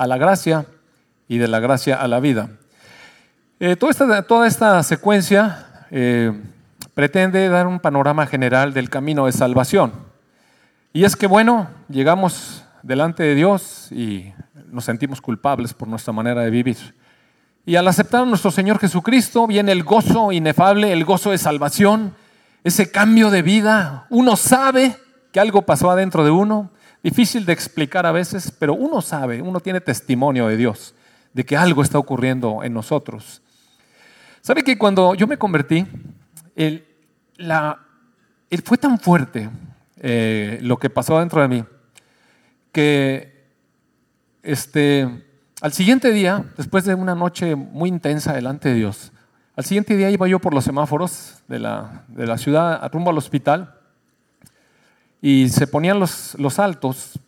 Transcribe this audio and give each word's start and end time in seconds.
a 0.00 0.06
la 0.06 0.16
gracia 0.16 0.64
y 1.28 1.36
de 1.36 1.46
la 1.46 1.60
gracia 1.60 1.94
a 1.94 2.08
la 2.08 2.20
vida. 2.20 2.48
Eh, 3.60 3.76
toda, 3.76 3.90
esta, 3.92 4.22
toda, 4.22 4.46
esta, 4.46 4.82
secuencia 4.82 5.86
eh, 5.90 6.32
pretende 6.94 7.50
dar 7.50 7.66
un 7.66 7.80
panorama 7.80 8.26
general 8.26 8.72
del 8.72 8.88
camino 8.88 9.26
de 9.26 9.32
salvación. 9.32 9.92
Y 10.94 11.04
es 11.04 11.16
que, 11.16 11.26
bueno, 11.26 11.68
llegamos 11.90 12.64
delante 12.82 13.24
de 13.24 13.34
Dios 13.34 13.92
y 13.92 14.32
nos 14.70 14.86
sentimos 14.86 15.20
culpables 15.20 15.74
por 15.74 15.86
nuestra 15.86 16.14
manera 16.14 16.40
de 16.40 16.50
vivir. 16.50 16.78
Y 17.66 17.76
al 17.76 17.86
aceptar 17.86 18.22
a 18.22 18.24
nuestro 18.24 18.50
Señor 18.50 18.78
Jesucristo 18.78 19.46
viene 19.46 19.72
el 19.72 19.84
gozo 19.84 20.32
inefable, 20.32 20.94
el 20.94 21.04
gozo 21.04 21.32
de 21.32 21.36
salvación, 21.36 22.14
ese 22.64 22.90
cambio 22.90 23.30
de 23.30 23.42
vida. 23.42 24.06
Uno 24.08 24.36
sabe 24.36 24.96
que 25.30 25.40
algo 25.40 25.60
pasó 25.60 25.90
adentro 25.90 26.24
de 26.24 26.30
uno, 26.30 26.70
difícil 27.02 27.44
de 27.44 27.52
explicar 27.52 28.06
a 28.06 28.12
veces, 28.12 28.52
pero 28.58 28.74
uno 28.74 29.00
sabe, 29.00 29.40
uno 29.42 29.60
tiene 29.60 29.80
testimonio 29.80 30.46
de 30.48 30.56
Dios, 30.56 30.94
de 31.32 31.44
que 31.44 31.56
algo 31.56 31.82
está 31.82 31.98
ocurriendo 31.98 32.62
en 32.62 32.74
nosotros. 32.74 33.42
¿Sabe 34.40 34.62
que 34.62 34.78
cuando 34.78 35.14
yo 35.14 35.26
me 35.26 35.38
convertí, 35.38 35.86
el, 36.56 36.86
la, 37.36 37.78
fue 38.64 38.78
tan 38.78 38.98
fuerte 38.98 39.50
eh, 39.98 40.58
lo 40.62 40.78
que 40.78 40.90
pasó 40.90 41.18
dentro 41.18 41.40
de 41.42 41.48
mí, 41.48 41.64
que 42.72 43.48
este, 44.42 45.24
al 45.60 45.72
siguiente 45.72 46.10
día, 46.12 46.44
después 46.56 46.84
de 46.84 46.94
una 46.94 47.14
noche 47.14 47.54
muy 47.54 47.88
intensa 47.88 48.32
delante 48.32 48.70
de 48.70 48.76
Dios, 48.76 49.12
al 49.56 49.64
siguiente 49.64 49.96
día 49.96 50.10
iba 50.10 50.26
yo 50.26 50.38
por 50.38 50.54
los 50.54 50.64
semáforos 50.64 51.42
de 51.48 51.58
la, 51.58 52.04
de 52.08 52.26
la 52.26 52.38
ciudad 52.38 52.90
rumbo 52.92 53.10
al 53.10 53.18
hospital 53.18 53.79
y 55.22 55.48
se 55.50 55.66
ponían 55.66 56.00
los, 56.00 56.34
los 56.38 56.58
altos 56.58 57.18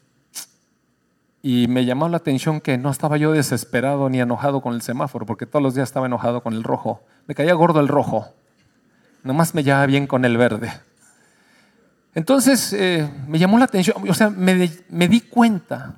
y 1.42 1.66
me 1.66 1.84
llamó 1.84 2.08
la 2.08 2.18
atención 2.18 2.60
que 2.60 2.78
no 2.78 2.90
estaba 2.90 3.16
yo 3.16 3.32
desesperado 3.32 4.08
ni 4.08 4.20
enojado 4.20 4.62
con 4.62 4.74
el 4.74 4.82
semáforo, 4.82 5.26
porque 5.26 5.44
todos 5.44 5.62
los 5.62 5.74
días 5.74 5.88
estaba 5.88 6.06
enojado 6.06 6.42
con 6.42 6.54
el 6.54 6.62
rojo. 6.62 7.02
Me 7.26 7.34
caía 7.34 7.52
gordo 7.54 7.80
el 7.80 7.88
rojo, 7.88 8.28
nomás 9.24 9.54
me 9.54 9.64
llevaba 9.64 9.86
bien 9.86 10.06
con 10.06 10.24
el 10.24 10.36
verde. 10.36 10.72
Entonces 12.14 12.72
eh, 12.72 13.10
me 13.26 13.38
llamó 13.38 13.58
la 13.58 13.64
atención, 13.64 13.96
o 14.08 14.14
sea, 14.14 14.30
me, 14.30 14.70
me, 14.88 15.08
di 15.08 15.20
cuenta 15.20 15.96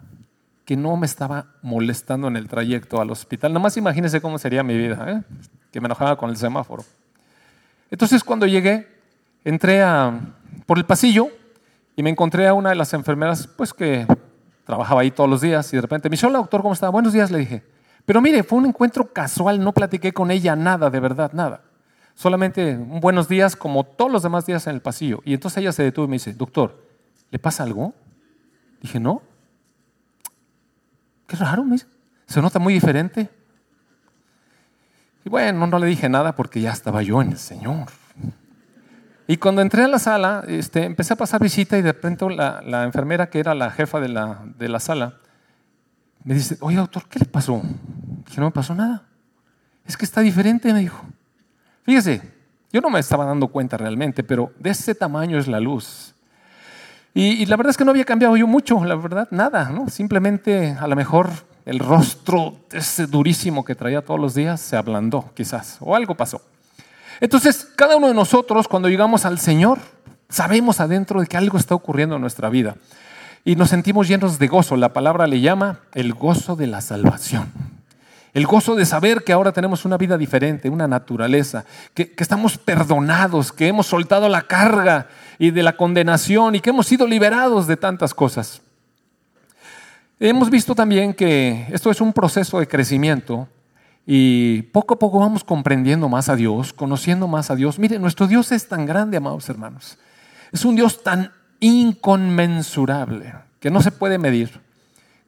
que 0.64 0.76
no 0.76 0.96
me 0.96 1.06
estaba 1.06 1.46
molestando 1.60 2.28
en 2.28 2.36
el 2.36 2.48
trayecto 2.48 3.00
al 3.00 3.10
hospital. 3.10 3.52
Nomás 3.52 3.76
imagínense 3.76 4.20
cómo 4.20 4.38
sería 4.38 4.62
mi 4.62 4.78
vida, 4.78 5.04
¿eh? 5.10 5.22
que 5.72 5.80
me 5.80 5.86
enojaba 5.86 6.16
con 6.16 6.30
el 6.30 6.36
semáforo. 6.36 6.84
Entonces 7.90 8.24
cuando 8.24 8.46
llegué, 8.46 8.88
entré 9.44 9.82
por 10.66 10.78
el 10.78 10.86
pasillo 10.86 11.28
y 11.96 12.02
me 12.02 12.10
encontré 12.10 12.46
a 12.48 12.54
una 12.54 12.70
de 12.70 12.74
las 12.74 12.92
enfermeras, 12.94 13.46
pues 13.46 13.72
que 13.72 14.06
trabajaba 14.64 15.02
ahí 15.02 15.10
todos 15.10 15.28
los 15.28 15.40
días, 15.40 15.72
y 15.72 15.76
de 15.76 15.82
repente 15.82 16.08
hola 16.26 16.38
doctor, 16.38 16.62
¿cómo 16.62 16.74
está? 16.74 16.88
Buenos 16.88 17.12
días, 17.12 17.30
le 17.30 17.38
dije. 17.38 17.62
Pero 18.04 18.20
mire, 18.20 18.42
fue 18.42 18.58
un 18.58 18.66
encuentro 18.66 19.12
casual, 19.12 19.62
no 19.62 19.72
platiqué 19.72 20.12
con 20.12 20.30
ella 20.30 20.56
nada, 20.56 20.90
de 20.90 21.00
verdad, 21.00 21.32
nada. 21.32 21.62
Solamente 22.14 22.76
un 22.76 23.00
buenos 23.00 23.28
días 23.28 23.56
como 23.56 23.84
todos 23.84 24.10
los 24.10 24.22
demás 24.22 24.46
días 24.46 24.66
en 24.66 24.74
el 24.74 24.82
pasillo. 24.82 25.20
Y 25.24 25.34
entonces 25.34 25.58
ella 25.58 25.72
se 25.72 25.82
detuvo 25.82 26.04
y 26.04 26.08
me 26.08 26.14
dice, 26.14 26.32
doctor, 26.32 26.86
¿le 27.30 27.38
pasa 27.38 27.62
algo? 27.62 27.94
Dije, 28.80 29.00
no. 29.00 29.22
Qué 31.26 31.36
raro, 31.36 31.64
me 31.64 31.72
dice. 31.72 31.86
Se 32.26 32.40
nota 32.40 32.58
muy 32.58 32.74
diferente. 32.74 33.28
Y 35.24 35.28
bueno, 35.28 35.66
no 35.66 35.78
le 35.78 35.86
dije 35.86 36.08
nada 36.08 36.36
porque 36.36 36.60
ya 36.60 36.72
estaba 36.72 37.02
yo 37.02 37.20
en 37.22 37.32
el 37.32 37.38
Señor. 37.38 37.88
Y 39.26 39.38
cuando 39.38 39.62
entré 39.62 39.82
a 39.82 39.88
la 39.88 39.98
sala, 39.98 40.44
este, 40.46 40.84
empecé 40.84 41.14
a 41.14 41.16
pasar 41.16 41.40
visita 41.40 41.78
y 41.78 41.82
de 41.82 41.94
pronto 41.94 42.28
la, 42.28 42.84
enfermera, 42.84 43.30
que 43.30 43.40
era 43.40 43.54
la 43.54 43.70
jefa 43.70 43.98
de 44.00 44.08
la, 44.08 44.40
de 44.58 44.68
la, 44.68 44.80
sala, 44.80 45.14
me 46.24 46.34
dice, 46.34 46.58
oye 46.60 46.76
doctor, 46.76 47.04
¿qué 47.08 47.18
le 47.18 47.24
pasó? 47.24 47.62
Dije, 48.26 48.40
no 48.40 48.46
me 48.46 48.52
pasó 48.52 48.74
nada. 48.74 49.04
Es 49.86 49.96
que 49.96 50.04
está 50.04 50.20
diferente, 50.20 50.72
me 50.72 50.80
dijo. 50.80 51.04
Fíjese, 51.84 52.20
yo 52.72 52.80
no 52.80 52.90
me 52.90 53.00
estaba 53.00 53.24
dando 53.24 53.48
cuenta 53.48 53.76
realmente, 53.78 54.22
pero 54.22 54.52
de 54.58 54.70
ese 54.70 54.94
tamaño 54.94 55.38
es 55.38 55.46
la 55.46 55.60
luz. 55.60 56.14
Y, 57.14 57.42
y, 57.42 57.46
la 57.46 57.56
verdad 57.56 57.70
es 57.70 57.76
que 57.76 57.84
no 57.84 57.92
había 57.92 58.04
cambiado 58.04 58.36
yo 58.36 58.46
mucho, 58.46 58.84
la 58.84 58.96
verdad, 58.96 59.28
nada, 59.30 59.70
¿no? 59.70 59.88
Simplemente 59.88 60.76
a 60.78 60.86
lo 60.88 60.96
mejor 60.96 61.30
el 61.64 61.78
rostro 61.78 62.56
ese 62.72 63.06
durísimo 63.06 63.64
que 63.64 63.74
traía 63.74 64.02
todos 64.02 64.20
los 64.20 64.34
días 64.34 64.60
se 64.60 64.76
ablandó, 64.76 65.30
quizás, 65.34 65.78
o 65.80 65.94
algo 65.94 66.14
pasó. 66.14 66.42
Entonces, 67.20 67.68
cada 67.76 67.96
uno 67.96 68.08
de 68.08 68.14
nosotros, 68.14 68.68
cuando 68.68 68.88
llegamos 68.88 69.24
al 69.24 69.38
Señor, 69.38 69.78
sabemos 70.28 70.80
adentro 70.80 71.20
de 71.20 71.26
que 71.26 71.36
algo 71.36 71.58
está 71.58 71.74
ocurriendo 71.74 72.16
en 72.16 72.20
nuestra 72.20 72.48
vida. 72.48 72.76
Y 73.44 73.56
nos 73.56 73.70
sentimos 73.70 74.08
llenos 74.08 74.38
de 74.38 74.48
gozo. 74.48 74.76
La 74.76 74.92
palabra 74.92 75.26
le 75.26 75.40
llama 75.40 75.80
el 75.92 76.14
gozo 76.14 76.56
de 76.56 76.66
la 76.66 76.80
salvación. 76.80 77.52
El 78.32 78.46
gozo 78.46 78.74
de 78.74 78.84
saber 78.84 79.22
que 79.22 79.32
ahora 79.32 79.52
tenemos 79.52 79.84
una 79.84 79.96
vida 79.96 80.18
diferente, 80.18 80.68
una 80.68 80.88
naturaleza, 80.88 81.64
que, 81.94 82.12
estamos 82.18 82.58
perdonados, 82.58 83.52
que 83.52 83.68
hemos 83.68 83.86
soltado 83.86 84.28
la 84.28 84.42
carga 84.42 85.06
y 85.38 85.52
de 85.52 85.62
la 85.62 85.76
condenación 85.76 86.56
y 86.56 86.60
que 86.60 86.70
hemos 86.70 86.86
sido 86.86 87.06
liberados 87.06 87.68
de 87.68 87.76
tantas 87.76 88.12
cosas. 88.12 88.60
Hemos 90.18 90.50
visto 90.50 90.74
también 90.74 91.14
que 91.14 91.68
esto 91.70 91.92
es 91.92 92.00
un 92.00 92.12
proceso 92.12 92.58
de 92.58 92.66
crecimiento 92.66 93.46
y 94.06 94.62
poco 94.62 94.94
a 94.94 94.98
poco 94.98 95.18
vamos 95.18 95.44
comprendiendo 95.44 96.08
más 96.08 96.28
a 96.28 96.36
Dios, 96.36 96.72
conociendo 96.72 97.26
más 97.26 97.50
a 97.50 97.56
Dios. 97.56 97.78
Mire, 97.78 97.98
nuestro 97.98 98.26
Dios 98.26 98.52
es 98.52 98.68
tan 98.68 98.84
grande, 98.84 99.16
amados 99.16 99.48
hermanos. 99.48 99.98
Es 100.52 100.64
un 100.64 100.76
Dios 100.76 101.02
tan 101.02 101.32
inconmensurable 101.60 103.34
que 103.60 103.70
no 103.70 103.80
se 103.80 103.90
puede 103.90 104.18
medir. 104.18 104.60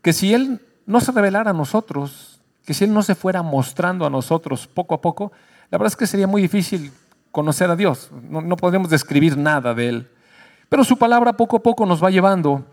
Que 0.03 0.12
si 0.12 0.34
Él 0.34 0.60
no 0.84 1.00
se 1.00 1.12
revelara 1.12 1.50
a 1.50 1.54
nosotros, 1.54 2.41
que 2.66 2.75
si 2.75 2.84
Él 2.84 2.92
no 2.92 3.03
se 3.03 3.15
fuera 3.15 3.42
mostrando 3.42 4.04
a 4.04 4.10
nosotros 4.10 4.66
poco 4.66 4.94
a 4.94 5.00
poco, 5.00 5.32
la 5.70 5.78
verdad 5.78 5.92
es 5.92 5.97
que 5.97 6.06
sería 6.06 6.26
muy 6.26 6.42
difícil 6.42 6.92
conocer 7.32 7.70
a 7.70 7.76
Dios. 7.76 8.10
No, 8.28 8.42
no 8.42 8.56
podríamos 8.56 8.91
describir 8.91 9.38
nada 9.38 9.72
de 9.72 9.88
Él. 9.88 10.10
Pero 10.69 10.84
su 10.84 10.98
palabra 10.98 11.32
poco 11.32 11.56
a 11.56 11.62
poco 11.62 11.86
nos 11.86 12.03
va 12.03 12.10
llevando. 12.10 12.66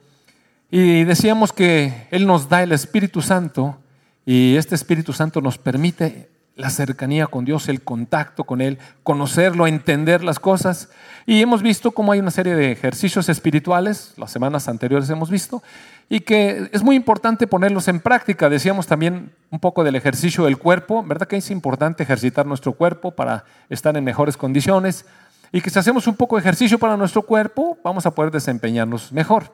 Y 0.69 1.05
decíamos 1.05 1.53
que 1.53 2.07
Él 2.11 2.27
nos 2.27 2.49
da 2.49 2.61
el 2.61 2.71
Espíritu 2.73 3.21
Santo 3.21 3.77
y 4.25 4.55
este 4.55 4.75
Espíritu 4.75 5.13
Santo 5.13 5.41
nos 5.41 5.57
permite 5.57 6.29
la 6.55 6.69
cercanía 6.69 7.27
con 7.27 7.45
Dios, 7.45 7.67
el 7.67 7.81
contacto 7.81 8.43
con 8.43 8.61
Él, 8.61 8.77
conocerlo, 9.01 9.65
entender 9.65 10.23
las 10.23 10.39
cosas. 10.39 10.89
Y 11.25 11.41
hemos 11.41 11.61
visto 11.61 11.91
cómo 11.91 12.11
hay 12.11 12.19
una 12.19 12.31
serie 12.31 12.55
de 12.55 12.71
ejercicios 12.71 13.27
espirituales, 13.29 14.13
las 14.17 14.31
semanas 14.31 14.67
anteriores 14.67 15.09
hemos 15.09 15.31
visto, 15.31 15.63
y 16.09 16.19
que 16.19 16.69
es 16.71 16.83
muy 16.83 16.95
importante 16.95 17.47
ponerlos 17.47 17.87
en 17.87 17.99
práctica. 17.99 18.49
Decíamos 18.49 18.87
también 18.87 19.31
un 19.49 19.59
poco 19.59 19.83
del 19.83 19.95
ejercicio 19.95 20.45
del 20.45 20.57
cuerpo, 20.57 21.03
¿verdad 21.03 21.27
que 21.27 21.37
es 21.37 21.49
importante 21.49 22.03
ejercitar 22.03 22.45
nuestro 22.45 22.73
cuerpo 22.73 23.11
para 23.11 23.45
estar 23.69 23.95
en 23.97 24.03
mejores 24.03 24.37
condiciones? 24.37 25.05
Y 25.51 25.61
que 25.61 25.69
si 25.69 25.79
hacemos 25.79 26.07
un 26.07 26.15
poco 26.15 26.35
de 26.35 26.41
ejercicio 26.41 26.77
para 26.77 26.97
nuestro 26.97 27.23
cuerpo, 27.23 27.77
vamos 27.83 28.05
a 28.05 28.11
poder 28.11 28.31
desempeñarnos 28.31 29.11
mejor. 29.11 29.53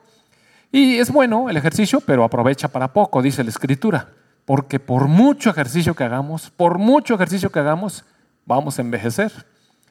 Y 0.72 0.96
es 0.96 1.10
bueno 1.10 1.48
el 1.48 1.56
ejercicio, 1.56 2.00
pero 2.00 2.24
aprovecha 2.24 2.68
para 2.68 2.92
poco, 2.92 3.22
dice 3.22 3.42
la 3.42 3.50
Escritura. 3.50 4.08
Porque 4.44 4.80
por 4.80 5.06
mucho 5.08 5.50
ejercicio 5.50 5.94
que 5.94 6.04
hagamos, 6.04 6.50
por 6.50 6.78
mucho 6.78 7.14
ejercicio 7.14 7.50
que 7.50 7.58
hagamos, 7.58 8.04
vamos 8.46 8.78
a 8.78 8.82
envejecer. 8.82 9.32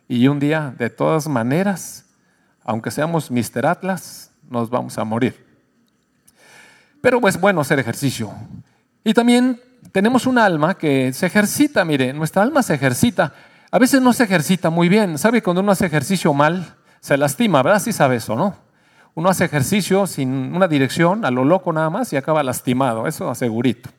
Y 0.08 0.28
un 0.28 0.40
día, 0.40 0.74
de 0.78 0.90
todas 0.90 1.28
maneras, 1.28 2.06
aunque 2.64 2.92
seamos 2.92 3.32
Mr. 3.32 3.66
Atlas, 3.66 4.32
nos 4.50 4.70
vamos 4.70 4.98
a 4.98 5.04
morir. 5.04 5.46
Pero 7.02 7.26
es 7.28 7.40
bueno 7.40 7.62
hacer 7.62 7.80
ejercicio. 7.80 8.34
Y 9.04 9.14
también 9.14 9.62
tenemos 9.92 10.28
un 10.28 10.38
alma 10.38 10.76
que 10.76 11.14
se 11.14 11.28
ejercita, 11.28 11.86
mire, 11.86 12.14
nuestra 12.14 12.42
alma 12.42 12.64
se 12.64 12.74
ejercita. 12.74 13.34
A 13.72 13.80
veces 13.80 14.02
no 14.02 14.14
se 14.14 14.24
ejercita 14.24 14.70
muy 14.70 14.90
bien. 14.90 15.18
¿Sabe 15.18 15.42
cuando 15.42 15.62
uno 15.62 15.72
hace 15.72 15.86
ejercicio 15.86 16.34
mal? 16.34 16.76
Se 17.00 17.18
lastima, 17.18 17.64
¿verdad? 17.64 17.80
Sí 17.80 17.94
sabe 17.94 18.18
eso, 18.18 18.36
¿no? 18.36 18.56
Uno 19.16 19.30
hace 19.30 19.46
ejercicio 19.46 20.08
sin 20.08 20.54
una 20.56 20.68
dirección, 20.68 21.26
a 21.26 21.32
lo 21.32 21.46
loco 21.46 21.74
nada 21.74 21.90
más, 21.90 22.12
y 22.14 22.18
acaba 22.18 22.44
lastimado, 22.44 23.08
eso 23.08 23.30
asegurito. 23.30 23.90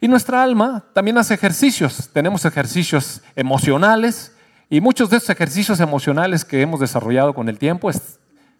Y 0.00 0.08
nuestra 0.08 0.42
alma 0.42 0.84
también 0.92 1.18
hace 1.18 1.34
ejercicios. 1.34 2.10
Tenemos 2.12 2.44
ejercicios 2.44 3.22
emocionales 3.34 4.32
y 4.68 4.80
muchos 4.80 5.10
de 5.10 5.18
esos 5.18 5.30
ejercicios 5.30 5.80
emocionales 5.80 6.44
que 6.44 6.60
hemos 6.60 6.80
desarrollado 6.80 7.34
con 7.34 7.48
el 7.48 7.58
tiempo 7.58 7.90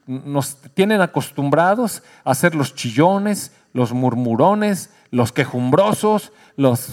nos 0.07 0.57
tienen 0.75 1.01
acostumbrados 1.01 2.03
a 2.25 2.35
ser 2.35 2.55
los 2.55 2.75
chillones, 2.75 3.53
los 3.73 3.93
murmurones, 3.93 4.91
los 5.11 5.33
quejumbrosos, 5.33 6.33
los 6.57 6.91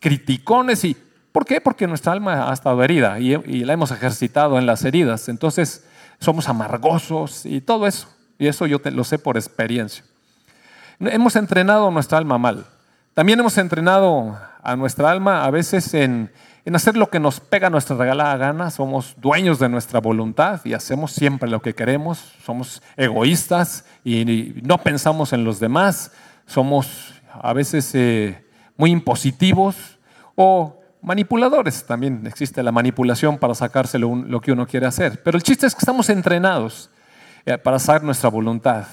criticones. 0.00 0.84
¿Y 0.84 0.96
por 1.30 1.46
qué? 1.46 1.60
Porque 1.60 1.86
nuestra 1.86 2.12
alma 2.12 2.50
ha 2.50 2.52
estado 2.52 2.82
herida 2.82 3.20
y, 3.20 3.64
la 3.64 3.72
hemos 3.72 3.92
ejercitado 3.92 4.58
en 4.58 4.66
las 4.66 4.84
heridas. 4.84 5.28
Entonces 5.28 5.86
somos 6.18 6.48
amargosos 6.48 7.46
y 7.46 7.60
todo 7.60 7.86
eso. 7.86 8.08
Y 8.38 8.48
eso 8.48 8.66
yo 8.66 8.80
lo 8.84 9.04
sé 9.04 9.18
por 9.18 9.36
experiencia. 9.36 10.04
Hemos 10.98 11.36
entrenado 11.36 11.90
nuestra 11.90 12.18
alma 12.18 12.38
mal. 12.38 12.66
También 13.16 13.40
hemos 13.40 13.56
entrenado 13.56 14.38
a 14.62 14.76
nuestra 14.76 15.10
alma 15.10 15.46
a 15.46 15.50
veces 15.50 15.94
en, 15.94 16.30
hacer 16.70 16.98
lo 16.98 17.08
que 17.08 17.18
nos 17.18 17.40
pega 17.40 17.70
nuestra 17.70 17.96
regalada 17.96 18.36
gana. 18.36 18.70
Somos 18.70 19.14
dueños 19.16 19.58
de 19.58 19.70
nuestra 19.70 20.00
voluntad 20.00 20.60
y 20.64 20.74
hacemos 20.74 21.12
siempre 21.12 21.48
lo 21.48 21.62
que 21.62 21.74
queremos. 21.74 22.34
Somos 22.44 22.82
egoístas 22.94 23.86
y 24.04 24.52
no 24.64 24.76
pensamos 24.76 25.32
en 25.32 25.44
los 25.44 25.60
demás. 25.60 26.12
Somos 26.44 27.14
a 27.32 27.54
veces 27.54 27.90
eh, 27.94 28.44
muy 28.76 28.90
impositivos 28.90 29.98
o 30.34 30.78
manipuladores. 31.00 31.86
También 31.86 32.26
existe 32.26 32.62
la 32.62 32.70
manipulación 32.70 33.38
para 33.38 33.54
sacarse 33.54 33.98
lo, 33.98 34.42
que 34.42 34.52
uno 34.52 34.66
quiere 34.66 34.84
hacer. 34.84 35.22
Pero 35.22 35.38
el 35.38 35.42
chiste 35.42 35.66
es 35.66 35.74
que 35.74 35.78
estamos 35.80 36.10
entrenados 36.10 36.90
eh, 37.46 37.56
para 37.56 37.78
saber 37.78 38.02
nuestra 38.02 38.28
voluntad. 38.28 38.84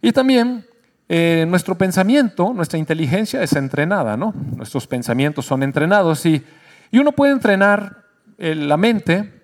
Y 0.00 0.12
también 0.12 0.69
eh, 1.12 1.44
nuestro 1.48 1.76
pensamiento, 1.76 2.52
nuestra 2.54 2.78
inteligencia 2.78 3.42
es 3.42 3.54
entrenada, 3.54 4.16
¿no? 4.16 4.32
Nuestros 4.54 4.86
pensamientos 4.86 5.44
son 5.44 5.64
entrenados 5.64 6.24
y, 6.24 6.46
y 6.92 6.98
uno 7.00 7.10
puede 7.10 7.32
entrenar 7.32 8.04
la 8.38 8.76
mente 8.76 9.42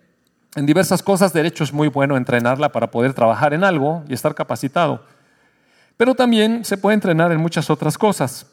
en 0.54 0.64
diversas 0.64 1.02
cosas. 1.02 1.32
De 1.32 1.44
hecho, 1.44 1.64
es 1.64 1.72
muy 1.72 1.88
bueno 1.88 2.16
entrenarla 2.16 2.70
para 2.70 2.92
poder 2.92 3.14
trabajar 3.14 3.52
en 3.52 3.64
algo 3.64 4.04
y 4.08 4.14
estar 4.14 4.36
capacitado. 4.36 5.04
Pero 5.96 6.14
también 6.14 6.64
se 6.64 6.76
puede 6.76 6.94
entrenar 6.94 7.32
en 7.32 7.40
muchas 7.40 7.68
otras 7.68 7.98
cosas. 7.98 8.46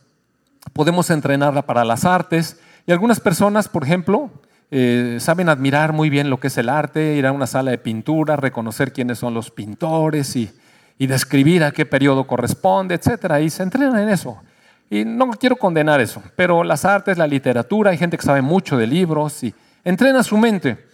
Podemos 0.74 1.12
entrenarla 1.12 1.62
para 1.62 1.86
las 1.86 2.06
artes 2.06 2.60
y 2.88 2.94
algunas 2.94 3.20
personas, 3.20 3.70
por 3.70 3.84
ejemplo, 3.84 4.32
eh, 4.72 5.18
saben 5.20 5.50
admirar 5.50 5.94
muy 5.94 6.10
bien 6.10 6.32
lo 6.32 6.40
que 6.40 6.48
es 6.48 6.58
el 6.58 6.68
arte, 6.68 7.14
ir 7.14 7.28
a 7.28 7.32
una 7.32 7.46
sala 7.46 7.70
de 7.70 7.78
pintura, 7.78 8.38
reconocer 8.38 8.92
quiénes 8.92 9.20
son 9.20 9.36
los 9.36 9.52
pintores 9.52 10.36
y, 10.36 10.50
describir 10.98 11.64
a 11.64 11.72
qué 11.72 11.86
periodo 11.86 12.26
corresponde, 12.26 12.96
etc. 12.96 13.42
Y 13.42 13.50
se 13.50 13.64
entrenan 13.64 14.00
en 14.00 14.10
eso. 14.10 14.42
Y 14.90 15.06
no 15.06 15.32
quiero 15.32 15.56
condenar 15.56 16.02
eso, 16.02 16.22
pero 16.36 16.64
las 16.64 16.86
artes, 16.86 17.18
la 17.18 17.26
literatura, 17.26 17.92
hay 17.92 17.98
gente 17.98 18.18
que 18.18 18.24
sabe 18.24 18.42
mucho 18.42 18.78
de 18.78 18.86
libros 18.86 19.44
y 19.44 19.54
entrena 19.84 20.22
su 20.24 20.38
mente. 20.38 20.86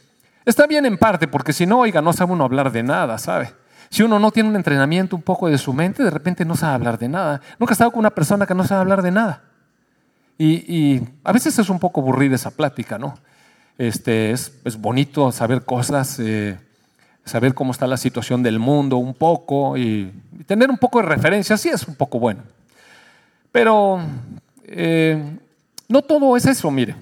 Está 0.45 0.67
bien 0.67 0.85
en 0.85 0.97
parte, 0.97 1.27
porque 1.27 1.53
si 1.53 1.65
no, 1.65 1.79
oiga, 1.79 2.01
no 2.01 2.13
sabe 2.13 2.31
uno 2.31 2.45
hablar 2.45 2.71
de 2.71 2.81
nada, 2.81 3.17
¿sabe? 3.17 3.53
Si 3.89 4.03
uno 4.03 4.19
no 4.19 4.31
tiene 4.31 4.49
un 4.49 4.55
entrenamiento 4.55 5.15
un 5.15 5.21
poco 5.21 5.49
de 5.49 5.57
su 5.57 5.73
mente, 5.73 6.03
de 6.03 6.11
repente 6.11 6.45
no 6.45 6.55
sabe 6.55 6.75
hablar 6.75 6.97
de 6.97 7.09
nada. 7.09 7.41
Nunca 7.57 7.71
he 7.71 7.73
estado 7.73 7.91
con 7.91 7.99
una 7.99 8.11
persona 8.11 8.45
que 8.45 8.55
no 8.55 8.63
sabe 8.63 8.81
hablar 8.81 9.01
de 9.01 9.11
nada. 9.11 9.43
Y, 10.37 11.01
a 11.25 11.33
veces 11.33 11.59
es 11.59 11.69
un 11.69 11.79
poco 11.79 11.99
aburrida 11.99 12.35
esa 12.35 12.51
plática, 12.51 12.97
¿no? 12.97 13.15
Este, 13.77 14.31
es, 14.31 14.53
bonito 14.79 15.31
saber 15.33 15.65
cosas, 15.65 16.17
eh, 16.19 16.57
saber 17.25 17.53
cómo 17.53 17.71
está 17.71 17.87
la 17.87 17.97
situación 17.97 18.43
del 18.43 18.59
mundo 18.59 18.97
un 18.97 19.13
poco 19.13 19.77
y, 19.77 20.11
tener 20.45 20.69
un 20.69 20.77
poco 20.77 20.99
de 20.99 21.07
referencia, 21.07 21.57
sí 21.57 21.69
es 21.69 21.87
un 21.87 21.95
poco 21.95 22.19
bueno. 22.19 22.41
Pero 23.51 23.99
eh, 24.63 25.37
no 25.87 26.01
todo 26.01 26.35
es 26.35 26.45
eso, 26.45 26.71
mire. 26.71 26.95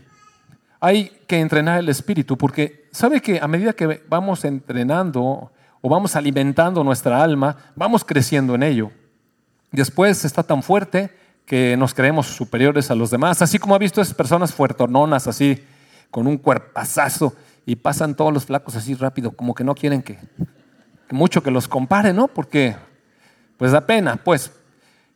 Hay 0.80 1.12
que 1.28 1.40
entrenar 1.40 1.80
el 1.80 1.90
espíritu 1.90 2.38
porque 2.38 2.88
sabe 2.92 3.22
que 3.22 3.40
a 3.40 3.48
medida 3.48 3.74
que 3.74 4.04
vamos 4.08 4.46
entrenando 4.46 5.52
o 5.82 5.90
vamos 5.90 6.16
alimentando 6.16 6.84
nuestra 6.84 7.24
alma, 7.24 7.56
vamos 7.76 8.04
creciendo 8.04 8.56
en 8.56 8.64
ello. 8.64 8.92
Después 9.72 10.26
está 10.26 10.44
tan 10.44 10.64
fuerte 10.64 11.10
que 11.46 11.78
nos 11.78 11.94
creemos 11.94 12.28
superiores 12.28 12.92
a 12.92 12.96
los 12.96 13.10
demás, 13.10 13.42
así 13.42 13.58
como 13.58 13.74
ha 13.74 13.80
visto 13.80 14.02
esas 14.02 14.14
personas 14.14 14.54
fuertononas, 14.54 15.28
así, 15.28 15.64
con 16.12 16.28
un 16.28 16.38
cuerpazazo, 16.38 17.34
y 17.68 17.76
pasan 17.76 18.16
todos 18.16 18.34
los 18.34 18.46
flacos 18.46 18.78
así 18.78 18.96
rápido, 18.96 19.32
como 19.32 19.54
que 19.54 19.66
no 19.66 19.76
quieren 19.76 20.02
que, 20.02 20.18
mucho 21.12 21.44
que 21.44 21.52
los 21.52 21.68
compare, 21.68 22.14
¿no? 22.14 22.30
Porque, 22.30 22.78
pues 23.58 23.74
da 23.74 23.82
pena, 23.82 24.16
pues. 24.16 24.54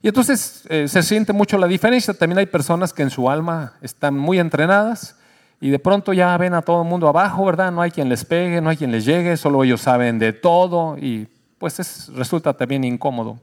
Y 0.02 0.10
entonces 0.10 0.66
eh, 0.68 0.90
se 0.90 1.02
siente 1.02 1.32
mucho 1.32 1.58
la 1.58 1.66
diferencia. 1.66 2.14
También 2.14 2.40
hay 2.40 2.48
personas 2.48 2.92
que 2.92 3.04
en 3.04 3.10
su 3.10 3.30
alma 3.30 3.76
están 3.82 4.18
muy 4.18 4.38
entrenadas 4.38 5.16
y 5.62 5.70
de 5.70 5.80
pronto 5.80 6.12
ya 6.12 6.38
ven 6.38 6.54
a 6.54 6.62
todo 6.62 6.82
el 6.82 6.90
mundo 6.90 7.08
abajo, 7.08 7.46
¿verdad? 7.46 7.72
No 7.72 7.82
hay 7.82 7.92
quien 7.92 8.10
les 8.10 8.26
pegue, 8.26 8.60
no 8.60 8.70
hay 8.70 8.76
quien 8.76 8.92
les 8.92 9.06
llegue, 9.06 9.38
solo 9.38 9.64
ellos 9.64 9.80
saben 9.80 10.20
de 10.20 10.34
todo 10.34 10.98
y 10.98 11.30
pues 11.58 11.80
es, 11.80 12.12
resulta 12.14 12.52
también 12.52 12.84
incómodo. 12.84 13.40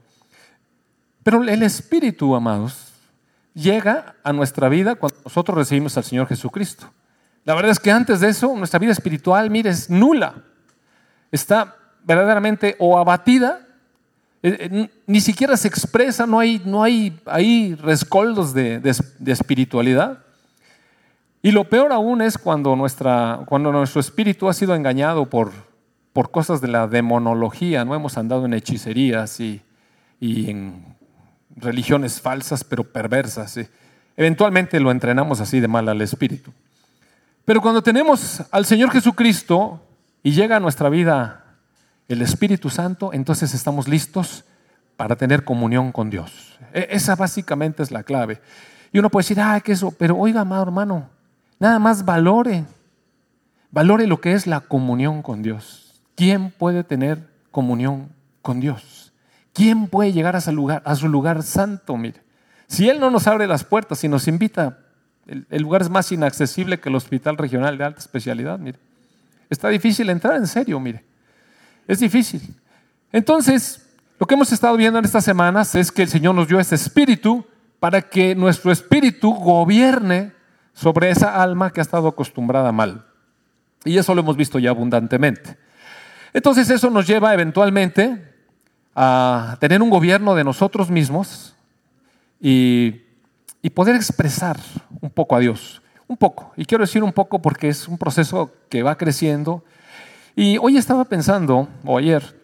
Pero 1.23 1.41
el 1.41 1.63
Espíritu, 1.63 2.35
amados, 2.35 2.93
llega 3.55 4.13
a 4.23 4.31
nuestra 4.33 4.69
vida 4.69 4.93
cuando 4.93 5.17
nosotros 5.25 5.57
recibimos 5.57 5.97
al 5.97 6.03
Señor 6.03 6.27
Jesucristo. 6.27 6.91
La 7.49 7.55
verdad 7.55 7.71
es 7.71 7.79
que 7.79 7.89
antes 7.89 8.19
de 8.19 8.29
eso, 8.29 8.55
nuestra 8.55 8.77
vida 8.77 8.91
espiritual, 8.91 9.49
mire, 9.49 9.71
es 9.71 9.89
nula. 9.89 10.35
Está 11.31 11.75
verdaderamente 12.03 12.75
o 12.77 12.99
abatida, 12.99 13.65
eh, 14.43 14.69
eh, 14.71 14.89
ni 15.07 15.19
siquiera 15.19 15.57
se 15.57 15.67
expresa, 15.67 16.27
no 16.27 16.37
hay, 16.37 16.61
no 16.63 16.83
hay 16.83 17.73
rescoldos 17.81 18.53
de 18.53 18.79
espiritualidad. 19.25 20.19
Y 21.41 21.49
lo 21.49 21.67
peor 21.67 21.91
aún 21.91 22.21
es 22.21 22.37
cuando, 22.37 22.75
nuestra, 22.75 23.39
cuando 23.47 23.71
nuestro 23.71 23.99
espíritu 23.99 24.47
ha 24.47 24.53
sido 24.53 24.75
engañado 24.75 25.27
por, 25.27 25.51
por 26.13 26.29
cosas 26.29 26.61
de 26.61 26.67
la 26.67 26.85
demonología, 26.85 27.83
no 27.83 27.95
hemos 27.95 28.15
andado 28.19 28.45
en 28.45 28.53
hechicerías 28.53 29.39
y, 29.39 29.63
y 30.19 30.51
en 30.51 30.85
religiones 31.55 32.21
falsas 32.21 32.63
pero 32.63 32.83
perversas. 32.83 33.59
Eventualmente 34.15 34.79
lo 34.79 34.91
entrenamos 34.91 35.41
así 35.41 35.59
de 35.59 35.67
mal 35.67 35.89
al 35.89 36.01
espíritu. 36.01 36.53
Pero 37.45 37.61
cuando 37.61 37.81
tenemos 37.81 38.43
al 38.51 38.65
Señor 38.65 38.91
Jesucristo 38.91 39.81
y 40.23 40.31
llega 40.31 40.57
a 40.57 40.59
nuestra 40.59 40.89
vida 40.89 41.43
el 42.07 42.21
Espíritu 42.21 42.69
Santo, 42.69 43.11
entonces 43.13 43.53
estamos 43.53 43.87
listos 43.87 44.45
para 44.97 45.15
tener 45.15 45.43
comunión 45.43 45.91
con 45.91 46.09
Dios. 46.09 46.57
E, 46.73 46.87
esa 46.91 47.15
básicamente 47.15 47.83
es 47.83 47.91
la 47.91 48.03
clave. 48.03 48.41
Y 48.91 48.99
uno 48.99 49.09
puede 49.09 49.23
decir, 49.23 49.39
ah, 49.39 49.59
que 49.61 49.71
eso, 49.71 49.91
pero 49.91 50.17
oiga, 50.17 50.41
amado 50.41 50.63
hermano, 50.63 51.09
Nada 51.59 51.77
más 51.77 52.05
valore, 52.05 52.63
valore 53.69 54.07
lo 54.07 54.21
que 54.21 54.31
es 54.31 54.47
la 54.47 54.61
comunión 54.61 55.21
con 55.21 55.41
Dios. 55.41 56.01
¿Quién 56.15 56.51
puede 56.51 56.85
tener 56.85 57.29
comunión 57.51 58.09
con 58.41 58.61
Dios? 58.61 59.11
¿Quién 59.51 59.87
puede 59.87 60.13
llegar 60.13 60.37
a 60.37 60.41
su 60.41 60.53
lugar, 60.53 60.81
a 60.85 60.95
su 60.95 61.09
lugar 61.09 61.43
santo? 61.43 61.97
Mire, 61.97 62.21
si 62.67 62.87
Él 62.87 63.01
no 63.01 63.11
nos 63.11 63.27
abre 63.27 63.45
las 63.45 63.65
puertas 63.65 64.01
y 64.05 64.07
nos 64.07 64.29
invita, 64.29 64.77
el, 65.29 65.61
lugar 65.61 65.81
es 65.81 65.89
más 65.89 66.11
inaccesible 66.11 66.79
que 66.79 66.89
el 66.89 66.95
Hospital 66.95 67.37
Regional 67.37 67.77
de 67.77 67.83
Alta 67.83 67.99
Especialidad, 67.99 68.57
mire. 68.57 68.79
Está 69.49 69.69
difícil 69.69 70.09
entrar, 70.09 70.35
en 70.35 70.47
serio, 70.47 70.79
mire. 70.79 71.03
Es 71.87 71.99
difícil. 71.99 72.41
Entonces, 73.11 73.85
lo 74.19 74.25
que 74.25 74.33
hemos 74.33 74.51
estado 74.51 74.75
viendo 74.75 74.99
en 74.99 75.05
estas 75.05 75.23
semanas 75.23 75.73
es 75.75 75.91
que 75.91 76.03
el 76.03 76.09
Señor 76.09 76.35
nos 76.35 76.47
dio 76.47 76.59
ese 76.59 76.75
espíritu 76.75 77.45
para 77.79 78.01
que 78.01 78.35
nuestro 78.35 78.71
espíritu 78.71 79.33
gobierne 79.33 80.33
sobre 80.73 81.09
esa 81.09 81.41
alma 81.41 81.71
que 81.71 81.79
ha 81.79 81.83
estado 81.83 82.07
acostumbrada 82.07 82.71
mal. 82.71 83.05
Y 83.85 83.97
eso 83.97 84.13
lo 84.13 84.21
hemos 84.21 84.35
visto 84.35 84.59
ya 84.59 84.71
abundantemente. 84.71 85.57
Entonces 86.33 86.69
eso 86.69 86.89
nos 86.89 87.07
lleva 87.07 87.33
eventualmente 87.33 88.33
a 88.95 89.57
tener 89.59 89.81
un 89.81 89.89
gobierno 89.89 90.35
de 90.35 90.43
nosotros 90.43 90.89
mismos 90.89 91.55
y, 92.41 93.01
poder 93.67 93.95
expresar 93.95 94.57
un 95.01 95.09
poco 95.09 95.35
a 95.35 95.39
Dios. 95.39 95.81
Un 96.07 96.17
poco. 96.17 96.53
Y 96.55 96.65
quiero 96.65 96.83
decir 96.83 97.03
un 97.03 97.11
poco 97.11 97.41
porque 97.41 97.67
es 97.67 97.87
un 97.87 97.97
proceso 97.97 98.51
que 98.69 98.81
va 98.81 98.97
creciendo. 98.97 99.63
Y 100.35 100.57
hoy 100.57 100.77
estaba 100.77 101.03
pensando, 101.05 101.67
o 101.83 101.97
ayer, 101.97 102.39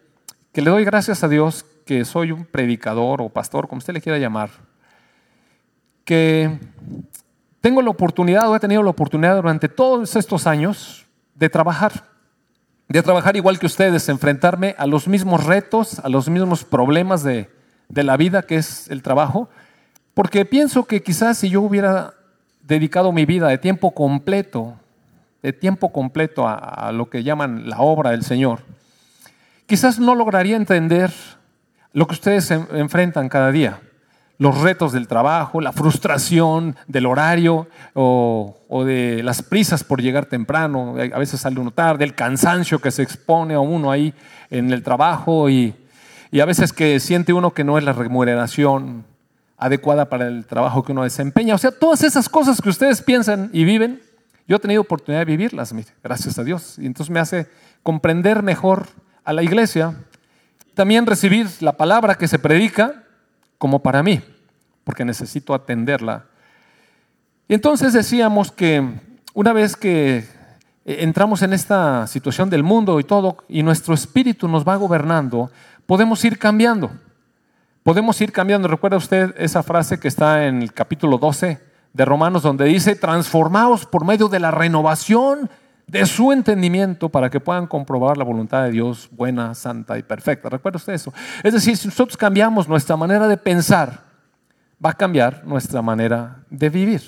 que 0.51 0.62
le 0.62 0.69
doy 0.69 0.84
gracias 0.84 1.24
a 1.24 1.27
Dios 1.27 1.65
que 1.86 2.03
soy 2.03 2.31
un 2.31 2.45
predicador 2.45 3.22
o 3.22 3.29
pastor, 3.29 3.67
como 3.67 3.79
usted 3.79 3.93
le 3.93 4.01
quiera 4.01 4.17
llamar, 4.17 4.50
que 6.03 6.60
tengo 7.62 7.81
la 7.81 7.89
oportunidad, 7.89 8.50
o 8.50 8.55
he 8.55 8.60
tenido 8.60 8.84
la 8.84 8.89
oportunidad 8.89 9.36
durante 9.36 9.69
todos 9.69 10.15
estos 10.15 10.45
años 10.48 11.05
de 11.34 11.50
trabajar, 11.50 12.05
de 12.88 13.01
trabajar 13.01 13.36
igual 13.36 13.60
que 13.60 13.65
ustedes, 13.65 14.07
enfrentarme 14.10 14.75
a 14.77 14.86
los 14.86 15.07
mismos 15.07 15.43
retos, 15.45 16.00
a 16.00 16.10
los 16.10 16.29
mismos 16.29 16.63
problemas 16.63 17.24
de, 17.24 17.50
la 17.89 18.17
vida 18.17 18.43
que 18.43 18.57
es 18.57 18.89
el 18.89 19.01
trabajo, 19.01 19.50
porque 20.15 20.45
pienso 20.45 20.86
que 20.86 21.03
quizás 21.03 21.38
si 21.38 21.50
yo 21.50 21.62
hubiera 21.62 22.13
dedicado 22.63 23.12
mi 23.12 23.25
vida 23.25 23.50
de 23.50 23.57
tiempo 23.57 23.91
completo, 23.91 24.74
de 25.43 25.53
tiempo 25.53 25.91
completo 25.91 26.48
a, 26.48 26.91
lo 26.93 27.10
que 27.10 27.24
llaman 27.24 27.69
la 27.69 27.79
obra 27.79 28.12
del 28.12 28.24
Señor, 28.24 28.62
quizás 29.67 30.00
no 30.00 30.15
lograría 30.15 30.55
entender 30.55 31.12
lo 31.91 32.07
que 32.07 32.13
ustedes 32.13 32.50
enfrentan 32.50 33.27
cada 33.29 33.51
día. 33.51 33.81
Los 34.38 34.62
retos 34.62 34.93
del 34.93 35.07
trabajo, 35.07 35.62
la 35.62 35.74
frustración 35.74 36.77
del 36.88 37.05
horario 37.05 37.67
o, 37.93 38.84
de 38.86 39.22
las 39.22 39.41
prisas 39.41 39.84
por 39.84 40.01
llegar 40.01 40.27
temprano, 40.27 40.95
a 40.98 41.19
veces 41.19 41.41
sale 41.41 41.60
uno 41.60 41.72
tarde, 41.72 42.05
el 42.05 42.15
cansancio 42.15 42.79
que 42.79 42.91
se 42.91 43.03
expone 43.03 43.53
a 43.53 43.60
uno 43.60 43.91
ahí 43.91 44.13
en 44.50 44.72
el 44.72 44.81
trabajo 44.81 45.50
y 45.50 45.75
a 46.41 46.45
veces 46.45 46.72
que 46.72 47.01
siente 47.01 47.34
uno 47.34 47.53
que 47.53 47.65
no 47.65 47.77
es 47.77 47.84
la 47.84 47.93
remuneración 47.93 49.03
adecuada 49.57 50.09
para 50.09 50.27
el 50.27 50.45
trabajo 50.45 50.83
que 50.83 50.91
uno 50.91 51.03
desempeña. 51.03 51.55
O 51.55 51.57
sea, 51.57 51.71
todas 51.71 52.03
esas 52.03 52.29
cosas 52.29 52.62
que 52.62 52.69
ustedes 52.69 53.01
piensan 53.01 53.50
y 53.53 53.63
viven, 53.63 54.01
yo 54.47 54.57
he 54.57 54.59
tenido 54.59 54.81
oportunidad 54.81 55.21
de 55.21 55.25
vivirlas, 55.25 55.74
gracias 56.03 56.38
a 56.38 56.43
Dios. 56.43 56.77
Y 56.77 56.85
entonces 56.85 57.12
me 57.12 57.19
hace 57.19 57.47
comprender 57.83 58.43
mejor 58.43 58.88
a 59.24 59.33
la 59.33 59.43
iglesia, 59.43 59.95
también 60.74 61.05
recibir 61.05 61.47
la 61.62 61.74
palabra 61.74 62.15
que 62.15 62.27
se 62.27 62.39
predica 62.39 63.03
como 63.57 63.79
para 63.79 64.03
mí, 64.03 64.21
porque 64.83 65.05
necesito 65.05 65.53
atenderla. 65.53 66.25
Y 67.47 67.53
entonces 67.53 67.93
decíamos 67.93 68.51
que 68.51 68.83
una 69.33 69.53
vez 69.53 69.75
que 69.75 70.25
entramos 70.85 71.41
en 71.41 71.53
esta 71.53 72.05
situación 72.07 72.50
del 72.50 72.63
mundo 72.63 73.00
y 73.00 73.03
todo, 73.03 73.38
y 73.47 73.63
nuestro 73.63 73.93
espíritu 73.93 74.47
nos 74.47 74.67
va 74.67 74.75
gobernando, 74.75 75.50
podemos 75.85 76.24
ir 76.25 76.38
cambiando. 76.38 76.91
Podemos 77.85 78.19
ir 78.19 78.31
cambiando. 78.31 78.67
¿Recuerda 78.67 78.97
usted 78.97 79.35
esa 79.37 79.61
frase 79.61 79.99
que 79.99 80.07
está 80.07 80.47
en 80.47 80.63
el 80.63 80.73
capítulo 80.73 81.19
12 81.19 81.61
de 81.93 82.03
Romanos 82.03 82.41
donde 82.41 82.65
dice, 82.65 82.95
transformaos 82.95 83.85
por 83.85 84.05
medio 84.05 84.27
de 84.27 84.39
la 84.39 84.49
renovación 84.49 85.51
de 85.85 86.07
su 86.07 86.31
entendimiento 86.31 87.09
para 87.09 87.29
que 87.29 87.39
puedan 87.39 87.67
comprobar 87.67 88.17
la 88.17 88.23
voluntad 88.23 88.63
de 88.63 88.71
Dios 88.71 89.07
buena, 89.11 89.53
santa 89.53 89.99
y 89.99 90.01
perfecta. 90.01 90.49
¿Recuerda 90.49 90.77
usted 90.77 90.93
eso? 90.93 91.13
Es 91.43 91.53
decir, 91.53 91.77
si 91.77 91.87
nosotros 91.87 92.17
cambiamos 92.17 92.67
nuestra 92.67 92.97
manera 92.97 93.27
de 93.27 93.37
pensar, 93.37 94.05
va 94.83 94.89
a 94.89 94.97
cambiar 94.97 95.45
nuestra 95.45 95.83
manera 95.83 96.43
de 96.49 96.71
vivir, 96.71 97.03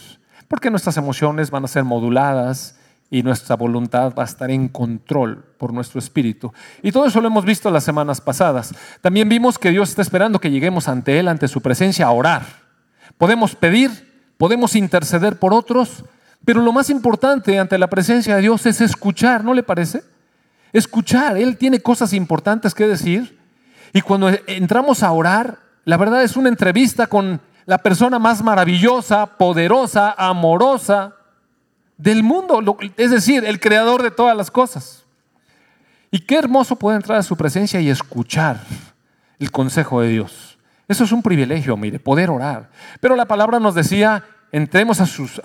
porque 0.47 0.69
nuestras 0.69 0.95
emociones 0.97 1.49
van 1.49 1.65
a 1.65 1.67
ser 1.67 1.85
moduladas 1.85 2.76
y 3.09 3.23
nuestra 3.23 3.55
voluntad 3.55 4.13
va 4.17 4.23
a 4.23 4.25
estar 4.25 4.51
en 4.51 4.67
control 4.67 5.43
por 5.57 5.73
nuestro 5.73 5.99
espíritu. 5.99 6.53
Y 6.83 6.91
todo 6.91 7.05
eso 7.05 7.21
lo 7.21 7.27
hemos 7.27 7.45
visto 7.45 7.71
las 7.71 7.83
semanas 7.83 8.19
pasadas. 8.19 8.73
También 9.01 9.29
vimos 9.29 9.57
que 9.57 9.71
Dios 9.71 9.89
está 9.89 10.01
esperando 10.01 10.39
que 10.39 10.51
lleguemos 10.51 10.87
ante 10.87 11.19
Él, 11.19 11.27
ante 11.27 11.47
su 11.47 11.61
presencia, 11.61 12.07
a 12.07 12.11
orar. 12.11 12.43
Podemos 13.17 13.55
pedir, 13.55 13.91
podemos 14.37 14.75
interceder 14.75 15.39
por 15.39 15.53
otros, 15.53 16.03
pero 16.43 16.61
lo 16.61 16.73
más 16.73 16.89
importante 16.89 17.57
ante 17.57 17.77
la 17.77 17.87
presencia 17.87 18.35
de 18.35 18.41
Dios 18.41 18.65
es 18.65 18.81
escuchar, 18.81 19.43
¿no 19.43 19.53
le 19.53 19.63
parece? 19.63 20.03
Escuchar. 20.73 21.37
Él 21.37 21.57
tiene 21.57 21.79
cosas 21.79 22.13
importantes 22.13 22.73
que 22.73 22.87
decir. 22.87 23.37
Y 23.93 24.01
cuando 24.01 24.29
entramos 24.47 25.01
a 25.01 25.11
orar, 25.11 25.59
la 25.85 25.97
verdad 25.97 26.23
es 26.23 26.35
una 26.35 26.49
entrevista 26.49 27.07
con 27.07 27.39
la 27.65 27.77
persona 27.77 28.19
más 28.19 28.43
maravillosa, 28.43 29.25
poderosa, 29.25 30.13
amorosa, 30.17 31.15
del 31.97 32.23
mundo, 32.23 32.77
es 32.97 33.11
decir, 33.11 33.43
el 33.45 33.59
creador 33.59 34.03
de 34.03 34.11
todas 34.11 34.35
las 34.37 34.51
cosas. 34.51 35.03
Y 36.11 36.19
qué 36.19 36.37
hermoso 36.37 36.75
poder 36.75 36.97
entrar 36.97 37.17
a 37.17 37.23
su 37.23 37.35
presencia 37.35 37.81
y 37.81 37.89
escuchar 37.89 38.61
el 39.39 39.51
consejo 39.51 40.01
de 40.01 40.09
Dios. 40.09 40.57
Eso 40.87 41.03
es 41.03 41.11
un 41.11 41.21
privilegio, 41.21 41.75
mire, 41.75 41.99
poder 41.99 42.29
orar. 42.29 42.69
Pero 43.01 43.15
la 43.15 43.25
palabra 43.25 43.59
nos 43.59 43.75
decía, 43.75 44.23
entremos 44.51 45.01
a 45.01 45.05
sus, 45.05 45.41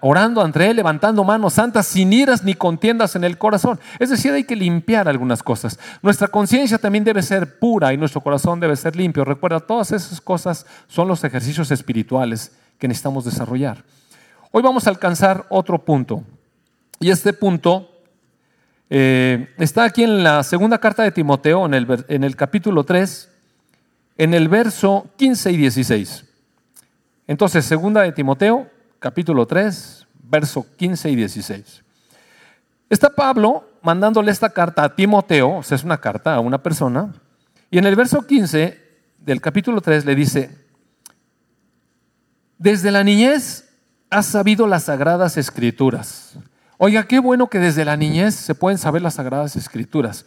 orando 0.00 0.44
entre 0.44 0.68
Él, 0.68 0.76
levantando 0.76 1.24
manos 1.24 1.54
santas, 1.54 1.86
sin 1.86 2.12
iras 2.12 2.44
ni 2.44 2.52
contiendas 2.54 3.16
en 3.16 3.24
el 3.24 3.38
corazón. 3.38 3.80
Es 3.98 4.10
decir, 4.10 4.32
hay 4.32 4.44
que 4.44 4.56
limpiar 4.56 5.08
algunas 5.08 5.42
cosas. 5.42 5.78
Nuestra 6.02 6.28
conciencia 6.28 6.76
también 6.76 7.04
debe 7.04 7.22
ser 7.22 7.58
pura 7.58 7.94
y 7.94 7.96
nuestro 7.96 8.20
corazón 8.20 8.60
debe 8.60 8.76
ser 8.76 8.94
limpio. 8.94 9.24
Recuerda, 9.24 9.60
todas 9.60 9.92
esas 9.92 10.20
cosas 10.20 10.66
son 10.86 11.08
los 11.08 11.24
ejercicios 11.24 11.70
espirituales 11.70 12.52
que 12.78 12.88
necesitamos 12.88 13.24
desarrollar. 13.24 13.82
Hoy 14.50 14.62
vamos 14.62 14.86
a 14.86 14.90
alcanzar 14.90 15.44
otro 15.50 15.84
punto. 15.84 16.24
Y 17.00 17.10
este 17.10 17.34
punto 17.34 17.90
eh, 18.88 19.54
está 19.58 19.84
aquí 19.84 20.04
en 20.04 20.22
la 20.22 20.42
segunda 20.42 20.78
carta 20.78 21.02
de 21.02 21.12
Timoteo, 21.12 21.66
en 21.66 21.74
el, 21.74 22.04
en 22.08 22.24
el 22.24 22.34
capítulo 22.34 22.82
3, 22.82 23.28
en 24.16 24.32
el 24.32 24.48
verso 24.48 25.10
15 25.16 25.52
y 25.52 25.56
16. 25.58 26.24
Entonces, 27.26 27.66
segunda 27.66 28.00
de 28.02 28.12
Timoteo, 28.12 28.70
capítulo 28.98 29.46
3, 29.46 30.06
verso 30.22 30.66
15 30.76 31.10
y 31.10 31.16
16. 31.16 31.84
Está 32.88 33.10
Pablo 33.10 33.68
mandándole 33.82 34.30
esta 34.30 34.48
carta 34.48 34.82
a 34.82 34.94
Timoteo, 34.94 35.58
o 35.58 35.62
sea, 35.62 35.76
es 35.76 35.84
una 35.84 36.00
carta 36.00 36.34
a 36.34 36.40
una 36.40 36.62
persona, 36.62 37.12
y 37.70 37.76
en 37.76 37.84
el 37.84 37.96
verso 37.96 38.26
15 38.26 38.82
del 39.18 39.42
capítulo 39.42 39.82
3 39.82 40.06
le 40.06 40.14
dice, 40.14 40.56
desde 42.56 42.90
la 42.90 43.04
niñez 43.04 43.67
has 44.10 44.26
sabido 44.26 44.66
las 44.66 44.84
sagradas 44.84 45.36
escrituras. 45.36 46.38
Oiga, 46.78 47.04
qué 47.04 47.18
bueno 47.18 47.48
que 47.48 47.58
desde 47.58 47.84
la 47.84 47.96
niñez 47.96 48.34
se 48.34 48.54
pueden 48.54 48.78
saber 48.78 49.02
las 49.02 49.14
sagradas 49.14 49.56
escrituras. 49.56 50.24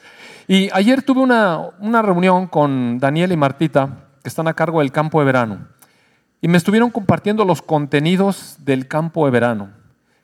Y 0.47 0.69
ayer 0.73 1.01
tuve 1.01 1.21
una, 1.21 1.69
una 1.79 2.01
reunión 2.01 2.47
con 2.47 2.99
Daniel 2.99 3.31
y 3.31 3.37
Martita, 3.37 4.05
que 4.21 4.29
están 4.29 4.47
a 4.47 4.53
cargo 4.53 4.79
del 4.79 4.91
campo 4.91 5.19
de 5.19 5.25
verano, 5.25 5.67
y 6.41 6.47
me 6.47 6.57
estuvieron 6.57 6.89
compartiendo 6.89 7.45
los 7.45 7.61
contenidos 7.61 8.57
del 8.59 8.87
campo 8.87 9.25
de 9.25 9.31
verano. 9.31 9.69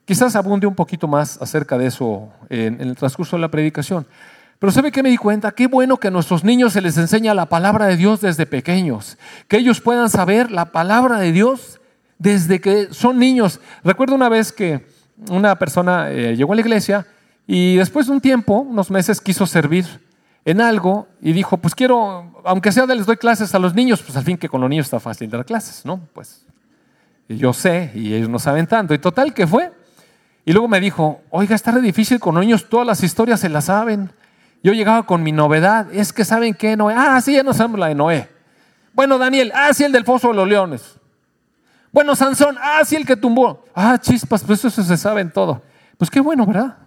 Quizás 0.06 0.36
abunde 0.36 0.68
un 0.68 0.76
poquito 0.76 1.08
más 1.08 1.42
acerca 1.42 1.78
de 1.78 1.88
eso 1.88 2.30
en, 2.50 2.80
el 2.82 2.96
transcurso 2.96 3.36
de 3.36 3.42
la 3.42 3.52
predicación. 3.52 4.08
Pero 4.60 4.72
¿sabe 4.72 4.92
qué 4.92 5.04
me 5.04 5.10
di 5.10 5.18
cuenta? 5.18 5.52
Qué 5.52 5.68
bueno 5.68 5.98
que 5.98 6.08
a 6.08 6.12
nuestros 6.12 6.44
niños 6.44 6.74
se 6.74 6.82
les 6.82 6.98
enseña 6.98 7.34
la 7.34 7.48
palabra 7.48 7.86
de 7.86 7.98
Dios 7.98 8.22
desde 8.22 8.46
pequeños. 8.46 9.18
Que 9.48 9.58
ellos 9.58 9.82
puedan 9.82 10.10
saber 10.10 10.50
la 10.50 10.66
palabra 10.72 11.20
de 11.20 11.32
Dios 11.32 11.77
desde 12.20 12.60
que 12.60 12.88
son 12.92 13.20
niños. 13.20 13.60
Recuerdo 13.84 14.16
una 14.16 14.30
vez 14.30 14.52
que 14.52 14.86
una 15.30 15.58
persona 15.58 16.12
eh, 16.12 16.36
llegó 16.36 16.54
a 16.54 16.56
la 16.56 16.62
iglesia 16.62 17.08
y 17.46 17.76
después 17.76 18.08
de 18.08 18.14
un 18.14 18.22
tiempo, 18.22 18.60
unos 18.60 18.92
meses, 18.92 19.22
quiso 19.22 19.46
servir 19.48 19.86
en 20.46 20.62
algo 20.62 21.08
y 21.22 21.34
dijo, 21.34 21.58
pues 21.58 21.76
quiero, 21.76 22.42
aunque 22.46 22.72
sea 22.72 22.86
de 22.86 22.96
les 22.96 23.06
doy 23.06 23.18
clases 23.18 23.54
a 23.56 23.60
los 23.60 23.74
niños, 23.74 24.02
pues 24.02 24.18
al 24.18 24.24
fin 24.24 24.38
que 24.38 24.50
con 24.50 24.62
los 24.62 24.70
niños 24.70 24.86
está 24.86 25.00
fácil 25.00 25.30
dar 25.30 25.46
clases, 25.46 25.86
¿no? 25.86 26.02
Pues 26.14 26.46
yo 27.30 27.54
sé 27.54 27.92
y 27.96 28.14
ellos 28.14 28.30
no 28.30 28.40
saben 28.40 28.68
tanto. 28.68 28.94
Y 28.94 29.00
total 29.00 29.34
que 29.34 29.48
fue. 29.48 29.72
Y 30.46 30.54
luego 30.54 30.68
me 30.68 30.80
dijo, 30.80 31.22
oiga, 31.30 31.56
está 31.56 31.72
re 31.72 31.82
difícil 31.82 32.20
con 32.20 32.36
los 32.36 32.44
niños, 32.44 32.70
todas 32.70 32.88
las 32.88 33.04
historias 33.04 33.42
se 33.42 33.50
las 33.50 33.66
saben. 33.66 34.12
Yo 34.64 34.74
llegaba 34.74 35.06
con 35.06 35.24
mi 35.24 35.32
novedad, 35.32 35.88
es 35.94 36.14
que 36.14 36.26
saben 36.26 36.54
que 36.54 36.76
Noé, 36.78 36.96
ah, 36.98 37.20
sí, 37.22 37.34
ya 37.34 37.44
no 37.44 37.54
sabemos 37.54 37.80
la 37.80 37.88
de 37.88 37.96
Noé. 37.96 38.30
Bueno, 38.94 39.18
Daniel, 39.18 39.52
ah, 39.54 39.74
sí, 39.74 39.84
el 39.84 39.92
del 39.92 40.06
foso 40.06 40.30
de 40.30 40.34
los 40.34 40.48
leones. 40.48 40.97
Bueno, 41.98 42.16
Sansón, 42.16 42.58
ah, 42.62 42.84
sí, 42.86 42.96
el 42.96 43.08
que 43.08 43.16
tumbó. 43.16 43.66
Ah, 43.74 43.98
chispas, 44.00 44.44
pues 44.44 44.64
eso 44.64 44.84
se 44.84 44.98
sabe 44.98 45.22
en 45.22 45.32
todo. 45.32 45.64
Pues 45.98 46.12
qué 46.12 46.20
bueno, 46.20 46.46
¿verdad? 46.46 46.78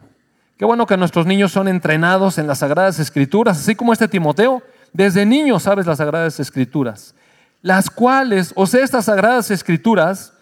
Qué 0.57 0.65
bueno 0.65 0.87
que 0.87 0.97
nuestros 0.97 1.27
niños 1.27 1.51
son 1.51 1.67
entrenados 1.67 2.39
en 2.39 2.47
las 2.47 2.59
Sagradas 2.59 3.01
Escrituras, 3.01 3.59
así 3.59 3.75
como 3.75 3.93
este 3.93 4.07
Timoteo. 4.07 4.63
Desde 4.93 5.27
niño 5.27 5.59
sabes 5.59 5.85
las 5.85 5.99
Sagradas 5.99 6.39
Escrituras, 6.39 7.17
las 7.61 7.91
cuales, 7.91 8.53
o 8.55 8.69
sea, 8.69 8.85
estas 8.85 9.07
Sagradas 9.07 9.51
Escrituras 9.51 10.33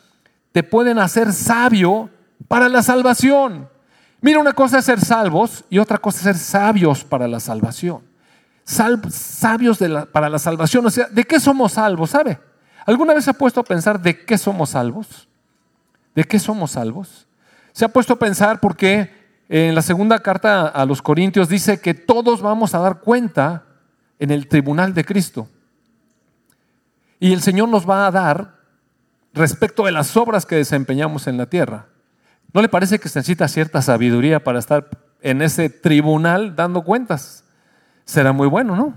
te 0.53 0.63
pueden 0.63 0.99
hacer 0.99 1.33
sabio 1.33 2.11
para 2.47 2.69
la 2.69 2.83
salvación. 2.83 3.71
Mira, 4.21 4.39
una 4.39 4.53
cosa 4.53 4.81
es 4.81 4.85
ser 4.85 5.01
salvos 5.01 5.65
y 5.71 5.79
otra 5.79 5.97
cosa 5.97 6.19
es 6.19 6.25
ser 6.25 6.37
sabios 6.37 7.05
para 7.05 7.27
la 7.27 7.41
salvación. 7.41 8.03
sabios 8.67 9.79
para 10.13 10.29
la 10.29 10.39
salvación, 10.39 10.85
o 10.85 10.91
sea, 10.91 11.09
¿de 11.09 11.25
qué 11.25 11.41
somos 11.41 11.73
salvos? 11.73 12.11
¿Sabe? 12.11 12.39
¿Alguna 12.89 13.13
vez 13.13 13.25
se 13.25 13.31
ha 13.33 13.35
puesto 13.35 13.61
a 13.61 13.65
pensar 13.65 14.01
de 14.01 14.25
qué 14.25 14.39
somos 14.39 14.71
salvos? 14.71 15.29
¿De 16.15 16.25
qué 16.25 16.39
somos 16.39 16.71
salvos? 16.71 17.27
Se 17.73 17.85
ha 17.85 17.89
puesto 17.89 18.15
a 18.15 18.19
pensar 18.19 18.61
porque 18.61 19.11
en 19.51 19.75
la 19.75 19.83
segunda 19.83 20.21
carta 20.21 20.69
a 20.69 20.87
los 20.87 21.03
Corintios 21.03 21.51
dice 21.51 21.83
que 21.83 21.93
todos 21.93 22.41
vamos 22.41 22.75
a 22.75 22.79
dar 22.79 23.01
cuenta 23.01 23.67
en 24.19 24.31
el 24.31 24.49
tribunal 24.49 24.95
de 24.95 25.05
Cristo. 25.05 25.51
Y 27.21 27.35
el 27.35 27.43
Señor 27.43 27.69
nos 27.69 27.87
va 27.87 28.07
a 28.07 28.11
dar 28.11 28.55
respecto 29.35 29.85
de 29.85 29.93
las 29.93 30.17
obras 30.17 30.47
que 30.47 30.57
desempeñamos 30.57 31.27
en 31.27 31.37
la 31.37 31.45
tierra. 31.45 31.89
¿No 32.55 32.63
le 32.63 32.71
parece 32.71 32.99
que 32.99 33.11
se 33.11 33.19
necesita 33.19 33.49
cierta 33.49 33.83
sabiduría 33.83 34.43
para 34.43 34.61
estar 34.61 34.89
en 35.21 35.43
ese 35.43 35.69
tribunal 35.69 36.57
dando 36.57 36.81
cuentas? 36.81 37.45
Será 38.07 38.33
muy 38.33 38.49
bueno, 38.49 38.75
¿no? 38.75 38.95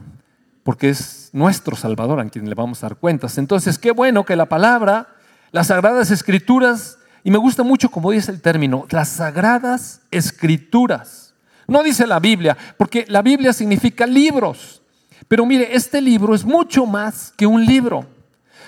porque 0.64 0.90
es 0.90 1.21
nuestro 1.32 1.76
Salvador 1.76 2.20
a 2.20 2.30
quien 2.30 2.50
le 2.50 2.56
vamos 2.56 2.84
a 2.84 2.90
dar 2.90 2.98
cuentas. 2.98 3.38
Entonces, 3.38 3.78
qué 3.78 3.92
bueno 3.92 4.26
que 4.26 4.36
la 4.36 4.48
palabra, 4.48 5.16
las 5.52 5.68
sagradas 5.68 6.12
escrituras, 6.12 6.98
y 7.24 7.32
me 7.32 7.38
gusta 7.38 7.64
mucho 7.64 7.90
como 7.90 8.12
dice 8.12 8.32
el 8.32 8.42
término, 8.42 8.86
las 8.90 9.10
sagradas 9.10 10.02
escrituras. 10.12 11.34
No 11.68 11.84
dice 11.84 12.08
la 12.08 12.20
Biblia, 12.20 12.58
porque 12.78 13.06
la 13.08 13.22
Biblia 13.22 13.54
significa 13.54 14.06
libros. 14.06 14.82
Pero 15.28 15.46
mire, 15.46 15.76
este 15.76 16.02
libro 16.02 16.36
es 16.36 16.44
mucho 16.44 16.86
más 16.86 17.34
que 17.38 17.48
un 17.48 17.66
libro. 17.66 18.06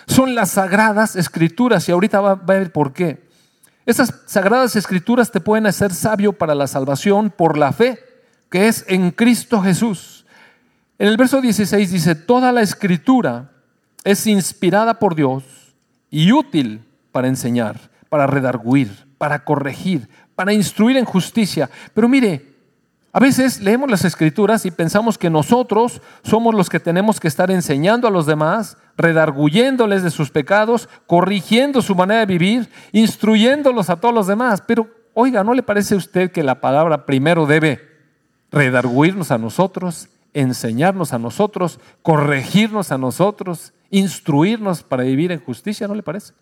Son 0.08 0.36
las 0.36 0.52
sagradas 0.52 1.16
escrituras 1.16 1.88
y 1.88 1.92
ahorita 1.92 2.22
va 2.22 2.32
a 2.32 2.36
ver 2.36 2.72
por 2.72 2.94
qué. 2.94 3.28
Esas 3.86 4.14
sagradas 4.28 4.76
escrituras 4.76 5.32
te 5.32 5.42
pueden 5.42 5.66
hacer 5.66 5.94
sabio 5.94 6.34
para 6.34 6.56
la 6.56 6.68
salvación 6.68 7.30
por 7.30 7.58
la 7.58 7.74
fe 7.74 8.00
que 8.54 8.68
es 8.68 8.86
en 8.88 9.10
Cristo 9.10 9.64
Jesús. 9.64 10.23
En 11.04 11.10
el 11.10 11.18
verso 11.18 11.42
16 11.42 11.92
dice, 11.92 12.16
toda 12.16 12.54
la 12.54 12.62
escritura 12.62 13.52
es 14.06 14.26
inspirada 14.26 15.00
por 15.00 15.16
Dios 15.16 15.44
y 16.10 16.32
útil 16.32 16.86
para 17.12 17.28
enseñar, 17.28 17.78
para 18.08 18.26
redarguir, 18.26 18.90
para 19.18 19.44
corregir, 19.44 20.08
para 20.34 20.54
instruir 20.54 20.96
en 20.96 21.04
justicia. 21.04 21.70
Pero 21.94 22.08
mire, 22.08 22.54
a 23.12 23.20
veces 23.20 23.60
leemos 23.60 23.92
las 23.92 24.06
escrituras 24.06 24.66
y 24.66 24.72
pensamos 24.72 25.18
que 25.18 25.30
nosotros 25.30 26.02
somos 26.24 26.56
los 26.56 26.70
que 26.70 26.80
tenemos 26.80 27.20
que 27.20 27.28
estar 27.28 27.52
enseñando 27.52 28.08
a 28.08 28.12
los 28.12 28.26
demás, 28.26 28.78
redarguyéndoles 28.96 30.04
de 30.04 30.10
sus 30.10 30.32
pecados, 30.32 30.88
corrigiendo 31.06 31.82
su 31.82 31.96
manera 31.96 32.22
de 32.22 32.28
vivir, 32.28 32.70
instruyéndolos 32.94 33.90
a 33.90 33.98
todos 33.98 34.16
los 34.16 34.28
demás. 34.28 34.64
Pero 34.66 34.88
oiga, 35.14 35.44
¿no 35.44 35.54
le 35.54 35.64
parece 35.64 35.96
a 35.96 35.98
usted 35.98 36.32
que 36.32 36.44
la 36.44 36.62
palabra 36.62 37.06
primero 37.06 37.46
debe 37.46 37.82
redarguirnos 38.54 39.32
a 39.32 39.38
nosotros 39.38 40.08
enseñarnos 40.34 41.14
a 41.14 41.20
nosotros, 41.20 41.80
corregirnos 42.02 42.92
a 42.92 42.98
nosotros, 42.98 43.74
instruirnos 43.90 44.84
para 44.84 45.04
vivir 45.04 45.32
en 45.32 45.40
justicia, 45.40 45.88
¿no 45.88 45.96
le 45.96 46.04
parece? 46.04 46.34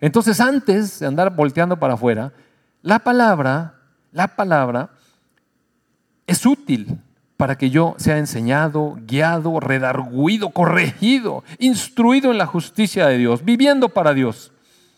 Entonces, 0.00 0.40
antes 0.40 0.98
de 0.98 1.06
andar 1.06 1.34
volteando 1.34 1.78
para 1.78 1.94
afuera, 1.94 2.32
la 2.82 2.98
palabra, 3.00 3.74
la 4.12 4.28
palabra 4.28 4.90
es 6.26 6.44
útil 6.46 6.98
para 7.36 7.56
que 7.56 7.70
yo 7.70 7.94
sea 7.98 8.18
enseñado, 8.18 8.98
guiado, 9.06 9.60
redarguido, 9.60 10.50
corregido, 10.50 11.42
instruido 11.58 12.30
en 12.30 12.38
la 12.38 12.46
justicia 12.46 13.06
de 13.06 13.18
Dios, 13.18 13.44
viviendo 13.44 13.88
para 13.88 14.12
Dios. 14.12 14.52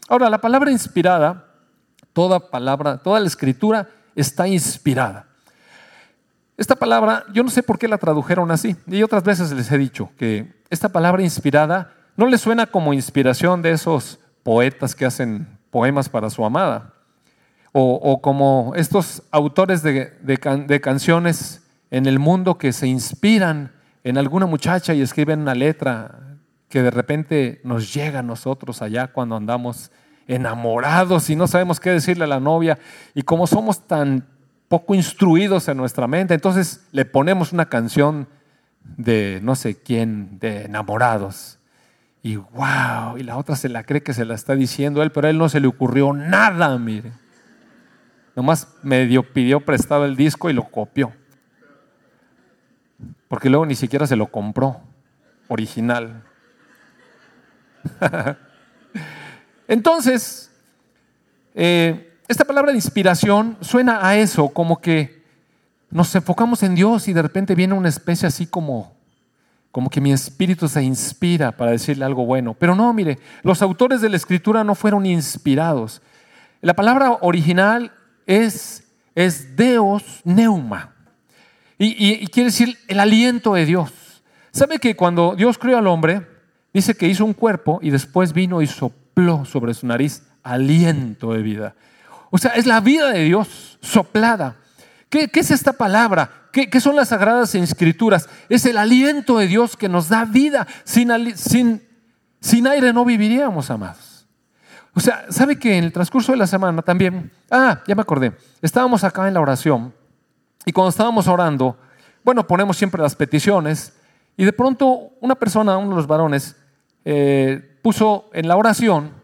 Ahora, 0.09 0.29
la 0.29 0.39
palabra 0.39 0.71
inspirada, 0.71 1.47
toda 2.13 2.51
palabra, 2.51 2.99
toda 2.99 3.21
la 3.21 3.27
escritura 3.27 3.89
está 4.15 4.49
inspirada. 4.49 5.32
Esta 6.63 6.77
palabra, 6.77 7.25
yo 7.35 7.43
no 7.43 7.51
sé 7.51 7.65
por 7.65 7.77
qué 7.77 7.89
la 7.89 7.99
tradujeron 7.99 8.53
así, 8.53 8.77
y 8.87 9.03
otras 9.03 9.25
veces 9.25 9.51
les 9.51 9.73
he 9.73 9.79
dicho 9.79 10.11
que 10.17 10.63
esta 10.71 10.91
palabra 10.91 11.21
inspirada 11.21 11.93
no 12.17 12.29
le 12.29 12.39
suena 12.39 12.67
como 12.67 12.93
inspiración 12.93 13.63
de 13.63 13.73
esos 13.73 14.21
poetas 14.45 14.95
que 14.95 15.05
hacen 15.05 15.59
poemas 15.73 16.09
para 16.09 16.31
su 16.31 16.45
amada, 16.45 16.95
o, 17.73 18.21
como 18.23 18.75
estos 18.77 19.25
autores 19.33 19.83
de 19.83 20.81
canciones 20.81 21.63
en 21.91 22.07
el 22.07 22.21
mundo 22.21 22.59
que 22.59 22.73
se 22.73 22.87
inspiran 22.87 23.73
en 24.05 24.17
alguna 24.17 24.47
muchacha 24.47 24.95
y 24.95 25.03
escriben 25.03 25.41
una 25.41 25.57
letra 25.57 26.39
que 26.69 26.81
de 26.81 26.93
repente 26.93 27.61
nos 27.65 27.93
llega 27.93 28.21
a 28.21 28.23
nosotros 28.23 28.83
allá 28.83 29.09
cuando 29.09 29.35
andamos 29.35 29.91
enamorados 30.29 31.29
y 31.29 31.35
no 31.35 31.49
sabemos 31.49 31.81
qué 31.81 31.91
decirle 31.91 32.23
a 32.23 32.29
la 32.29 32.39
novia 32.39 32.79
y 33.15 33.23
como 33.23 33.49
somos 33.49 33.85
tan 33.89 34.29
poco 34.73 34.95
instruidos 34.95 35.69
en 35.69 35.77
nuestra 35.77 36.07
mente, 36.07 36.33
entonces 36.33 36.87
le 36.93 37.05
ponemos 37.05 37.53
una 37.53 37.67
canción 37.67 38.27
de 38.83 39.39
no 39.43 39.55
sé 39.55 39.77
quién, 39.77 40.39
de 40.39 40.63
enamorados. 40.63 41.59
Y 42.23 42.37
wow, 42.37 43.19
y 43.19 43.23
la 43.23 43.37
otra 43.37 43.55
se 43.55 43.69
la 43.69 43.85
cree 43.85 44.03
que 44.03 44.15
se 44.15 44.25
la 44.25 44.35
está 44.35 44.55
diciendo 44.55 45.03
él, 45.03 45.13
pero 45.13 45.27
a 45.27 45.31
él 45.31 45.37
no 45.37 45.51
se 45.51 45.61
le 45.61 45.67
ocurrió 45.67 46.15
nada, 46.15 46.79
mire. 46.79 47.13
Nomás 48.35 48.67
medio 48.83 49.23
pidió 49.23 49.61
prestado 49.61 50.07
el 50.07 50.17
disco 50.17 50.49
y 50.49 50.55
lo 50.55 50.65
copió 50.65 51.13
porque 53.33 53.49
luego 53.49 53.65
ni 53.65 53.75
siquiera 53.75 54.07
se 54.07 54.15
lo 54.15 54.27
compró 54.27 54.83
original. 55.49 56.23
Entonces, 59.69 60.53
eh, 61.55 62.12
esta 62.29 62.45
palabra 62.45 62.71
de 62.71 62.79
inspiración 62.79 63.57
suena 63.61 64.07
a 64.07 64.17
eso, 64.17 64.49
como 64.49 64.81
que 64.81 65.23
nos 65.91 66.15
enfocamos 66.15 66.63
en 66.63 66.75
Dios 66.75 67.07
y 67.09 67.13
de 67.13 67.23
repente 67.23 67.55
viene 67.55 67.75
una 67.75 67.89
especie 67.89 68.27
así 68.27 68.47
como, 68.47 68.95
como 69.71 69.91
que 69.91 70.01
mi 70.01 70.13
espíritu 70.13 70.69
se 70.69 70.83
inspira 70.83 71.53
para 71.53 71.73
decirle 71.73 72.05
algo 72.05 72.25
bueno. 72.25 72.55
Pero 72.55 72.75
no, 72.75 72.93
mire, 72.95 73.19
los 73.43 73.61
autores 73.61 74.01
de 74.01 74.09
la 74.09 74.17
escritura 74.17 74.65
no 74.65 74.75
fueron 74.75 75.05
inspirados. 75.05 76.01
La 76.63 76.75
palabra 76.75 77.19
original 77.21 77.93
es, 78.27 78.85
es 79.15 79.57
Deus 79.57 80.21
Neuma. 80.25 80.95
Y, 81.79 82.29
quiere 82.29 82.51
decir 82.51 82.79
el 82.87 83.01
aliento 83.01 83.55
de 83.55 83.67
Dios. 83.67 84.23
¿Sabe 84.53 84.79
que 84.79 84.95
cuando 84.95 85.35
Dios 85.35 85.59
creó 85.59 85.79
al 85.79 85.89
hombre, 85.89 86.27
dice 86.73 86.95
que 86.95 87.09
hizo 87.09 87.25
un 87.25 87.35
cuerpo 87.35 87.81
y 87.83 87.91
después 87.91 88.33
vino 88.33 88.63
y 88.63 88.69
sopló 88.69 89.45
sobre 89.45 89.75
su 89.75 89.87
nariz 89.87 90.23
aliento 90.45 91.33
de 91.33 91.43
vida? 91.43 91.75
O 92.35 92.39
sea, 92.39 92.53
es 92.53 92.65
la 92.65 92.81
vida 92.81 93.11
de 93.11 93.25
Dios 93.25 93.79
soplada. 93.83 94.57
¿Qué, 95.11 95.31
es 95.35 95.51
esta 95.51 95.75
palabra? 95.75 96.49
¿Qué, 96.51 96.81
son 96.81 96.97
las 96.97 97.11
sagradas 97.11 97.55
escrituras? 97.55 98.27
Es 98.49 98.65
el 98.65 98.79
aliento 98.79 99.37
de 99.37 99.47
Dios 99.47 99.77
que 99.77 99.91
nos 99.91 100.09
da 100.09 100.25
vida. 100.25 100.67
Sin, 100.85 101.11
aire 102.67 102.93
no 102.95 103.05
viviríamos, 103.05 103.71
amados. 103.71 104.27
O 104.95 105.01
sea, 105.01 105.27
¿sabe 105.29 105.59
que 105.59 105.77
en 105.77 105.85
el 105.85 105.93
transcurso 105.93 106.33
de 106.33 106.39
la 106.39 106.47
semana 106.47 106.81
también, 106.81 107.31
ah, 107.51 107.83
ya 107.87 107.95
me 107.95 108.01
acordé, 108.01 108.33
estábamos 108.63 109.05
acá 109.05 109.29
en 109.29 109.35
la 109.35 109.41
oración 109.41 109.93
y 110.65 110.73
cuando 110.73 110.89
estábamos 110.89 111.29
orando, 111.29 111.79
bueno, 112.25 112.47
ponemos 112.47 112.79
siempre 112.79 113.03
las 113.03 113.15
peticiones 113.15 113.95
y 114.39 114.45
de 114.45 114.53
pronto 114.55 115.11
una 115.21 115.35
persona, 115.35 115.77
uno 115.77 115.91
de 115.91 115.97
los 115.97 116.07
varones, 116.07 116.57
eh, 117.05 117.79
puso 117.83 118.31
en 118.33 118.49
la 118.49 118.57
oración 118.57 119.22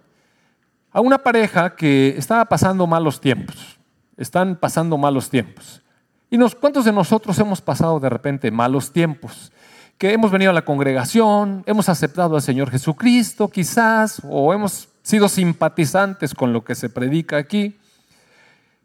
a 0.99 1.01
una 1.01 1.19
pareja 1.19 1.77
que 1.77 2.17
estaba 2.19 2.45
pasando 2.47 2.85
malos 2.85 3.21
tiempos. 3.21 3.79
Están 4.17 4.57
pasando 4.57 4.99
malos 4.99 5.31
tiempos. 5.31 5.81
¿Y 6.29 6.37
nos, 6.37 6.57
cuántos 6.57 6.85
de 6.85 6.93
nosotros 6.93 7.39
hemos 7.39 7.61
pasado 7.61 8.01
de 8.01 8.09
repente 8.09 8.51
malos 8.51 8.93
tiempos? 8.93 9.53
Que 9.97 10.13
hemos 10.13 10.33
venido 10.33 10.51
a 10.51 10.55
la 10.55 10.65
congregación, 10.65 11.63
hemos 11.67 11.89
aceptado 11.89 12.35
al 12.35 12.43
Señor 12.43 12.73
Jesucristo 12.73 13.47
quizás, 13.47 14.21
o 14.29 14.53
hemos 14.53 14.89
sido 15.03 15.29
simpatizantes 15.29 16.35
con 16.35 16.53
lo 16.53 16.65
que 16.65 16.75
se 16.75 16.89
predica 16.89 17.37
aquí. 17.37 17.77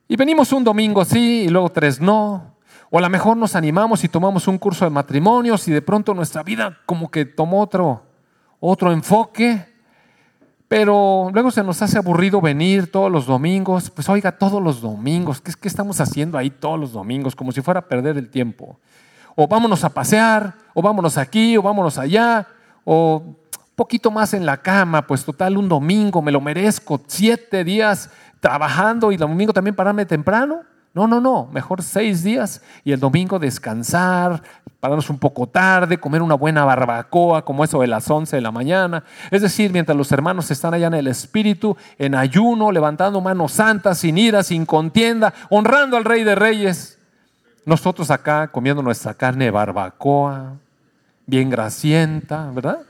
Y 0.08 0.16
venimos 0.16 0.54
un 0.54 0.64
domingo 0.64 1.06
sí 1.06 1.46
y 1.48 1.50
luego 1.50 1.72
tres 1.72 2.00
no. 2.00 2.58
O 2.92 3.00
a 3.00 3.02
lo 3.02 3.10
mejor 3.10 3.38
nos 3.38 3.56
animamos 3.56 4.04
y 4.04 4.08
tomamos 4.08 4.48
un 4.48 4.60
curso 4.60 4.86
de 4.86 4.92
matrimonios 4.92 5.68
y 5.68 5.72
de 5.72 5.82
pronto 5.82 6.14
nuestra 6.14 6.44
vida 6.44 6.78
como 6.86 7.10
que 7.10 7.26
tomó 7.26 7.62
otro, 7.62 8.04
otro 8.60 8.92
enfoque. 8.92 9.73
Pero 10.76 11.30
luego 11.32 11.52
se 11.52 11.62
nos 11.62 11.80
hace 11.84 12.00
aburrido 12.00 12.42
venir 12.42 12.92
todos 12.92 13.12
los 13.12 13.28
domingos. 13.28 13.92
Pues 13.92 14.10
oiga, 14.10 14.32
todos 14.32 14.60
los 14.60 14.82
domingos. 14.82 15.40
¿Qué, 15.40 15.68
estamos 15.68 16.02
haciendo 16.02 16.36
ahí 16.36 16.50
todos 16.50 16.80
los 16.80 16.94
domingos? 16.94 17.36
Como 17.36 17.52
si 17.52 17.62
fuera 17.62 17.82
a 17.82 17.88
perder 17.88 18.18
el 18.18 18.28
tiempo. 18.28 18.80
O 19.36 19.48
vámonos 19.48 19.84
a 19.84 19.90
pasear, 19.90 20.56
o 20.74 20.82
vámonos 20.82 21.20
aquí, 21.20 21.56
o 21.58 21.62
vámonos 21.62 22.00
allá, 22.00 22.48
o 22.86 23.22
poquito 23.76 24.10
más 24.10 24.34
en 24.34 24.48
la 24.48 24.58
cama, 24.58 25.06
pues 25.06 25.24
total, 25.24 25.58
un 25.58 25.70
domingo 25.70 26.24
me 26.24 26.32
lo 26.32 26.42
merezco, 26.42 27.00
siete 27.06 27.64
días 27.64 28.10
trabajando 28.40 29.12
y 29.12 29.14
el 29.14 29.20
domingo 29.20 29.54
también 29.54 29.76
pararme 29.76 30.08
temprano. 30.08 30.62
No, 30.94 31.08
no, 31.08 31.20
no, 31.20 31.50
mejor 31.52 31.82
seis 31.82 32.24
días 32.24 32.62
y 32.84 32.92
el 32.92 33.00
domingo 33.00 33.40
descansar, 33.40 34.44
pararnos 34.80 35.10
un 35.10 35.18
poco 35.18 35.48
tarde, 35.48 36.00
comer 36.00 36.22
una 36.22 36.36
buena 36.36 36.66
barbacoa 36.66 37.44
como 37.44 37.64
eso 37.64 37.82
de 37.82 37.88
las 37.88 38.08
once 38.12 38.36
de 38.36 38.44
la 38.44 38.52
mañana. 38.52 39.04
Es 39.32 39.42
decir, 39.42 39.72
mientras 39.72 39.98
los 39.98 40.12
hermanos 40.12 40.52
están 40.52 40.76
allá 40.76 40.88
en 40.88 40.94
el 40.94 41.08
Espíritu, 41.08 41.76
en 41.98 42.14
ayuno, 42.14 42.72
levantando 42.72 43.22
manos 43.22 43.54
santas, 43.54 43.98
sin 43.98 44.20
ira, 44.20 44.44
sin 44.44 44.68
contienda, 44.68 45.34
honrando 45.50 45.98
al 45.98 46.06
Rey 46.06 46.24
de 46.24 46.36
Reyes. 46.36 47.00
Nosotros 47.66 48.12
acá 48.12 48.50
comiendo 48.50 48.84
nuestra 48.84 49.16
carne 49.16 49.46
de 49.46 49.52
barbacoa, 49.52 50.58
bien 51.26 51.50
grasienta, 51.50 52.52
¿verdad? 52.52 52.82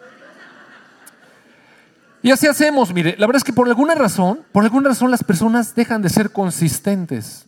Y 2.21 2.31
así 2.31 2.47
hacemos, 2.47 2.93
mire, 2.93 3.15
la 3.17 3.27
verdad 3.27 3.37
es 3.37 3.43
que 3.45 3.53
por 3.53 3.67
alguna 3.67 3.95
razón, 3.95 4.41
por 4.51 4.63
alguna 4.63 4.89
razón 4.89 5.09
las 5.09 5.23
personas 5.23 5.73
dejan 5.73 6.01
de 6.01 6.09
ser 6.09 6.31
consistentes, 6.31 7.47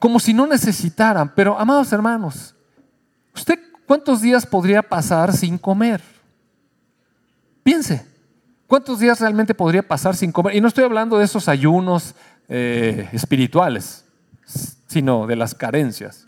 como 0.00 0.18
si 0.18 0.34
no 0.34 0.48
necesitaran. 0.48 1.32
Pero, 1.36 1.56
amados 1.56 1.92
hermanos, 1.92 2.56
¿usted 3.32 3.60
cuántos 3.86 4.20
días 4.20 4.44
podría 4.44 4.82
pasar 4.82 5.32
sin 5.32 5.56
comer? 5.56 6.02
Piense, 7.62 8.04
¿cuántos 8.66 8.98
días 8.98 9.20
realmente 9.20 9.54
podría 9.54 9.86
pasar 9.86 10.16
sin 10.16 10.32
comer? 10.32 10.56
Y 10.56 10.60
no 10.60 10.66
estoy 10.66 10.82
hablando 10.82 11.18
de 11.18 11.26
esos 11.26 11.48
ayunos 11.48 12.16
eh, 12.48 13.08
espirituales, 13.12 14.04
sino 14.88 15.28
de 15.28 15.36
las 15.36 15.54
carencias. 15.54 16.26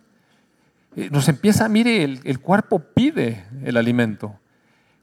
Eh, 0.95 1.09
nos 1.11 1.29
empieza, 1.29 1.69
mire, 1.69 2.05
el 2.05 2.41
cuerpo 2.41 2.79
pide 2.79 3.47
el 3.65 3.79
alimento. 3.79 4.39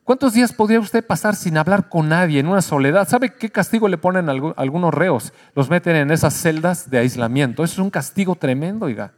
¿Cuántos 0.09 0.33
días 0.33 0.53
podría 0.53 0.79
usted 0.79 1.05
pasar 1.05 1.35
sin 1.35 1.55
hablar 1.55 1.87
con 1.87 2.09
nadie, 2.09 2.39
en 2.39 2.47
una 2.47 2.63
soledad? 2.63 3.07
¿Sabe 3.07 3.35
qué 3.35 3.51
castigo 3.51 3.87
le 3.87 3.99
ponen 3.99 4.27
algunos 4.27 4.91
reos? 4.91 5.33
Los 5.53 5.69
meten 5.69 5.95
en 5.95 6.09
esas 6.09 6.33
celdas 6.33 6.89
de 6.89 6.97
aislamiento. 6.97 7.63
Eso 7.63 7.73
es 7.73 7.77
un 7.77 7.91
castigo 7.91 8.33
tremendo, 8.33 8.87
oiga. 8.87 9.13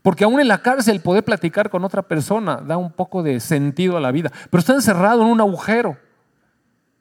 Porque 0.00 0.24
aún 0.24 0.40
en 0.40 0.48
la 0.48 0.62
cárcel 0.62 1.02
poder 1.02 1.24
platicar 1.24 1.68
con 1.68 1.84
otra 1.84 2.00
persona 2.00 2.56
da 2.56 2.78
un 2.78 2.90
poco 2.90 3.22
de 3.22 3.38
sentido 3.38 3.98
a 3.98 4.00
la 4.00 4.12
vida. 4.12 4.32
Pero 4.48 4.60
está 4.60 4.72
encerrado 4.72 5.20
en 5.20 5.28
un 5.28 5.42
agujero 5.42 5.98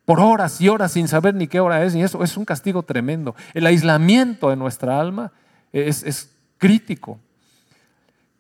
por 0.04 0.20
horas 0.20 0.60
y 0.60 0.68
horas 0.68 0.92
sin 0.92 1.08
saber 1.08 1.34
ni 1.34 1.48
qué 1.48 1.62
hora 1.62 1.82
es. 1.86 1.96
Y 1.96 2.02
eso 2.02 2.22
es 2.26 2.36
un 2.36 2.44
castigo 2.44 2.84
tremendo. 2.84 3.36
El 3.54 3.66
aislamiento 3.68 4.50
de 4.50 4.58
nuestra 4.58 5.00
alma 5.00 5.32
es, 5.72 6.04
es 6.04 6.36
crítico. 6.58 7.18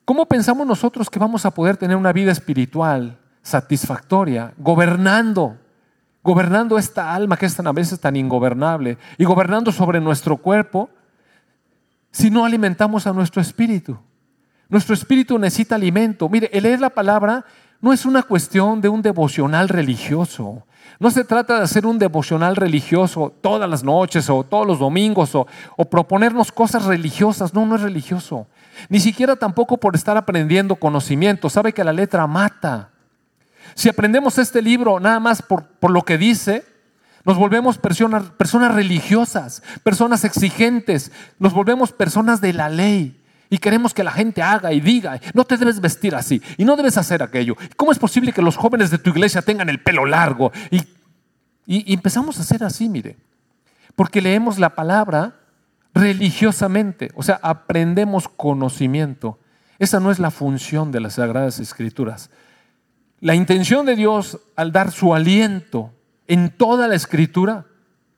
¿Cómo 0.04 0.26
pensamos 0.26 0.68
nosotros 0.68 1.10
que 1.10 1.20
vamos 1.20 1.46
a 1.46 1.52
poder 1.52 1.78
tener 1.78 1.96
una 1.96 2.12
vida 2.12 2.34
espiritual 2.34 3.18
satisfactoria, 3.42 4.54
gobernando, 4.58 5.58
gobernando 6.24 6.78
esta 6.78 7.14
alma 7.14 7.38
que 7.38 7.46
es 7.46 7.56
tan 7.56 7.68
a 7.68 7.72
veces 7.72 8.00
tan 8.00 8.16
ingobernable 8.16 8.98
y 9.18 9.26
gobernando 9.26 9.72
sobre 9.72 10.00
nuestro 10.00 10.38
cuerpo 10.38 10.90
si 12.12 12.30
no 12.30 12.46
alimentamos 12.46 13.08
a 13.08 13.14
nuestro 13.14 13.42
espíritu. 13.42 13.98
Nuestro 14.68 14.94
espíritu 14.94 15.40
necesita 15.40 15.76
alimento. 15.76 16.30
Mire, 16.30 16.50
el 16.54 16.64
leer 16.64 16.80
la 16.80 16.92
palabra 16.92 17.46
no 17.82 17.94
es 17.94 18.06
una 18.06 18.24
cuestión 18.24 18.82
de 18.82 18.90
un 18.90 19.02
devocional 19.02 19.70
religioso. 19.70 20.66
No 21.00 21.10
se 21.12 21.24
trata 21.24 21.58
de 21.58 21.64
hacer 21.64 21.86
un 21.86 21.98
devocional 21.98 22.56
religioso 22.56 23.34
todas 23.42 23.70
las 23.70 23.84
noches 23.84 24.30
o 24.30 24.44
todos 24.44 24.68
los 24.68 24.80
domingos 24.80 25.34
o, 25.34 25.48
o, 25.78 25.86
proponernos 25.86 26.52
cosas 26.52 26.86
religiosas. 26.86 27.54
No, 27.54 27.66
no 27.66 27.76
es 27.76 27.82
religioso. 27.82 28.48
Ni 28.90 29.00
siquiera 29.00 29.36
tampoco 29.36 29.78
por 29.78 29.96
estar 29.96 30.18
aprendiendo 30.18 30.76
conocimiento. 30.76 31.50
Sabe 31.50 31.74
que 31.74 31.84
la 31.84 31.94
letra 31.94 32.28
mata. 32.28 32.90
Si 33.76 33.90
aprendemos 33.90 34.38
este 34.38 34.62
libro 34.62 35.00
nada 35.00 35.20
más 35.20 35.42
por, 35.42 35.66
lo 35.90 36.04
que 36.04 36.18
dice, 36.18 36.66
nos 37.26 37.38
volvemos 37.38 37.78
personas, 37.78 38.24
personas 38.32 38.74
religiosas, 38.74 39.64
personas 39.84 40.24
exigentes, 40.24 41.12
nos 41.40 41.54
volvemos 41.54 41.92
personas 41.92 42.42
de 42.42 42.54
la 42.54 42.70
ley. 42.70 43.16
Y 43.52 43.58
queremos 43.58 43.94
que 43.94 44.04
la 44.04 44.12
gente 44.12 44.44
haga 44.44 44.74
y 44.74 44.80
diga, 44.80 45.20
no 45.34 45.44
te 45.44 45.58
debes 45.58 45.82
vestir 45.82 46.14
así 46.14 46.42
y 46.58 46.66
no 46.66 46.76
debes 46.76 46.98
hacer 46.98 47.24
aquello. 47.24 47.56
¿Cómo 47.76 47.92
es 47.92 47.98
posible 47.98 48.32
que 48.32 48.44
los 48.44 48.56
jóvenes 48.56 48.92
de 48.92 49.00
tu 49.00 49.10
iglesia 49.10 49.42
tengan 49.42 49.70
el 49.70 49.82
pelo 49.82 50.06
largo? 50.06 50.52
Y, 50.70 50.84
y 51.66 51.94
empezamos 51.94 52.38
a 52.38 52.42
hacer 52.42 52.64
así, 52.64 52.90
mire, 52.90 53.18
porque 53.96 54.22
leemos 54.22 54.60
la 54.60 54.76
palabra 54.76 55.40
religiosamente, 55.94 57.12
o 57.16 57.24
sea, 57.24 57.40
aprendemos 57.42 58.28
conocimiento. 58.28 59.40
Esa 59.80 60.00
no 60.00 60.12
es 60.12 60.20
la 60.20 60.32
función 60.32 60.92
de 60.92 61.00
las 61.00 61.16
Sagradas 61.16 61.60
Escrituras. 61.60 62.30
La 63.22 63.36
intención 63.36 63.86
de 63.86 63.96
Dios 63.96 64.40
al 64.56 64.72
dar 64.72 64.92
su 64.92 65.14
aliento 65.14 65.92
en 66.28 66.52
toda 66.52 66.88
la 66.88 66.96
Escritura, 66.96 67.66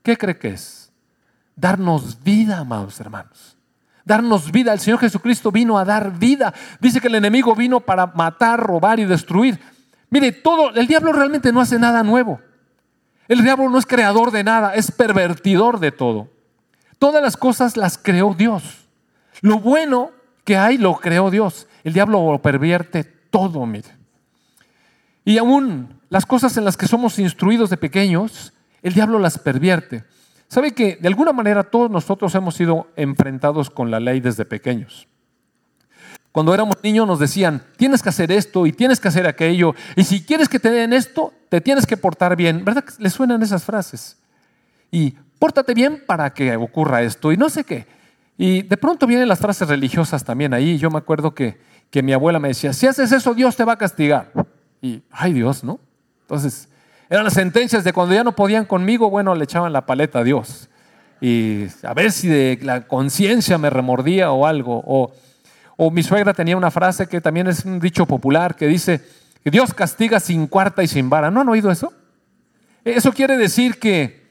¿qué 0.03 0.17
cree 0.17 0.37
que 0.37 0.49
es? 0.49 0.91
Darnos 1.55 2.23
vida, 2.23 2.59
amados 2.59 2.99
hermanos. 2.99 3.57
Darnos 4.05 4.51
vida. 4.51 4.73
El 4.73 4.79
Señor 4.79 4.99
Jesucristo 4.99 5.51
vino 5.51 5.77
a 5.77 5.85
dar 5.85 6.17
vida. 6.17 6.53
Dice 6.79 6.99
que 6.99 7.07
el 7.07 7.15
enemigo 7.15 7.55
vino 7.55 7.79
para 7.79 8.07
matar, 8.07 8.59
robar 8.59 8.99
y 8.99 9.05
destruir. 9.05 9.59
Mire, 10.09 10.31
todo, 10.31 10.71
el 10.71 10.87
diablo 10.87 11.13
realmente 11.13 11.51
no 11.51 11.61
hace 11.61 11.79
nada 11.79 12.03
nuevo. 12.03 12.39
El 13.27 13.43
diablo 13.43 13.69
no 13.69 13.77
es 13.77 13.85
creador 13.85 14.31
de 14.31 14.43
nada, 14.43 14.75
es 14.75 14.91
pervertidor 14.91 15.79
de 15.79 15.91
todo. 15.91 16.29
Todas 16.99 17.23
las 17.23 17.37
cosas 17.37 17.77
las 17.77 17.97
creó 17.97 18.33
Dios. 18.33 18.87
Lo 19.41 19.59
bueno 19.59 20.11
que 20.43 20.57
hay 20.57 20.77
lo 20.77 20.95
creó 20.95 21.31
Dios. 21.31 21.67
El 21.83 21.93
diablo 21.93 22.31
lo 22.31 22.41
pervierte 22.41 23.03
todo, 23.03 23.65
mire. 23.65 24.00
Y 25.23 25.37
aún 25.37 25.99
las 26.09 26.25
cosas 26.25 26.57
en 26.57 26.65
las 26.65 26.77
que 26.77 26.87
somos 26.87 27.19
instruidos 27.19 27.69
de 27.69 27.77
pequeños, 27.77 28.53
el 28.81 28.93
diablo 28.93 29.19
las 29.19 29.37
pervierte. 29.37 30.03
¿Sabe 30.47 30.73
que 30.73 30.97
de 30.97 31.07
alguna 31.07 31.31
manera 31.31 31.63
todos 31.63 31.89
nosotros 31.89 32.35
hemos 32.35 32.55
sido 32.55 32.87
enfrentados 32.95 33.69
con 33.69 33.89
la 33.91 33.99
ley 33.99 34.19
desde 34.19 34.43
pequeños? 34.43 35.07
Cuando 36.31 36.53
éramos 36.53 36.77
niños 36.83 37.07
nos 37.07 37.19
decían, 37.19 37.61
tienes 37.77 38.01
que 38.01 38.09
hacer 38.09 38.31
esto 38.31 38.65
y 38.65 38.71
tienes 38.71 38.99
que 38.99 39.09
hacer 39.09 39.27
aquello, 39.27 39.75
y 39.95 40.03
si 40.03 40.23
quieres 40.23 40.47
que 40.47 40.59
te 40.59 40.69
den 40.69 40.93
esto, 40.93 41.33
te 41.49 41.59
tienes 41.61 41.85
que 41.85 41.97
portar 41.97 42.35
bien. 42.35 42.63
¿Verdad 42.63 42.83
que 42.83 42.93
le 42.99 43.09
suenan 43.09 43.43
esas 43.43 43.63
frases? 43.63 44.17
Y 44.91 45.11
pórtate 45.39 45.73
bien 45.73 46.03
para 46.05 46.33
que 46.33 46.55
ocurra 46.55 47.01
esto 47.01 47.31
y 47.31 47.37
no 47.37 47.49
sé 47.49 47.63
qué. 47.63 47.85
Y 48.37 48.63
de 48.63 48.77
pronto 48.77 49.07
vienen 49.07 49.27
las 49.27 49.39
frases 49.39 49.67
religiosas 49.67 50.23
también 50.23 50.53
ahí. 50.53 50.77
Yo 50.77 50.89
me 50.89 50.97
acuerdo 50.97 51.35
que, 51.35 51.59
que 51.89 52.01
mi 52.01 52.13
abuela 52.13 52.39
me 52.39 52.47
decía, 52.47 52.73
si 52.73 52.87
haces 52.87 53.11
eso, 53.11 53.33
Dios 53.33 53.55
te 53.55 53.63
va 53.65 53.73
a 53.73 53.77
castigar. 53.77 54.31
Y, 54.81 55.03
ay 55.11 55.33
Dios, 55.33 55.63
¿no? 55.63 55.79
Entonces, 56.21 56.67
eran 57.09 57.23
las 57.23 57.33
sentencias 57.33 57.83
de 57.83 57.93
cuando 57.93 58.15
ya 58.15 58.23
no 58.23 58.35
podían 58.35 58.65
conmigo, 58.65 59.09
bueno, 59.09 59.35
le 59.35 59.43
echaban 59.43 59.73
la 59.73 59.85
paleta 59.85 60.19
a 60.19 60.23
Dios. 60.23 60.69
Y 61.19 61.67
a 61.83 61.93
ver 61.93 62.11
si 62.11 62.55
la 62.57 62.87
conciencia 62.87 63.57
me 63.57 63.69
remordía 63.69 64.31
o 64.31 64.47
algo. 64.47 64.81
O, 64.85 65.11
o 65.77 65.91
mi 65.91 66.03
suegra 66.03 66.33
tenía 66.33 66.57
una 66.57 66.71
frase 66.71 67.07
que 67.07 67.21
también 67.21 67.47
es 67.47 67.65
un 67.65 67.79
dicho 67.79 68.05
popular 68.05 68.55
que 68.55 68.67
dice, 68.67 69.01
Dios 69.43 69.73
castiga 69.73 70.19
sin 70.19 70.47
cuarta 70.47 70.83
y 70.83 70.87
sin 70.87 71.09
vara. 71.09 71.29
¿No 71.29 71.41
han 71.41 71.49
oído 71.49 71.69
eso? 71.69 71.93
Eso 72.83 73.11
quiere 73.11 73.37
decir 73.37 73.77
que 73.77 74.21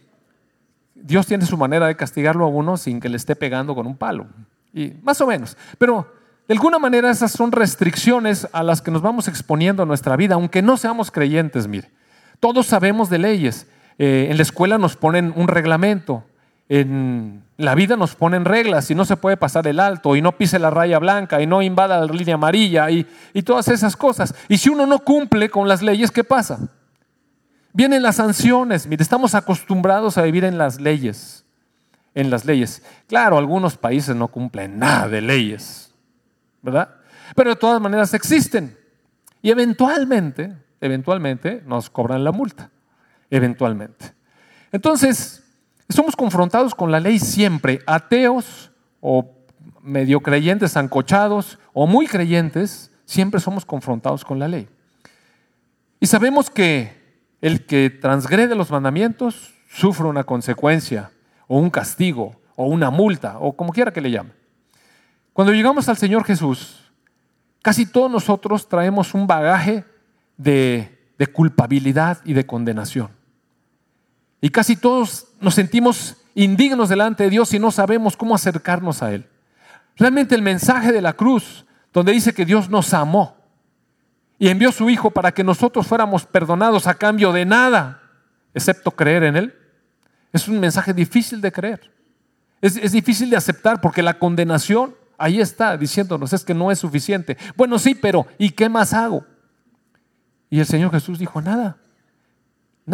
Dios 0.94 1.26
tiene 1.26 1.46
su 1.46 1.56
manera 1.56 1.86
de 1.86 1.96
castigarlo 1.96 2.44
a 2.44 2.48
uno 2.48 2.76
sin 2.76 3.00
que 3.00 3.08
le 3.08 3.16
esté 3.16 3.36
pegando 3.36 3.74
con 3.74 3.86
un 3.86 3.96
palo. 3.96 4.26
Y 4.72 4.94
más 5.02 5.20
o 5.20 5.26
menos. 5.26 5.56
Pero 5.78 6.19
de 6.50 6.54
alguna 6.54 6.80
manera 6.80 7.12
esas 7.12 7.30
son 7.30 7.52
restricciones 7.52 8.48
a 8.50 8.64
las 8.64 8.82
que 8.82 8.90
nos 8.90 9.02
vamos 9.02 9.28
exponiendo 9.28 9.84
en 9.84 9.88
nuestra 9.88 10.16
vida, 10.16 10.34
aunque 10.34 10.62
no 10.62 10.76
seamos 10.76 11.12
creyentes, 11.12 11.68
mire. 11.68 11.92
Todos 12.40 12.66
sabemos 12.66 13.08
de 13.08 13.18
leyes. 13.18 13.68
Eh, 13.98 14.26
en 14.28 14.36
la 14.36 14.42
escuela 14.42 14.76
nos 14.76 14.96
ponen 14.96 15.32
un 15.36 15.46
reglamento. 15.46 16.24
En 16.68 17.44
la 17.56 17.76
vida 17.76 17.94
nos 17.94 18.16
ponen 18.16 18.44
reglas 18.44 18.90
y 18.90 18.96
no 18.96 19.04
se 19.04 19.16
puede 19.16 19.36
pasar 19.36 19.68
el 19.68 19.78
alto 19.78 20.16
y 20.16 20.22
no 20.22 20.32
pise 20.32 20.58
la 20.58 20.70
raya 20.70 20.98
blanca 20.98 21.40
y 21.40 21.46
no 21.46 21.62
invada 21.62 22.04
la 22.04 22.12
línea 22.12 22.34
amarilla 22.34 22.90
y, 22.90 23.06
y 23.32 23.42
todas 23.42 23.68
esas 23.68 23.96
cosas. 23.96 24.34
Y 24.48 24.58
si 24.58 24.70
uno 24.70 24.86
no 24.86 24.98
cumple 24.98 25.50
con 25.50 25.68
las 25.68 25.82
leyes, 25.82 26.10
¿qué 26.10 26.24
pasa? 26.24 26.58
Vienen 27.72 28.02
las 28.02 28.16
sanciones. 28.16 28.88
Mire, 28.88 29.04
estamos 29.04 29.36
acostumbrados 29.36 30.18
a 30.18 30.22
vivir 30.22 30.42
en 30.42 30.58
las 30.58 30.80
leyes. 30.80 31.44
En 32.12 32.28
las 32.28 32.44
leyes. 32.44 32.82
Claro, 33.06 33.38
algunos 33.38 33.76
países 33.76 34.16
no 34.16 34.26
cumplen 34.26 34.80
nada 34.80 35.06
de 35.06 35.20
leyes, 35.20 35.79
¿verdad? 36.62 36.96
Pero 37.34 37.50
de 37.50 37.56
todas 37.56 37.80
maneras 37.80 38.14
existen. 38.14 38.76
Y 39.42 39.50
eventualmente, 39.50 40.54
eventualmente 40.80 41.62
nos 41.66 41.90
cobran 41.90 42.24
la 42.24 42.32
multa. 42.32 42.70
Eventualmente. 43.30 44.12
Entonces, 44.72 45.42
somos 45.88 46.16
confrontados 46.16 46.74
con 46.74 46.90
la 46.90 47.00
ley 47.00 47.18
siempre. 47.18 47.80
Ateos 47.86 48.70
o 49.00 49.36
medio 49.82 50.20
creyentes, 50.20 50.76
ancochados 50.76 51.58
o 51.72 51.86
muy 51.86 52.06
creyentes, 52.06 52.90
siempre 53.04 53.40
somos 53.40 53.64
confrontados 53.64 54.24
con 54.24 54.38
la 54.38 54.48
ley. 54.48 54.68
Y 56.00 56.06
sabemos 56.06 56.50
que 56.50 56.98
el 57.40 57.66
que 57.66 57.90
transgrede 57.90 58.54
los 58.54 58.70
mandamientos 58.70 59.54
sufre 59.68 60.06
una 60.06 60.24
consecuencia 60.24 61.10
o 61.46 61.58
un 61.58 61.70
castigo 61.70 62.40
o 62.56 62.66
una 62.66 62.90
multa 62.90 63.38
o 63.38 63.56
como 63.56 63.72
quiera 63.72 63.92
que 63.92 64.00
le 64.00 64.10
llame. 64.10 64.39
Cuando 65.40 65.54
llegamos 65.54 65.88
al 65.88 65.96
Señor 65.96 66.22
Jesús, 66.24 66.92
casi 67.62 67.86
todos 67.86 68.10
nosotros 68.10 68.68
traemos 68.68 69.14
un 69.14 69.26
bagaje 69.26 69.86
de, 70.36 70.98
culpabilidad 71.32 72.18
y 72.26 72.34
de 72.34 72.44
condenación. 72.44 73.08
Y 74.42 74.50
casi 74.50 74.76
todos 74.76 75.28
nos 75.40 75.54
sentimos 75.54 76.18
indignos 76.34 76.90
delante 76.90 77.24
de 77.24 77.30
Dios 77.30 77.54
y 77.54 77.58
no 77.58 77.70
sabemos 77.70 78.18
cómo 78.18 78.34
acercarnos 78.34 79.02
a 79.02 79.14
Él. 79.14 79.30
Realmente 79.96 80.34
el 80.34 80.42
mensaje 80.42 80.92
de 80.92 81.00
la 81.00 81.14
cruz, 81.14 81.64
donde 81.90 82.12
dice 82.12 82.34
que 82.34 82.44
Dios 82.44 82.68
nos 82.68 82.92
amó, 82.92 83.38
y 84.38 84.48
envió 84.48 84.68
a 84.68 84.72
su 84.72 84.90
Hijo 84.90 85.10
para 85.10 85.32
que 85.32 85.42
nosotros 85.42 85.86
fuéramos 85.86 86.26
perdonados 86.26 86.86
a 86.86 86.92
cambio 86.92 87.32
de 87.32 87.46
nada, 87.46 88.02
excepto 88.52 88.90
creer 88.90 89.22
en 89.24 89.36
Él. 89.36 89.54
Es 90.34 90.48
un 90.48 90.60
mensaje 90.60 90.92
difícil 90.92 91.40
de 91.40 91.50
creer. 91.50 91.90
Es, 92.60 92.76
es, 92.76 92.92
difícil 92.92 93.30
de 93.30 93.38
aceptar 93.38 93.80
porque 93.80 94.02
la 94.02 94.18
condenación 94.18 94.99
ahí 95.20 95.40
está 95.40 95.76
diciéndonos 95.76 96.32
es 96.32 96.44
que 96.44 96.54
no 96.54 96.72
es 96.72 96.78
suficiente. 96.78 97.36
Bueno, 97.56 97.78
sí, 97.78 97.94
pero 97.94 98.26
¿y 98.38 98.50
qué 98.50 98.68
más 98.68 98.94
hago? 98.94 99.24
Y 100.48 100.58
el 100.58 100.66
Señor 100.66 100.90
Jesús 100.90 101.18
dijo, 101.18 101.40
nada, 101.42 101.76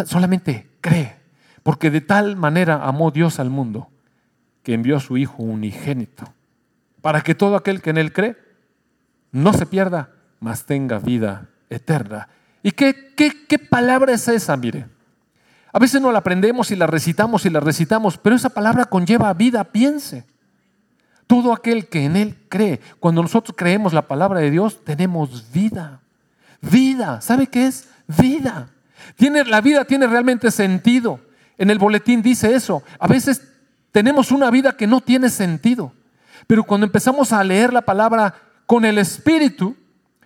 solamente 0.05 0.69
cree, 0.81 1.17
porque 1.63 1.91
de 1.91 2.01
tal 2.01 2.37
manera 2.37 2.85
amó 2.85 3.13
Dios 3.13 3.39
al 3.39 3.49
mundo 3.49 3.89
que 4.63 4.75
envió 4.75 4.97
a 4.97 5.01
su 5.01 5.17
Hijo 5.17 5.43
unigénito, 5.43 6.25
para 7.01 7.23
que 7.23 7.37
todo 7.37 7.55
aquel 7.57 7.81
que 7.81 7.91
en 7.91 7.99
Él 7.99 8.13
cree 8.13 8.37
no 9.31 9.53
se 9.53 9.65
pierda, 9.65 10.11
mas 10.41 10.67
tenga 10.67 10.99
vida 10.99 11.49
eterna. 11.71 12.29
¿Y 12.63 12.73
qué, 12.73 13.15
qué, 13.17 13.47
qué 13.47 13.59
palabra 13.59 14.13
es 14.13 14.27
esa? 14.27 14.57
Mire, 14.57 14.87
a 15.73 15.79
veces 15.79 16.01
no 16.01 16.11
la 16.11 16.19
aprendemos 16.19 16.73
y 16.73 16.77
la 16.77 16.89
recitamos 16.89 17.47
y 17.47 17.51
la 17.51 17.61
recitamos, 17.61 18.19
pero 18.19 18.35
esa 18.35 18.51
palabra 18.51 18.87
conlleva 18.87 19.33
vida, 19.35 19.63
piense. 19.65 20.27
Todo 21.27 21.53
aquel 21.53 21.89
que 21.89 22.05
en 22.05 22.17
Él 22.17 22.37
cree, 22.49 22.81
cuando 23.01 23.23
nosotros 23.23 23.55
creemos 23.57 23.93
la 23.93 24.03
palabra 24.03 24.41
de 24.41 24.51
Dios, 24.51 24.85
tenemos 24.85 25.53
vida. 25.53 26.01
Vida, 26.61 27.21
¿sabe 27.21 27.47
qué 27.49 27.67
es? 27.67 27.89
Vida. 28.07 28.69
Tiene, 29.17 29.45
la 29.45 29.61
vida 29.61 29.85
tiene 29.85 30.07
realmente 30.07 30.51
sentido. 30.51 31.21
En 31.59 31.71
el 31.71 31.79
boletín 31.79 32.23
dice 32.23 32.55
eso. 32.55 32.83
A 32.99 33.07
veces 33.07 33.43
tenemos 33.93 34.31
una 34.31 34.51
vida 34.51 34.77
que 34.77 34.87
no 34.87 35.01
tiene 35.01 35.31
sentido. 35.31 35.93
Pero 36.47 36.65
cuando 36.65 36.87
empezamos 36.87 37.33
a 37.33 37.43
leer 37.43 37.73
la 37.73 37.83
palabra 37.83 38.35
con 38.67 38.85
el 38.85 38.99
Espíritu, 38.99 39.77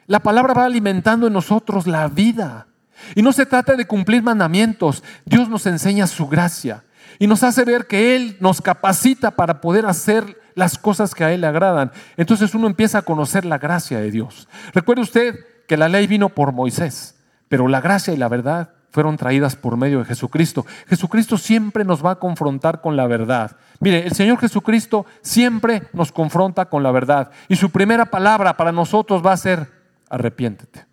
la 0.06 0.20
palabra 0.20 0.54
va 0.54 0.64
alimentando 0.64 1.26
en 1.28 1.32
nosotros 1.32 1.86
la 1.86 2.08
vida. 2.08 2.66
Y 3.14 3.22
no 3.22 3.32
se 3.32 3.46
trata 3.46 3.76
de 3.76 3.86
cumplir 3.86 4.22
mandamientos. 4.22 5.02
Dios 5.24 5.48
nos 5.48 5.66
enseña 5.66 6.06
su 6.06 6.26
gracia 6.26 6.84
y 7.18 7.26
nos 7.26 7.42
hace 7.42 7.64
ver 7.64 7.86
que 7.86 8.16
Él 8.16 8.36
nos 8.40 8.60
capacita 8.60 9.30
para 9.30 9.60
poder 9.60 9.86
hacer 9.86 10.39
las 10.54 10.78
cosas 10.78 11.14
que 11.14 11.24
a 11.24 11.32
Él 11.32 11.42
le 11.42 11.46
agradan. 11.46 11.92
Entonces 12.16 12.54
uno 12.54 12.66
empieza 12.66 12.98
a 12.98 13.02
conocer 13.02 13.44
la 13.44 13.58
gracia 13.58 13.98
de 14.00 14.10
Dios. 14.10 14.48
Recuerde 14.72 15.02
usted 15.02 15.34
que 15.66 15.76
la 15.76 15.88
ley 15.88 16.06
vino 16.06 16.30
por 16.30 16.52
Moisés, 16.52 17.16
pero 17.48 17.68
la 17.68 17.80
gracia 17.80 18.12
y 18.12 18.16
la 18.16 18.28
verdad 18.28 18.70
fueron 18.90 19.16
traídas 19.16 19.56
por 19.56 19.76
medio 19.76 20.00
de 20.00 20.04
Jesucristo. 20.04 20.66
Jesucristo 20.88 21.38
siempre 21.38 21.84
nos 21.84 22.04
va 22.04 22.12
a 22.12 22.18
confrontar 22.18 22.80
con 22.80 22.96
la 22.96 23.06
verdad. 23.06 23.56
Mire, 23.78 24.04
el 24.04 24.12
Señor 24.12 24.38
Jesucristo 24.38 25.06
siempre 25.22 25.84
nos 25.92 26.12
confronta 26.12 26.66
con 26.66 26.82
la 26.82 26.90
verdad. 26.90 27.30
Y 27.48 27.56
su 27.56 27.70
primera 27.70 28.06
palabra 28.06 28.56
para 28.56 28.72
nosotros 28.72 29.24
va 29.24 29.32
a 29.32 29.36
ser, 29.36 29.70
arrepiéntete, 30.08 30.86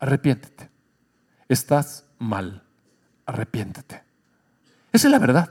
arrepiéntete. 0.00 0.68
Estás 1.48 2.04
mal, 2.18 2.62
arrepiéntete. 3.24 4.02
Esa 4.92 5.06
es 5.06 5.12
la 5.12 5.18
verdad. 5.18 5.50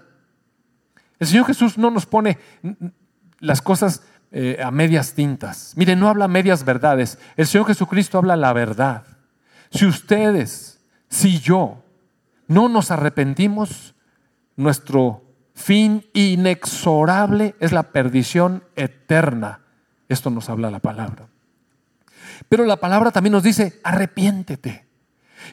El 1.19 1.27
Señor 1.27 1.45
Jesús 1.45 1.77
no 1.77 1.89
nos 1.89 2.05
pone 2.05 2.37
las 3.39 3.61
cosas 3.61 4.03
eh, 4.31 4.59
a 4.63 4.71
medias 4.71 5.13
tintas. 5.13 5.73
Mire, 5.75 5.95
no 5.95 6.09
habla 6.09 6.27
medias 6.27 6.65
verdades. 6.65 7.17
El 7.37 7.47
Señor 7.47 7.67
Jesucristo 7.67 8.17
habla 8.17 8.35
la 8.35 8.53
verdad. 8.53 9.03
Si 9.71 9.85
ustedes, 9.85 10.79
si 11.09 11.39
yo, 11.39 11.83
no 12.47 12.69
nos 12.69 12.91
arrepentimos, 12.91 13.95
nuestro 14.55 15.23
fin 15.53 16.05
inexorable 16.13 17.55
es 17.59 17.71
la 17.71 17.83
perdición 17.91 18.63
eterna 18.75 19.61
Esto 20.07 20.29
nos 20.29 20.49
habla 20.49 20.71
la 20.71 20.79
palabra. 20.79 21.27
Pero 22.47 22.65
la 22.65 22.77
palabra 22.77 23.11
también 23.11 23.33
nos 23.33 23.43
dice, 23.43 23.79
arrepiéntete. 23.83 24.87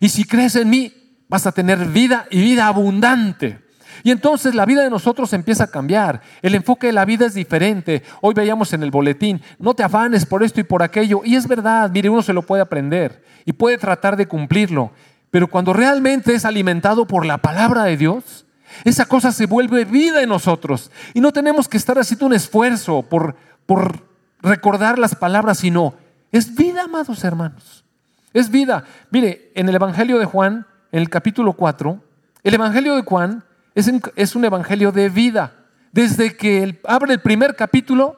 Y 0.00 0.10
si 0.10 0.24
crees 0.24 0.54
en 0.56 0.70
mí, 0.70 1.16
vas 1.28 1.46
a 1.46 1.52
tener 1.52 1.78
vida 1.86 2.26
y 2.30 2.40
vida 2.42 2.66
abundante. 2.68 3.63
Y 4.02 4.10
entonces 4.10 4.54
la 4.54 4.66
vida 4.66 4.82
de 4.82 4.90
nosotros 4.90 5.32
empieza 5.32 5.64
a 5.64 5.70
cambiar. 5.70 6.20
El 6.42 6.54
enfoque 6.54 6.88
de 6.88 6.92
la 6.92 7.04
vida 7.04 7.26
es 7.26 7.34
diferente. 7.34 8.02
Hoy 8.20 8.34
veíamos 8.34 8.72
en 8.72 8.82
el 8.82 8.90
boletín, 8.90 9.40
no 9.58 9.74
te 9.74 9.82
afanes 9.82 10.26
por 10.26 10.42
esto 10.42 10.60
y 10.60 10.64
por 10.64 10.82
aquello. 10.82 11.20
Y 11.24 11.36
es 11.36 11.46
verdad, 11.46 11.90
mire, 11.90 12.10
uno 12.10 12.22
se 12.22 12.32
lo 12.32 12.42
puede 12.42 12.62
aprender 12.62 13.22
y 13.44 13.52
puede 13.52 13.78
tratar 13.78 14.16
de 14.16 14.26
cumplirlo. 14.26 14.90
Pero 15.30 15.48
cuando 15.48 15.72
realmente 15.72 16.34
es 16.34 16.44
alimentado 16.44 17.06
por 17.06 17.26
la 17.26 17.38
palabra 17.38 17.84
de 17.84 17.96
Dios, 17.96 18.46
esa 18.84 19.06
cosa 19.06 19.32
se 19.32 19.46
vuelve 19.46 19.84
vida 19.84 20.22
en 20.22 20.28
nosotros. 20.28 20.90
Y 21.12 21.20
no 21.20 21.32
tenemos 21.32 21.68
que 21.68 21.76
estar 21.76 21.98
haciendo 21.98 22.26
un 22.26 22.32
esfuerzo 22.32 23.02
por, 23.02 23.36
por 23.66 24.08
recordar 24.42 24.98
las 24.98 25.14
palabras, 25.14 25.58
sino 25.58 25.94
es 26.32 26.54
vida, 26.54 26.82
amados 26.82 27.22
hermanos. 27.24 27.84
Es 28.32 28.50
vida. 28.50 28.84
Mire, 29.10 29.52
en 29.54 29.68
el 29.68 29.76
Evangelio 29.76 30.18
de 30.18 30.24
Juan, 30.24 30.66
en 30.90 31.00
el 31.00 31.08
capítulo 31.08 31.52
4, 31.52 32.00
el 32.42 32.54
Evangelio 32.54 32.96
de 32.96 33.02
Juan 33.02 33.44
es, 33.74 34.36
un 34.36 34.44
evangelio 34.44 34.92
de 34.92 35.08
vida. 35.08 35.66
Desde 35.92 36.36
que 36.36 36.80
abre 36.84 37.12
el 37.12 37.20
primer 37.20 37.56
capítulo, 37.56 38.16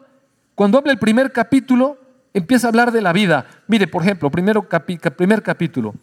cuando 0.55 0.79
abre 0.79 0.93
el 0.93 0.99
primer 0.99 1.33
capítulo, 1.33 1.99
empieza 2.33 2.67
a 2.67 2.71
hablar 2.71 2.93
de 2.93 3.03
la 3.03 3.13
vida. 3.13 3.47
Mire, 3.67 3.87
por 3.87 4.03
ejemplo, 4.03 4.31
primero 4.31 4.69
primer 5.17 5.43
capítulo. 5.43 5.95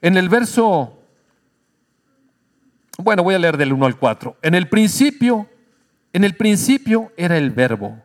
En 0.00 0.16
el 0.16 0.28
verso, 0.28 1.02
bueno, 2.98 3.22
voy 3.22 3.34
a 3.34 3.38
leer 3.38 3.56
del 3.56 3.72
1 3.72 3.86
al 3.86 3.98
4. 3.98 4.36
En 4.42 4.54
el 4.54 4.68
principio, 4.68 5.48
en 6.12 6.24
el 6.24 6.34
principio 6.34 7.12
era 7.16 7.38
el 7.38 7.50
verbo. 7.50 8.02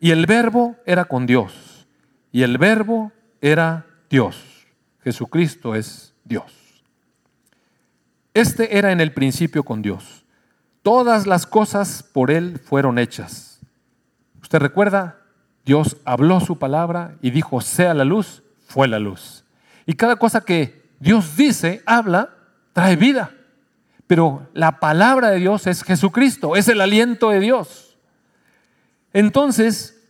Y 0.00 0.10
el 0.10 0.26
verbo 0.26 0.76
era 0.84 1.04
con 1.04 1.26
Dios. 1.26 1.86
Y 2.32 2.42
el 2.42 2.58
verbo 2.58 3.12
era 3.40 3.86
Dios. 4.10 4.66
Jesucristo 5.04 5.74
es 5.74 6.14
Dios. 6.24 6.52
Este 8.34 8.78
era 8.78 8.92
en 8.92 9.00
el 9.00 9.12
principio 9.12 9.62
con 9.62 9.82
Dios. 9.82 10.21
Todas 10.82 11.26
las 11.26 11.46
cosas 11.46 12.02
por 12.02 12.30
Él 12.30 12.60
fueron 12.64 12.98
hechas. 12.98 13.60
¿Usted 14.42 14.58
recuerda? 14.58 15.18
Dios 15.64 15.96
habló 16.04 16.40
su 16.40 16.58
palabra 16.58 17.16
y 17.22 17.30
dijo, 17.30 17.60
sea 17.60 17.94
la 17.94 18.04
luz, 18.04 18.42
fue 18.66 18.88
la 18.88 18.98
luz. 18.98 19.44
Y 19.86 19.94
cada 19.94 20.16
cosa 20.16 20.40
que 20.40 20.82
Dios 20.98 21.36
dice, 21.36 21.82
habla, 21.86 22.30
trae 22.72 22.96
vida. 22.96 23.30
Pero 24.06 24.48
la 24.54 24.80
palabra 24.80 25.30
de 25.30 25.38
Dios 25.38 25.66
es 25.66 25.84
Jesucristo, 25.84 26.56
es 26.56 26.68
el 26.68 26.80
aliento 26.80 27.30
de 27.30 27.40
Dios. 27.40 27.96
Entonces, 29.12 30.02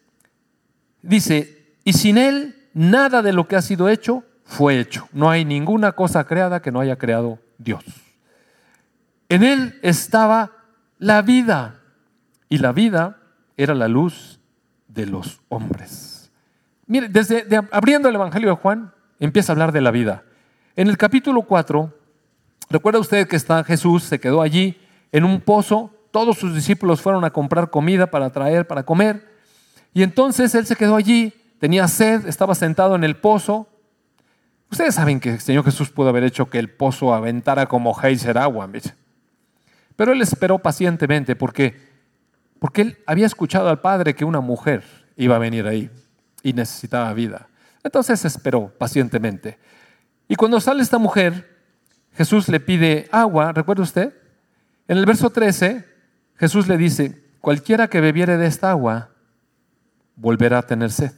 dice, 1.03 1.77
y 1.85 1.93
sin 1.93 2.17
Él 2.17 2.69
nada 2.73 3.21
de 3.23 3.33
lo 3.33 3.47
que 3.47 3.57
ha 3.57 3.63
sido 3.63 3.89
hecho 3.89 4.25
fue 4.45 4.81
hecho. 4.81 5.09
No 5.13 5.31
hay 5.31 5.45
ninguna 5.45 5.93
cosa 5.93 6.25
creada 6.25 6.63
que 6.63 6.73
no 6.73 6.81
haya 6.81 6.97
creado 6.97 7.39
Dios. 7.59 7.85
En 9.29 9.43
Él 9.43 9.79
estaba 9.83 10.62
la 11.03 11.21
vida. 11.21 11.81
Y 12.49 12.59
la 12.59 12.73
vida 12.73 13.19
era 13.57 13.75
la 13.75 13.89
luz 13.89 14.41
de 14.87 15.07
los 15.07 15.41
hombres. 15.49 16.31
Mire, 16.87 17.09
desde 17.09 17.45
abriendo 17.73 18.09
el 18.09 18.15
Evangelio 18.15 18.51
de 18.51 18.57
Juan, 18.57 18.93
empieza 19.19 19.53
a 19.53 19.55
hablar 19.55 19.73
de 19.73 19.81
la 19.81 19.91
vida. 19.91 20.23
En 20.77 20.89
el 20.89 20.97
capítulo 20.97 21.43
4, 21.43 21.93
recuerda 22.71 23.01
usted 23.01 23.27
que 23.27 23.37
está 23.37 23.65
Jesús, 23.65 24.05
se 24.05 24.21
quedó 24.21 24.43
allí 24.43 24.81
en 25.11 25.25
un 25.25 25.41
pozo, 25.41 25.91
todos 26.13 26.39
sus 26.39 26.55
discípulos 26.55 27.01
fueron 27.01 27.25
a 27.25 27.31
comprar 27.31 27.71
comida 27.71 28.07
para 28.07 28.31
traer, 28.31 28.67
para 28.67 28.85
comer, 28.85 29.29
y 29.93 30.03
entonces 30.03 30.55
él 30.55 30.67
se 30.67 30.77
quedó 30.77 30.97
allí, 30.97 31.33
tenía 31.59 31.89
sed, 31.89 32.27
estaba 32.27 32.55
sentado 32.55 32.95
en 32.95 33.05
el 33.05 33.17
pozo. 33.17 33.69
Ustedes 34.71 34.95
saben 34.95 35.21
que 35.21 35.35
el 35.35 35.41
Señor 35.41 35.65
Jesús 35.65 35.91
pudo 35.91 36.11
haber 36.11 36.25
hecho 36.25 36.49
que 36.49 36.59
el 36.59 36.71
pozo 36.71 37.13
aventara 37.13 37.67
como 37.67 37.93
geyser 37.93 38.39
agua. 38.39 38.69
Pero 39.97 40.13
él 40.13 40.23
esperó 40.23 40.59
pacientemente 40.59 41.37
porque, 41.37 41.77
porque 42.59 42.83
él 42.83 42.99
había 43.07 43.27
escuchado 43.27 43.69
al 43.69 43.81
padre 43.81 44.15
que 44.15 44.25
una 44.25 44.41
mujer 44.41 44.85
iba 45.17 45.37
a 45.37 45.41
venir 45.41 45.67
ahí 45.67 45.91
y 46.43 46.53
necesitaba 46.53 47.13
vida. 47.13 47.49
Entonces 47.83 48.25
esperó 48.25 48.69
pacientemente. 48.79 49.59
Y 50.29 50.37
cuando 50.37 50.61
sale 50.61 50.83
esta 50.83 50.99
mujer, 50.99 51.61
Jesús 52.15 52.49
le 52.49 52.61
pide 52.61 53.09
agua, 53.11 53.53
¿recuerda 53.53 53.83
usted? 53.83 54.15
En 54.89 54.99
el 54.99 55.07
verso 55.07 55.31
13, 55.31 55.85
Jesús 56.37 56.69
le 56.69 56.77
dice, 56.77 57.23
cualquiera 57.41 57.89
que 57.89 58.01
bebiere 58.01 58.37
de 58.37 58.47
esta 58.47 58.71
agua, 58.71 59.11
volverá 60.17 60.59
a 60.59 60.67
tener 60.67 60.91
sed. 60.91 61.13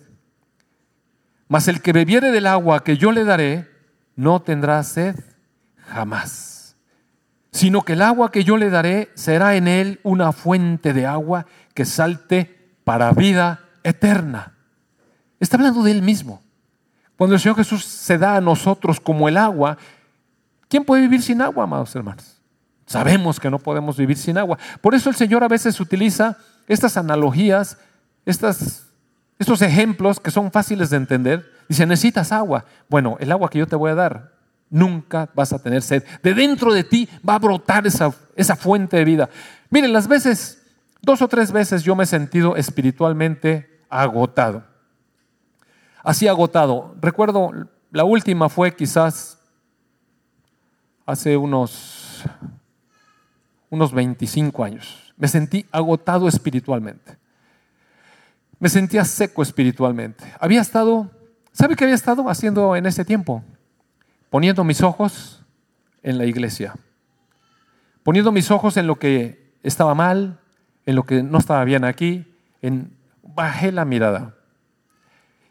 Mas 1.49 1.69
el 1.69 1.83
que 1.83 1.93
bebiere 1.93 2.33
del 2.33 2.47
agua 2.47 2.83
que 2.83 2.97
yo 2.97 3.13
le 3.13 3.25
daré, 3.25 3.69
no 4.17 4.41
tendrá 4.41 4.83
sed 4.83 5.17
jamás 5.77 6.54
sino 7.55 7.83
que 7.83 7.93
el 7.93 8.03
agua 8.03 8.33
que 8.33 8.43
yo 8.43 8.57
le 8.57 8.69
daré 8.69 9.13
será 9.15 9.55
en 9.55 9.69
él 9.69 10.01
una 10.03 10.33
fuente 10.33 10.93
de 10.93 11.07
agua 11.07 11.47
que 11.73 11.85
salte 11.85 12.75
para 12.83 13.13
vida 13.13 13.61
eterna. 13.85 14.55
Está 15.39 15.57
hablando 15.57 15.85
de 15.85 15.93
él 15.93 16.03
mismo. 16.03 16.43
Cuando 17.17 17.37
el 17.37 17.41
Señor 17.41 17.57
Jesús 17.57 17.85
se 17.85 18.19
da 18.19 18.35
a 18.35 18.41
nosotros 18.41 18.99
como 18.99 19.29
el 19.29 19.37
agua, 19.37 19.79
¿quién 20.69 20.85
puede 20.85 21.03
vivir 21.03 21.23
sin 21.23 21.41
agua, 21.41 21.63
amados 21.63 21.95
hermanos? 21.95 22.43
Sabemos 22.87 23.39
que 23.39 23.49
no 23.49 23.61
podemos 23.61 23.97
vivir 23.97 24.17
sin 24.17 24.37
agua. 24.37 24.59
Por 24.81 24.97
eso 24.97 25.09
el 25.09 25.15
Señor 25.15 25.45
a 25.45 25.49
veces 25.49 25.79
utiliza 25.79 26.37
estas 26.67 26.97
analogías, 26.97 27.79
estos 28.27 29.63
ejemplos 29.63 30.19
que 30.19 30.33
son 30.33 30.51
fáciles 30.51 30.91
de 30.91 30.97
entender. 30.97 31.49
Dice, 31.69 31.87
necesitas 31.87 32.33
agua. 32.33 32.65
Bueno, 32.89 33.17
el 33.21 33.31
agua 33.31 33.49
que 33.49 33.61
yo 33.61 33.69
te 33.69 33.77
voy 33.77 33.93
a 33.93 33.95
dar 33.95 34.34
nunca 34.75 35.31
vas 35.35 35.53
a 35.53 35.63
tener 35.63 35.83
sed. 35.83 36.03
De 36.21 36.35
dentro 36.35 36.75
de 36.75 36.83
ti 36.83 37.09
va 37.27 37.37
a 37.37 37.39
brotar 37.39 37.87
esa, 37.87 38.13
esa 38.35 38.57
fuente 38.57 38.97
de 38.97 39.05
vida. 39.05 39.31
Miren, 39.71 39.93
las 39.93 40.09
veces, 40.09 40.67
dos 41.01 41.23
o 41.23 41.29
tres 41.29 41.53
veces 41.53 41.85
yo 41.85 41.95
me 41.95 42.03
he 42.03 42.07
sentido 42.07 42.57
espiritualmente 42.57 43.81
agotado. 43.89 44.65
Así 46.03 46.27
agotado. 46.27 46.97
Recuerdo, 47.01 47.53
la 47.93 48.03
última 48.03 48.49
fue 48.49 48.75
quizás 48.75 49.39
hace 51.07 51.37
unos, 51.37 52.25
unos 53.71 53.93
25 53.93 54.65
años. 54.65 55.15
Me 55.17 55.29
sentí 55.29 55.65
agotado 55.71 56.27
espiritualmente. 56.27 57.17
Me 58.59 58.69
sentía 58.69 59.05
seco 59.05 59.41
espiritualmente. 59.41 60.25
Había 60.41 60.61
estado, 60.61 61.13
¿sabe 61.53 61.77
qué 61.77 61.85
había 61.85 61.95
estado 61.95 62.29
haciendo 62.29 62.75
en 62.75 62.87
ese 62.87 63.05
tiempo? 63.05 63.45
Poniendo 64.35 64.65
mis 64.65 64.83
ojos 64.83 65.45
en 66.03 66.19
la 66.19 66.25
iglesia, 66.25 66.75
poniendo 68.03 68.33
mis 68.33 68.51
ojos 68.51 68.77
en 68.77 68.89
lo 68.89 68.97
que 68.97 69.55
estaba 69.63 69.95
mal, 69.95 70.41
en 70.87 70.97
lo 70.97 71.05
que 71.05 71.23
no 71.23 71.39
estaba 71.39 71.63
bien 71.63 71.85
aquí, 71.85 72.27
bajé 73.23 73.71
la 73.71 73.85
mirada 73.85 74.35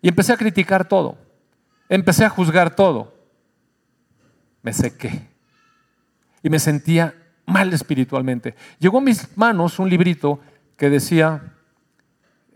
y 0.01 0.09
empecé 0.09 0.33
a 0.33 0.35
criticar 0.35 0.85
todo, 0.85 1.17
empecé 1.87 2.25
a 2.25 2.29
juzgar 2.29 2.75
todo, 2.75 3.15
me 4.61 4.73
sequé 4.73 5.29
y 6.41 6.49
me 6.49 6.59
sentía 6.59 7.15
mal 7.45 7.71
espiritualmente. 7.71 8.53
Llegó 8.79 8.97
a 8.97 9.01
mis 9.01 9.37
manos 9.37 9.79
un 9.79 9.89
librito 9.89 10.41
que 10.75 10.89
decía, 10.89 11.53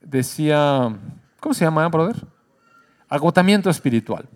decía, 0.02 0.94
¿cómo 1.40 1.54
se 1.54 1.63
llama, 1.63 1.88
brother? 1.88 2.18
Agotamiento 3.08 3.70
espiritual 3.70 4.28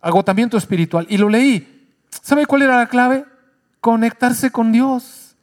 agotamiento 0.00 0.56
espiritual. 0.56 1.06
Y 1.08 1.16
lo 1.16 1.28
leí. 1.28 1.88
¿Sabe 2.22 2.46
cuál 2.46 2.62
era 2.62 2.78
la 2.78 2.88
clave? 2.88 3.24
Conectarse 3.80 4.50
con 4.50 4.72
Dios. 4.72 5.36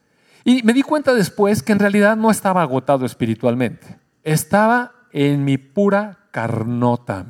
Y 0.44 0.62
me 0.62 0.72
di 0.72 0.82
cuenta 0.82 1.14
después 1.14 1.62
que 1.62 1.72
en 1.72 1.78
realidad 1.78 2.16
no 2.16 2.30
estaba 2.30 2.62
agotado 2.62 3.04
espiritualmente. 3.04 3.98
Estaba 4.22 4.92
en 5.12 5.44
mi 5.44 5.58
pura 5.58 6.18
carnota. 6.30 7.26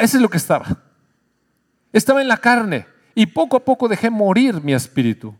Eso 0.00 0.16
es 0.16 0.22
lo 0.22 0.28
que 0.28 0.36
estaba. 0.36 0.78
Estaba 1.92 2.22
en 2.22 2.28
la 2.28 2.38
carne. 2.38 2.86
Y 3.14 3.26
poco 3.26 3.56
a 3.56 3.64
poco 3.64 3.86
dejé 3.86 4.10
morir 4.10 4.60
mi 4.62 4.74
espíritu. 4.74 5.34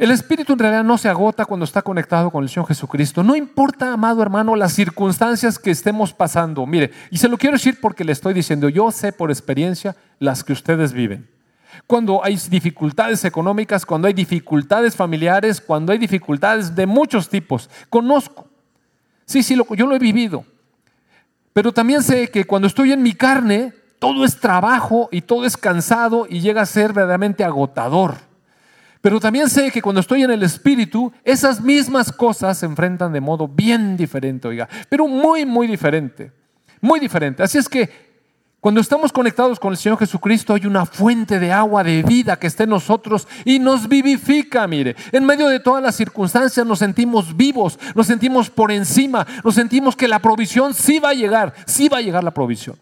El 0.00 0.12
espíritu 0.12 0.54
en 0.54 0.58
realidad 0.58 0.82
no 0.82 0.96
se 0.96 1.10
agota 1.10 1.44
cuando 1.44 1.64
está 1.64 1.82
conectado 1.82 2.30
con 2.30 2.42
el 2.42 2.48
Señor 2.48 2.66
Jesucristo. 2.68 3.22
No 3.22 3.36
importa, 3.36 3.92
amado 3.92 4.22
hermano, 4.22 4.56
las 4.56 4.72
circunstancias 4.72 5.58
que 5.58 5.70
estemos 5.70 6.14
pasando. 6.14 6.64
Mire, 6.64 6.90
y 7.10 7.18
se 7.18 7.28
lo 7.28 7.36
quiero 7.36 7.56
decir 7.56 7.78
porque 7.82 8.02
le 8.02 8.12
estoy 8.12 8.32
diciendo, 8.32 8.70
yo 8.70 8.90
sé 8.92 9.12
por 9.12 9.30
experiencia 9.30 9.94
las 10.18 10.42
que 10.42 10.54
ustedes 10.54 10.94
viven. 10.94 11.28
Cuando 11.86 12.24
hay 12.24 12.36
dificultades 12.48 13.26
económicas, 13.26 13.84
cuando 13.84 14.08
hay 14.08 14.14
dificultades 14.14 14.96
familiares, 14.96 15.60
cuando 15.60 15.92
hay 15.92 15.98
dificultades 15.98 16.74
de 16.74 16.86
muchos 16.86 17.28
tipos. 17.28 17.68
Conozco. 17.90 18.48
Sí, 19.26 19.42
sí, 19.42 19.54
yo 19.54 19.86
lo 19.86 19.94
he 19.94 19.98
vivido. 19.98 20.46
Pero 21.52 21.72
también 21.72 22.02
sé 22.02 22.30
que 22.30 22.46
cuando 22.46 22.68
estoy 22.68 22.92
en 22.92 23.02
mi 23.02 23.12
carne, 23.12 23.74
todo 23.98 24.24
es 24.24 24.40
trabajo 24.40 25.10
y 25.12 25.20
todo 25.20 25.44
es 25.44 25.58
cansado 25.58 26.26
y 26.26 26.40
llega 26.40 26.62
a 26.62 26.66
ser 26.66 26.94
verdaderamente 26.94 27.44
agotador. 27.44 28.29
Pero 29.00 29.18
también 29.18 29.48
sé 29.48 29.70
que 29.70 29.80
cuando 29.80 30.00
estoy 30.00 30.22
en 30.22 30.30
el 30.30 30.42
Espíritu, 30.42 31.12
esas 31.24 31.60
mismas 31.60 32.12
cosas 32.12 32.58
se 32.58 32.66
enfrentan 32.66 33.12
de 33.12 33.20
modo 33.20 33.48
bien 33.48 33.96
diferente, 33.96 34.48
oiga, 34.48 34.68
pero 34.88 35.08
muy, 35.08 35.46
muy 35.46 35.66
diferente, 35.66 36.32
muy 36.80 37.00
diferente. 37.00 37.42
Así 37.42 37.56
es 37.56 37.68
que 37.68 38.10
cuando 38.60 38.82
estamos 38.82 39.10
conectados 39.10 39.58
con 39.58 39.72
el 39.72 39.78
Señor 39.78 39.98
Jesucristo 39.98 40.52
hay 40.52 40.66
una 40.66 40.84
fuente 40.84 41.38
de 41.38 41.50
agua 41.50 41.82
de 41.82 42.02
vida 42.02 42.38
que 42.38 42.46
está 42.46 42.64
en 42.64 42.70
nosotros 42.70 43.26
y 43.46 43.58
nos 43.58 43.88
vivifica, 43.88 44.66
mire. 44.66 44.96
En 45.12 45.24
medio 45.24 45.48
de 45.48 45.60
todas 45.60 45.82
las 45.82 45.96
circunstancias 45.96 46.66
nos 46.66 46.80
sentimos 46.80 47.34
vivos, 47.34 47.78
nos 47.94 48.06
sentimos 48.06 48.50
por 48.50 48.70
encima, 48.70 49.26
nos 49.42 49.54
sentimos 49.54 49.96
que 49.96 50.08
la 50.08 50.18
provisión 50.18 50.74
sí 50.74 50.98
va 50.98 51.10
a 51.10 51.14
llegar, 51.14 51.54
sí 51.64 51.88
va 51.88 51.98
a 51.98 52.02
llegar 52.02 52.22
la 52.22 52.34
provisión. 52.34 52.76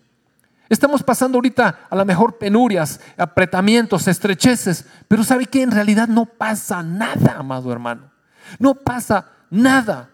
Estamos 0.68 1.02
pasando 1.02 1.38
ahorita 1.38 1.86
a 1.88 1.96
lo 1.96 2.04
mejor 2.04 2.36
penurias, 2.36 3.00
apretamientos, 3.16 4.06
estrecheces, 4.06 4.84
pero 5.08 5.24
¿sabe 5.24 5.46
que 5.46 5.62
En 5.62 5.70
realidad 5.70 6.08
no 6.08 6.26
pasa 6.26 6.82
nada, 6.82 7.36
amado 7.38 7.72
hermano. 7.72 8.10
No 8.58 8.74
pasa 8.74 9.30
nada, 9.50 10.10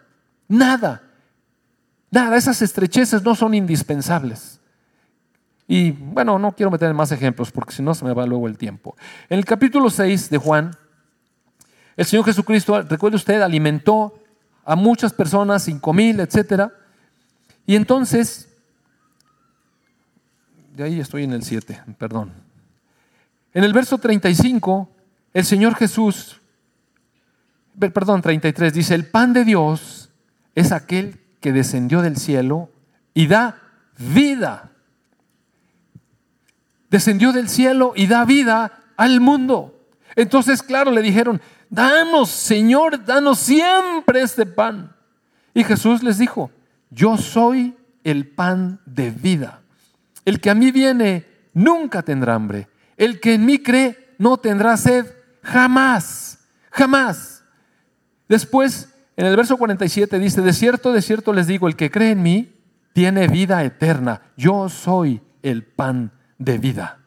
nada, 0.48 1.02
nada. 2.10 2.36
Esas 2.36 2.62
estrecheces 2.62 3.22
no 3.22 3.34
son 3.34 3.54
indispensables. 3.54 4.60
Y 5.66 5.92
bueno, 5.92 6.38
no 6.38 6.52
quiero 6.52 6.70
meter 6.70 6.92
más 6.94 7.10
ejemplos 7.10 7.50
porque 7.50 7.72
si 7.72 7.82
no 7.82 7.94
se 7.94 8.04
me 8.04 8.12
va 8.12 8.26
luego 8.26 8.46
el 8.46 8.58
tiempo. 8.58 8.96
En 9.28 9.38
el 9.38 9.44
capítulo 9.44 9.90
6 9.90 10.30
de 10.30 10.38
Juan, 10.38 10.76
el 11.96 12.04
Señor 12.04 12.24
Jesucristo, 12.26 12.82
recuerde 12.82 13.16
usted, 13.16 13.40
alimentó 13.40 14.14
a 14.64 14.76
muchas 14.76 15.12
personas, 15.12 15.62
cinco 15.64 15.92
mil, 15.92 16.20
etc. 16.20 16.70
Y 17.66 17.76
entonces 17.76 18.53
de 20.74 20.82
ahí 20.82 21.00
estoy 21.00 21.22
en 21.22 21.32
el 21.32 21.44
7, 21.44 21.82
perdón. 21.98 22.32
En 23.52 23.62
el 23.62 23.72
verso 23.72 23.98
35, 23.98 24.90
el 25.32 25.44
Señor 25.44 25.76
Jesús, 25.76 26.40
perdón, 27.78 28.22
33, 28.22 28.74
dice, 28.74 28.94
el 28.96 29.06
pan 29.06 29.32
de 29.32 29.44
Dios 29.44 30.10
es 30.56 30.72
aquel 30.72 31.20
que 31.40 31.52
descendió 31.52 32.02
del 32.02 32.16
cielo 32.16 32.70
y 33.14 33.28
da 33.28 33.62
vida. 33.96 34.72
Descendió 36.90 37.32
del 37.32 37.48
cielo 37.48 37.92
y 37.94 38.08
da 38.08 38.24
vida 38.24 38.72
al 38.96 39.20
mundo. 39.20 39.80
Entonces, 40.16 40.60
claro, 40.60 40.90
le 40.90 41.02
dijeron, 41.02 41.40
danos, 41.70 42.30
Señor, 42.30 43.04
danos 43.04 43.38
siempre 43.38 44.22
este 44.22 44.44
pan. 44.44 44.92
Y 45.54 45.62
Jesús 45.62 46.02
les 46.02 46.18
dijo, 46.18 46.50
yo 46.90 47.16
soy 47.16 47.76
el 48.02 48.26
pan 48.26 48.80
de 48.86 49.12
vida. 49.12 49.60
El 50.24 50.40
que 50.40 50.50
a 50.50 50.54
mí 50.54 50.70
viene 50.70 51.26
nunca 51.52 52.02
tendrá 52.02 52.34
hambre. 52.34 52.68
El 52.96 53.20
que 53.20 53.34
en 53.34 53.44
mí 53.44 53.58
cree 53.58 54.14
no 54.18 54.36
tendrá 54.36 54.76
sed 54.76 55.06
jamás, 55.42 56.38
jamás. 56.70 57.44
Después, 58.28 58.88
en 59.16 59.26
el 59.26 59.36
verso 59.36 59.56
47 59.56 60.18
dice, 60.18 60.40
de 60.40 60.52
cierto, 60.52 60.92
de 60.92 61.02
cierto 61.02 61.32
les 61.32 61.46
digo, 61.46 61.68
el 61.68 61.76
que 61.76 61.90
cree 61.90 62.12
en 62.12 62.22
mí 62.22 62.54
tiene 62.92 63.28
vida 63.28 63.62
eterna. 63.64 64.22
Yo 64.36 64.68
soy 64.68 65.20
el 65.42 65.62
pan 65.64 66.12
de 66.38 66.58
vida. 66.58 66.98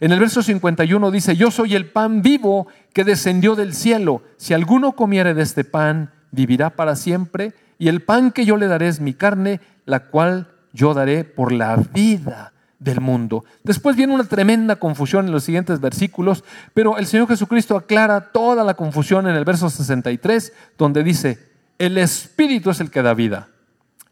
En 0.00 0.12
el 0.12 0.18
verso 0.18 0.42
51 0.42 1.10
dice, 1.10 1.36
yo 1.36 1.50
soy 1.50 1.76
el 1.76 1.86
pan 1.86 2.20
vivo 2.20 2.66
que 2.92 3.04
descendió 3.04 3.54
del 3.54 3.74
cielo. 3.74 4.22
Si 4.36 4.52
alguno 4.52 4.92
comiere 4.92 5.34
de 5.34 5.42
este 5.42 5.64
pan, 5.64 6.12
vivirá 6.30 6.70
para 6.70 6.96
siempre. 6.96 7.54
Y 7.78 7.88
el 7.88 8.02
pan 8.02 8.32
que 8.32 8.44
yo 8.44 8.56
le 8.56 8.66
daré 8.66 8.88
es 8.88 9.00
mi 9.00 9.14
carne, 9.14 9.60
la 9.86 10.08
cual 10.10 10.53
yo 10.74 10.92
daré 10.92 11.24
por 11.24 11.52
la 11.52 11.76
vida 11.76 12.52
del 12.78 13.00
mundo. 13.00 13.44
Después 13.62 13.96
viene 13.96 14.12
una 14.12 14.24
tremenda 14.24 14.76
confusión 14.76 15.24
en 15.26 15.32
los 15.32 15.44
siguientes 15.44 15.80
versículos, 15.80 16.44
pero 16.74 16.98
el 16.98 17.06
Señor 17.06 17.28
Jesucristo 17.28 17.76
aclara 17.76 18.32
toda 18.32 18.62
la 18.62 18.74
confusión 18.74 19.26
en 19.26 19.36
el 19.36 19.44
verso 19.44 19.70
63, 19.70 20.52
donde 20.76 21.02
dice, 21.02 21.38
el 21.78 21.96
Espíritu 21.96 22.70
es 22.70 22.80
el 22.80 22.90
que 22.90 23.02
da 23.02 23.14
vida, 23.14 23.48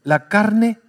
la 0.03 0.27
carne 0.27 0.79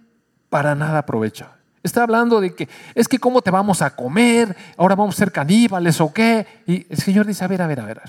para 0.49 0.73
nada 0.73 0.99
aprovecha. 0.99 1.51
Está 1.83 2.01
hablando 2.01 2.41
de 2.41 2.55
que 2.55 2.67
es 2.95 3.07
que 3.07 3.19
cómo 3.19 3.43
te 3.43 3.51
vamos 3.51 3.83
a 3.83 3.95
comer, 3.95 4.57
ahora 4.75 4.95
vamos 4.95 5.13
a 5.15 5.19
ser 5.19 5.31
caníbales 5.31 6.01
o 6.01 6.11
qué. 6.11 6.47
Y 6.65 6.87
el 6.89 6.97
Señor 6.97 7.27
dice, 7.27 7.45
a 7.45 7.47
ver, 7.47 7.61
a 7.61 7.67
ver, 7.67 7.79
a 7.79 7.85
ver. 7.85 8.01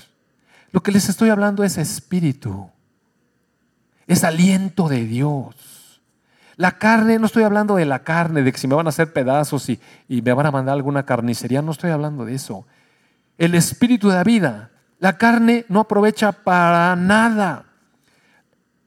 Lo 0.71 0.81
que 0.81 0.91
les 0.91 1.09
estoy 1.09 1.29
hablando 1.29 1.63
es 1.63 1.77
espíritu, 1.77 2.71
es 4.07 4.23
aliento 4.23 4.89
de 4.89 5.05
Dios. 5.05 5.76
La 6.57 6.79
carne, 6.79 7.19
no 7.19 7.27
estoy 7.27 7.43
hablando 7.43 7.75
de 7.75 7.85
la 7.85 7.99
carne, 7.99 8.41
de 8.41 8.51
que 8.51 8.57
si 8.57 8.67
me 8.67 8.75
van 8.75 8.87
a 8.87 8.89
hacer 8.89 9.13
pedazos 9.13 9.69
y, 9.69 9.79
y 10.09 10.21
me 10.21 10.33
van 10.33 10.47
a 10.47 10.51
mandar 10.51 10.73
alguna 10.73 11.05
carnicería, 11.05 11.61
no 11.61 11.71
estoy 11.71 11.91
hablando 11.91 12.25
de 12.25 12.33
eso. 12.33 12.65
El 13.37 13.53
espíritu 13.53 14.09
de 14.09 14.15
la 14.15 14.23
vida, 14.23 14.71
la 14.99 15.17
carne 15.17 15.65
no 15.69 15.81
aprovecha 15.81 16.31
para 16.31 16.95
nada. 16.95 17.65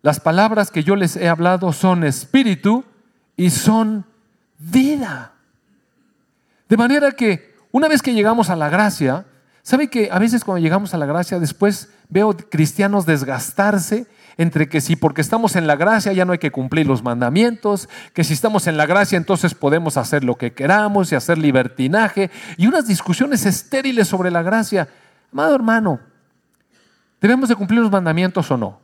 Las 0.03 0.19
palabras 0.19 0.71
que 0.71 0.83
yo 0.83 0.97
les 0.97 1.15
he 1.17 1.29
hablado 1.29 1.73
son 1.73 2.03
espíritu 2.05 2.85
y 3.37 3.51
son 3.51 4.05
vida. 4.59 5.33
De 6.69 6.77
manera 6.77 7.13
que 7.13 7.55
una 7.71 7.89
vez 7.89 8.03
que 8.03 8.15
llegamos 8.15 8.51
a 8.51 8.57
la 8.57 8.69
gracia, 8.69 9.27
¿sabe 9.63 9.89
que 9.89 10.11
a 10.11 10.19
veces 10.19 10.45
cuando 10.45 10.63
llegamos 10.63 10.93
a 10.95 10.99
la 10.99 11.07
gracia 11.07 11.39
después 11.39 11.91
veo 12.09 12.37
cristianos 12.37 13.07
desgastarse 13.07 14.07
entre 14.37 14.69
que 14.69 14.81
si 14.81 14.97
porque 14.97 15.21
estamos 15.21 15.57
en 15.57 15.67
la 15.67 15.77
gracia 15.77 16.13
ya 16.13 16.25
no 16.25 16.33
hay 16.33 16.39
que 16.39 16.51
cumplir 16.51 16.87
los 16.87 17.03
mandamientos, 17.03 17.89
que 18.15 18.25
si 18.25 18.33
estamos 18.33 18.67
en 18.67 18.77
la 18.77 18.87
gracia 18.87 19.17
entonces 19.17 19.55
podemos 19.55 19.97
hacer 19.97 20.25
lo 20.25 20.37
que 20.37 20.53
queramos 20.53 21.13
y 21.13 21.15
hacer 21.15 21.39
libertinaje, 21.39 22.31
y 22.57 22.67
unas 22.67 22.87
discusiones 22.87 23.47
estériles 23.47 24.09
sobre 24.09 24.31
la 24.31 24.43
gracia. 24.43 24.89
Amado 25.33 25.55
hermano, 25.55 26.01
¿debemos 27.21 27.49
de 27.49 27.57
cumplir 27.57 27.81
los 27.81 27.91
mandamientos 27.91 28.51
o 28.51 28.57
no? 28.57 28.81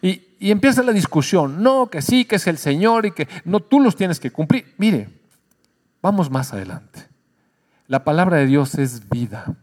Y, 0.00 0.22
y 0.40 0.50
empieza 0.50 0.82
la 0.82 0.92
discusión, 0.92 1.62
no, 1.62 1.88
que 1.88 2.02
sí, 2.02 2.24
que 2.24 2.36
es 2.36 2.46
el 2.46 2.58
Señor 2.58 3.06
y 3.06 3.12
que 3.12 3.28
no, 3.44 3.60
tú 3.60 3.80
los 3.80 3.94
tienes 3.94 4.18
que 4.18 4.32
cumplir. 4.32 4.74
Mire, 4.76 5.08
vamos 6.02 6.30
más 6.30 6.52
adelante. 6.52 7.06
La 7.86 8.02
palabra 8.02 8.38
de 8.38 8.46
Dios 8.46 8.74
es 8.74 9.08
vida. 9.08 9.54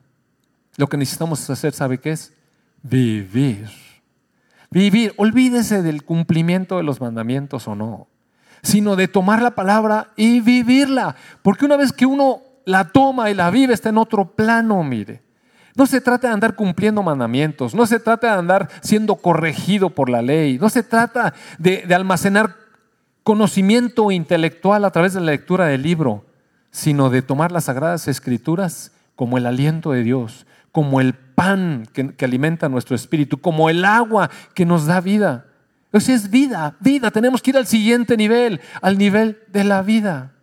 Lo 0.78 0.88
que 0.88 0.96
necesitamos 0.96 1.50
hacer, 1.50 1.74
¿sabe 1.74 1.98
qué 1.98 2.12
es? 2.12 2.34
Vivir 2.82 3.89
Vivir, 4.72 5.14
olvídese 5.18 5.82
del 5.82 6.04
cumplimiento 6.04 6.78
de 6.78 6.84
los 6.84 7.02
mandamientos 7.02 7.68
o 7.68 7.76
no, 7.76 8.08
sino 8.62 8.96
de 8.96 9.08
tomar 9.08 9.42
la 9.42 9.52
palabra 9.52 10.12
y 10.16 10.42
vivirla. 10.42 11.16
Porque 11.42 11.66
una 11.66 11.78
vez 11.78 11.92
que 11.92 12.06
uno 12.06 12.42
la 12.66 12.90
toma 12.90 13.32
y 13.32 13.34
la 13.34 13.50
vive, 13.50 13.74
está 13.74 13.90
en 13.90 13.98
otro 13.98 14.36
plano, 14.36 14.84
mire. 14.84 15.24
No 15.76 15.86
se 15.86 16.02
trata 16.02 16.28
de 16.28 16.34
andar 16.34 16.56
cumpliendo 16.56 17.02
mandamientos, 17.02 17.74
no 17.74 17.86
se 17.86 18.00
trata 18.00 18.34
de 18.34 18.40
andar 18.40 18.70
siendo 18.82 19.16
corregido 19.16 19.90
por 19.90 20.10
la 20.10 20.22
ley, 20.22 20.60
no 20.60 20.70
se 20.70 20.84
trata 20.84 21.34
de, 21.58 21.84
de 21.88 21.96
almacenar 21.96 22.56
conocimiento 23.24 24.12
intelectual 24.12 24.84
a 24.84 24.92
través 24.92 25.14
de 25.14 25.22
la 25.22 25.32
lectura 25.32 25.68
del 25.68 25.84
libro, 25.84 26.26
sino 26.72 27.10
de 27.10 27.22
tomar 27.22 27.52
las 27.52 27.66
sagradas 27.66 28.08
escrituras 28.08 28.92
como 29.16 29.38
el 29.38 29.46
aliento 29.46 29.92
de 29.92 30.04
Dios, 30.04 30.46
como 30.72 31.02
el 31.02 31.14
pan 31.14 31.88
que, 31.94 32.14
alimenta 32.26 32.70
nuestro 32.70 32.96
espíritu, 32.96 33.40
como 33.40 33.70
el 33.70 33.86
agua 33.86 34.30
que 34.54 34.66
nos 34.66 34.86
da 34.86 35.02
vida. 35.02 35.46
Eso 35.92 36.12
es 36.12 36.30
vida, 36.30 36.76
vida. 36.80 37.12
Tenemos 37.12 37.42
que 37.42 37.52
ir 37.52 37.58
al 37.58 37.66
siguiente 37.66 38.18
nivel, 38.18 38.62
al 38.82 38.98
nivel 38.98 39.40
de 39.48 39.64
la 39.64 39.82
vida, 39.82 40.34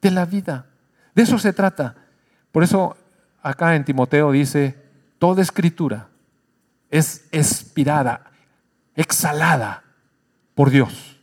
de 0.00 0.10
la 0.10 0.24
vida. 0.24 0.66
De 1.14 1.22
eso 1.22 1.38
se 1.38 1.52
trata. 1.52 1.96
Por 2.52 2.62
eso 2.62 2.96
acá 3.42 3.74
en 3.74 3.84
Timoteo 3.84 4.30
dice, 4.30 4.76
toda 5.18 5.42
escritura 5.42 6.08
es 6.90 7.26
expirada, 7.32 8.30
exhalada 8.94 9.82
por 10.54 10.70
Dios. 10.70 11.18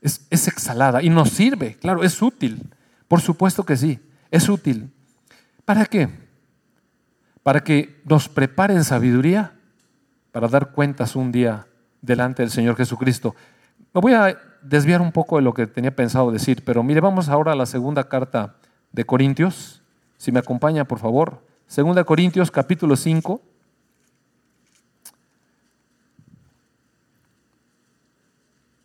Es, 0.00 0.26
es, 0.30 0.46
exhalada 0.46 1.02
y 1.02 1.08
nos 1.08 1.30
sirve, 1.30 1.74
claro, 1.74 2.04
es 2.04 2.22
útil. 2.22 2.62
Por 3.08 3.20
supuesto 3.20 3.64
que 3.64 3.76
sí, 3.76 3.98
es 4.30 4.48
útil. 4.48 4.92
¿Para 5.64 5.84
qué? 5.84 6.25
Para 7.46 7.62
que 7.62 8.02
nos 8.04 8.28
preparen 8.28 8.82
sabiduría 8.82 9.52
para 10.32 10.48
dar 10.48 10.72
cuentas 10.72 11.14
un 11.14 11.30
día 11.30 11.68
delante 12.02 12.42
del 12.42 12.50
Señor 12.50 12.74
Jesucristo. 12.74 13.36
Me 13.94 14.00
voy 14.00 14.14
a 14.14 14.36
desviar 14.62 15.00
un 15.00 15.12
poco 15.12 15.36
de 15.36 15.42
lo 15.42 15.54
que 15.54 15.68
tenía 15.68 15.94
pensado 15.94 16.32
decir, 16.32 16.64
pero 16.64 16.82
mire, 16.82 17.00
vamos 17.00 17.28
ahora 17.28 17.52
a 17.52 17.54
la 17.54 17.66
segunda 17.66 18.08
carta 18.08 18.56
de 18.90 19.04
Corintios. 19.04 19.80
Si 20.16 20.32
me 20.32 20.40
acompaña, 20.40 20.86
por 20.86 20.98
favor. 20.98 21.40
Segunda 21.68 22.02
Corintios, 22.02 22.50
capítulo 22.50 22.96
5. 22.96 23.40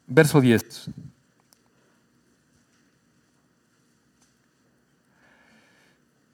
Verso 0.05 0.39
10. 0.39 0.91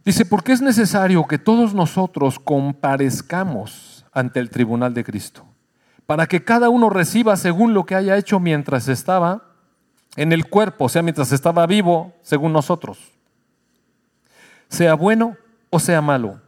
Dice, 0.08 0.24
porque 0.24 0.54
es 0.54 0.62
necesario 0.62 1.28
que 1.28 1.38
todos 1.38 1.74
nosotros 1.74 2.40
comparezcamos 2.40 4.06
ante 4.14 4.40
el 4.40 4.50
tribunal 4.50 4.94
de 4.94 5.04
Cristo, 5.04 5.46
para 6.06 6.28
que 6.28 6.46
cada 6.46 6.70
uno 6.70 6.90
reciba 6.90 7.36
según 7.36 7.74
lo 7.74 7.86
que 7.86 7.94
haya 7.94 8.16
hecho 8.16 8.40
mientras 8.40 8.88
estaba 8.88 9.44
en 10.16 10.32
el 10.32 10.48
cuerpo, 10.48 10.86
o 10.86 10.90
sea, 10.90 11.02
mientras 11.02 11.34
estaba 11.34 11.68
vivo, 11.68 12.14
según 12.22 12.54
nosotros, 12.54 13.00
sea 14.70 14.94
bueno 14.94 15.36
o 15.72 15.78
sea 15.78 16.00
malo. 16.00 16.40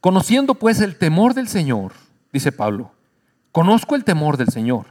Conociendo 0.00 0.56
pues 0.56 0.80
el 0.80 0.98
temor 0.98 1.34
del 1.34 1.46
Señor, 1.46 1.92
dice 2.32 2.50
Pablo, 2.50 2.90
conozco 3.52 3.94
el 3.94 4.02
temor 4.02 4.38
del 4.38 4.48
Señor, 4.48 4.86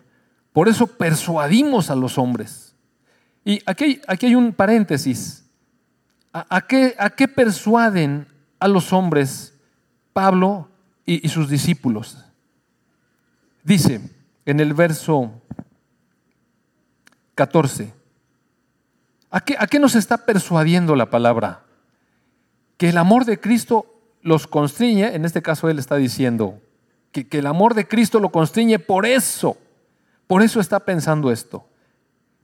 por 0.54 0.70
eso 0.70 0.88
persuadimos 0.88 1.90
a 1.90 1.96
los 1.96 2.18
hombres. 2.18 2.74
Y 3.44 3.62
aquí, 3.66 4.00
aquí 4.08 4.28
hay 4.28 4.36
un 4.36 4.54
paréntesis. 4.54 5.43
¿A, 6.34 6.62
qué, 6.62 6.96
¿A, 6.98 7.12
qué, 7.12 7.28
persuaden 7.28 8.28
a 8.60 8.68
los 8.68 8.92
hombres 8.92 9.54
Pablo 10.14 10.68
y, 11.06 11.30
sus 11.30 11.48
discípulos? 11.48 12.18
Dice 13.64 14.02
en 14.46 14.60
el 14.60 14.74
verso 14.74 15.32
14, 17.36 17.94
¿a 19.30 19.42
qué, 19.42 19.56
¿a 19.60 19.68
qué 19.68 19.78
nos 19.78 19.94
está 19.94 20.26
persuadiendo 20.26 20.96
la 20.96 21.12
palabra? 21.12 21.66
Que 22.78 22.90
el 22.90 22.98
amor 22.98 23.26
de 23.26 23.40
Cristo 23.40 23.86
los 24.24 24.48
constriñe, 24.48 25.14
en 25.14 25.26
este 25.26 25.44
caso 25.44 25.70
él 25.70 25.78
está 25.78 25.98
diciendo, 25.98 26.60
que, 27.12 27.28
que 27.28 27.40
el 27.40 27.46
amor 27.46 27.76
de 27.76 27.88
Cristo 27.88 28.20
lo 28.20 28.30
constriñe 28.30 28.80
por 28.80 29.06
eso, 29.06 29.56
por 30.26 30.42
eso 30.42 30.60
está 30.60 30.80
pensando 30.80 31.32
esto. 31.32 31.64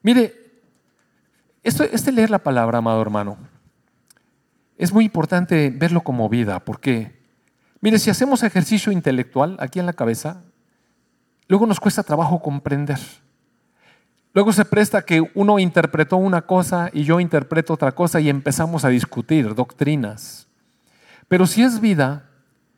Mire, 0.04 0.36
esto, 1.64 1.84
este 1.84 2.12
leer 2.12 2.30
la 2.30 2.40
palabra, 2.40 2.78
amado 2.78 3.02
hermano, 3.02 3.38
es 4.80 4.94
muy 4.94 5.04
importante 5.06 5.72
verlo 5.76 6.02
como 6.02 6.30
vida, 6.30 6.64
porque, 6.64 7.12
mire, 7.82 8.00
si 8.00 8.10
hacemos 8.10 8.44
ejercicio 8.44 8.94
intelectual 8.94 9.58
aquí 9.60 9.78
en 9.78 9.86
la 9.86 9.92
cabeza, 9.92 10.42
luego 11.50 11.68
nos 11.68 11.82
cuesta 11.82 12.02
trabajo 12.02 12.42
comprender. 12.42 12.98
Luego 14.34 14.54
se 14.54 14.64
presta 14.64 15.02
que 15.02 15.30
uno 15.36 15.60
interpretó 15.60 16.16
una 16.16 16.44
cosa 16.44 16.90
y 16.94 17.04
yo 17.04 17.20
interpreto 17.20 17.74
otra 17.74 17.92
cosa 17.92 18.22
y 18.22 18.30
empezamos 18.30 18.86
a 18.86 18.90
discutir 18.90 19.54
doctrinas. 19.54 20.48
Pero 21.28 21.46
si 21.46 21.62
es 21.62 21.82
vida, 21.82 22.30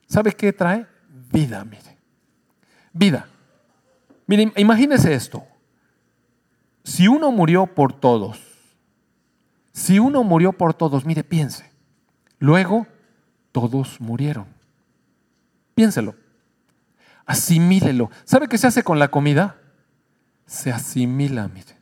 ¿sabe 0.08 0.32
qué 0.32 0.52
trae? 0.54 0.88
Vida, 1.32 1.64
mire. 1.64 1.98
Vida. 2.94 3.28
Mire, 4.26 4.52
imagínese 4.58 5.14
esto. 5.14 5.44
Si 6.84 7.08
uno 7.08 7.32
murió 7.32 7.68
por 7.68 7.94
todos, 7.94 8.42
si 9.72 10.00
uno 10.00 10.24
murió 10.24 10.52
por 10.52 10.74
todos, 10.74 11.06
mire, 11.06 11.24
piense. 11.24 11.71
Luego, 12.42 12.88
todos 13.52 14.02
murieron. 14.02 14.48
Piénselo. 15.76 16.16
Asimílelo. 17.24 18.10
¿Sabe 18.26 18.48
qué 18.48 18.58
se 18.58 18.66
hace 18.66 18.82
con 18.82 18.98
la 18.98 19.10
comida? 19.10 19.58
Se 20.48 20.72
asimila, 20.72 21.48
mire. 21.48 21.78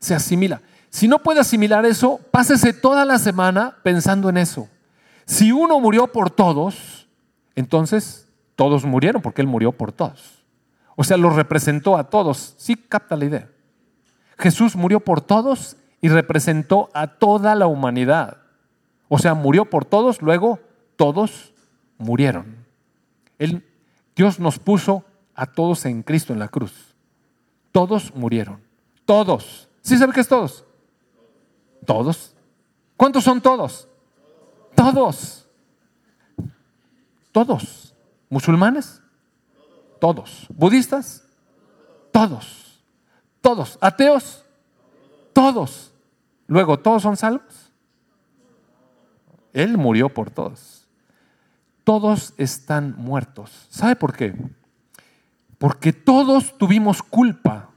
Se 0.00 0.12
asimila. 0.12 0.60
Si 0.90 1.06
no 1.06 1.22
puede 1.22 1.38
asimilar 1.38 1.86
eso, 1.86 2.18
pásese 2.32 2.72
toda 2.72 3.04
la 3.04 3.20
semana 3.20 3.76
pensando 3.84 4.28
en 4.28 4.38
eso. 4.38 4.68
Si 5.24 5.52
uno 5.52 5.78
murió 5.78 6.08
por 6.08 6.30
todos, 6.30 7.06
entonces 7.54 8.26
todos 8.56 8.84
murieron 8.84 9.22
porque 9.22 9.40
Él 9.40 9.46
murió 9.46 9.70
por 9.70 9.92
todos. 9.92 10.42
O 10.96 11.04
sea, 11.04 11.16
los 11.16 11.36
representó 11.36 11.96
a 11.96 12.10
todos. 12.10 12.56
Sí, 12.58 12.74
capta 12.74 13.14
la 13.14 13.26
idea. 13.26 13.48
Jesús 14.36 14.74
murió 14.74 14.98
por 14.98 15.20
todos 15.20 15.76
y 16.00 16.08
representó 16.08 16.90
a 16.92 17.06
toda 17.06 17.54
la 17.54 17.68
humanidad. 17.68 18.38
O 19.08 19.18
sea, 19.18 19.34
murió 19.34 19.64
por 19.70 19.84
todos, 19.84 20.22
luego 20.22 20.60
todos 20.96 21.52
murieron. 21.98 22.64
Dios 24.14 24.40
nos 24.40 24.58
puso 24.58 25.04
a 25.34 25.46
todos 25.46 25.84
en 25.84 26.02
Cristo 26.02 26.32
en 26.32 26.38
la 26.38 26.48
cruz. 26.48 26.94
Todos 27.72 28.14
murieron. 28.14 28.62
Todos. 29.04 29.68
¿Sí 29.82 29.96
sabe 29.96 30.12
qué 30.12 30.20
es 30.20 30.28
todos? 30.28 30.64
Todos. 31.84 32.34
¿Cuántos 32.96 33.24
son 33.24 33.40
todos? 33.40 33.88
Todos. 34.74 35.46
Todos. 37.30 37.94
¿Musulmanes? 38.30 39.02
Todos. 40.00 40.46
¿Budistas? 40.48 41.24
Todos. 42.10 42.82
Todos. 43.42 43.78
¿Ateos? 43.80 44.44
Todos. 45.32 45.92
Luego, 46.46 46.78
¿todos 46.78 47.02
son 47.02 47.16
salvos? 47.16 47.65
Él 49.56 49.78
murió 49.78 50.08
por 50.08 50.30
todos. 50.30 50.86
Todos 51.84 52.34
están 52.36 52.94
muertos. 52.96 53.66
¿Sabe 53.70 53.96
por 53.96 54.16
qué? 54.16 54.34
Porque 55.58 55.92
todos 55.92 56.56
tuvimos 56.58 57.02
culpa 57.02 57.70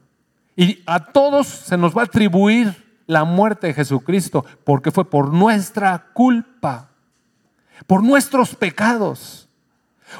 y 0.56 0.84
a 0.86 1.06
todos 1.06 1.48
se 1.48 1.78
nos 1.78 1.96
va 1.96 2.02
a 2.02 2.06
atribuir 2.06 3.02
la 3.08 3.24
muerte 3.24 3.68
de 3.68 3.74
Jesucristo 3.74 4.46
porque 4.64 4.92
fue 4.92 5.10
por 5.10 5.34
nuestra 5.34 6.08
culpa 6.14 6.90
por 7.88 8.04
nuestros 8.04 8.56
pecados. 8.56 9.48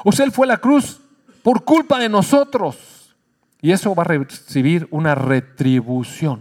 O 0.04 0.12
sea, 0.12 0.24
Él 0.24 0.32
fue 0.32 0.46
a 0.46 0.48
la 0.48 0.58
cruz 0.58 1.00
por 1.42 1.64
culpa 1.64 1.98
de 1.98 2.08
nosotros. 2.08 3.14
Y 3.60 3.72
eso 3.72 3.94
va 3.94 4.02
a 4.04 4.06
recibir 4.06 4.88
una 4.90 5.14
retribución. 5.14 6.40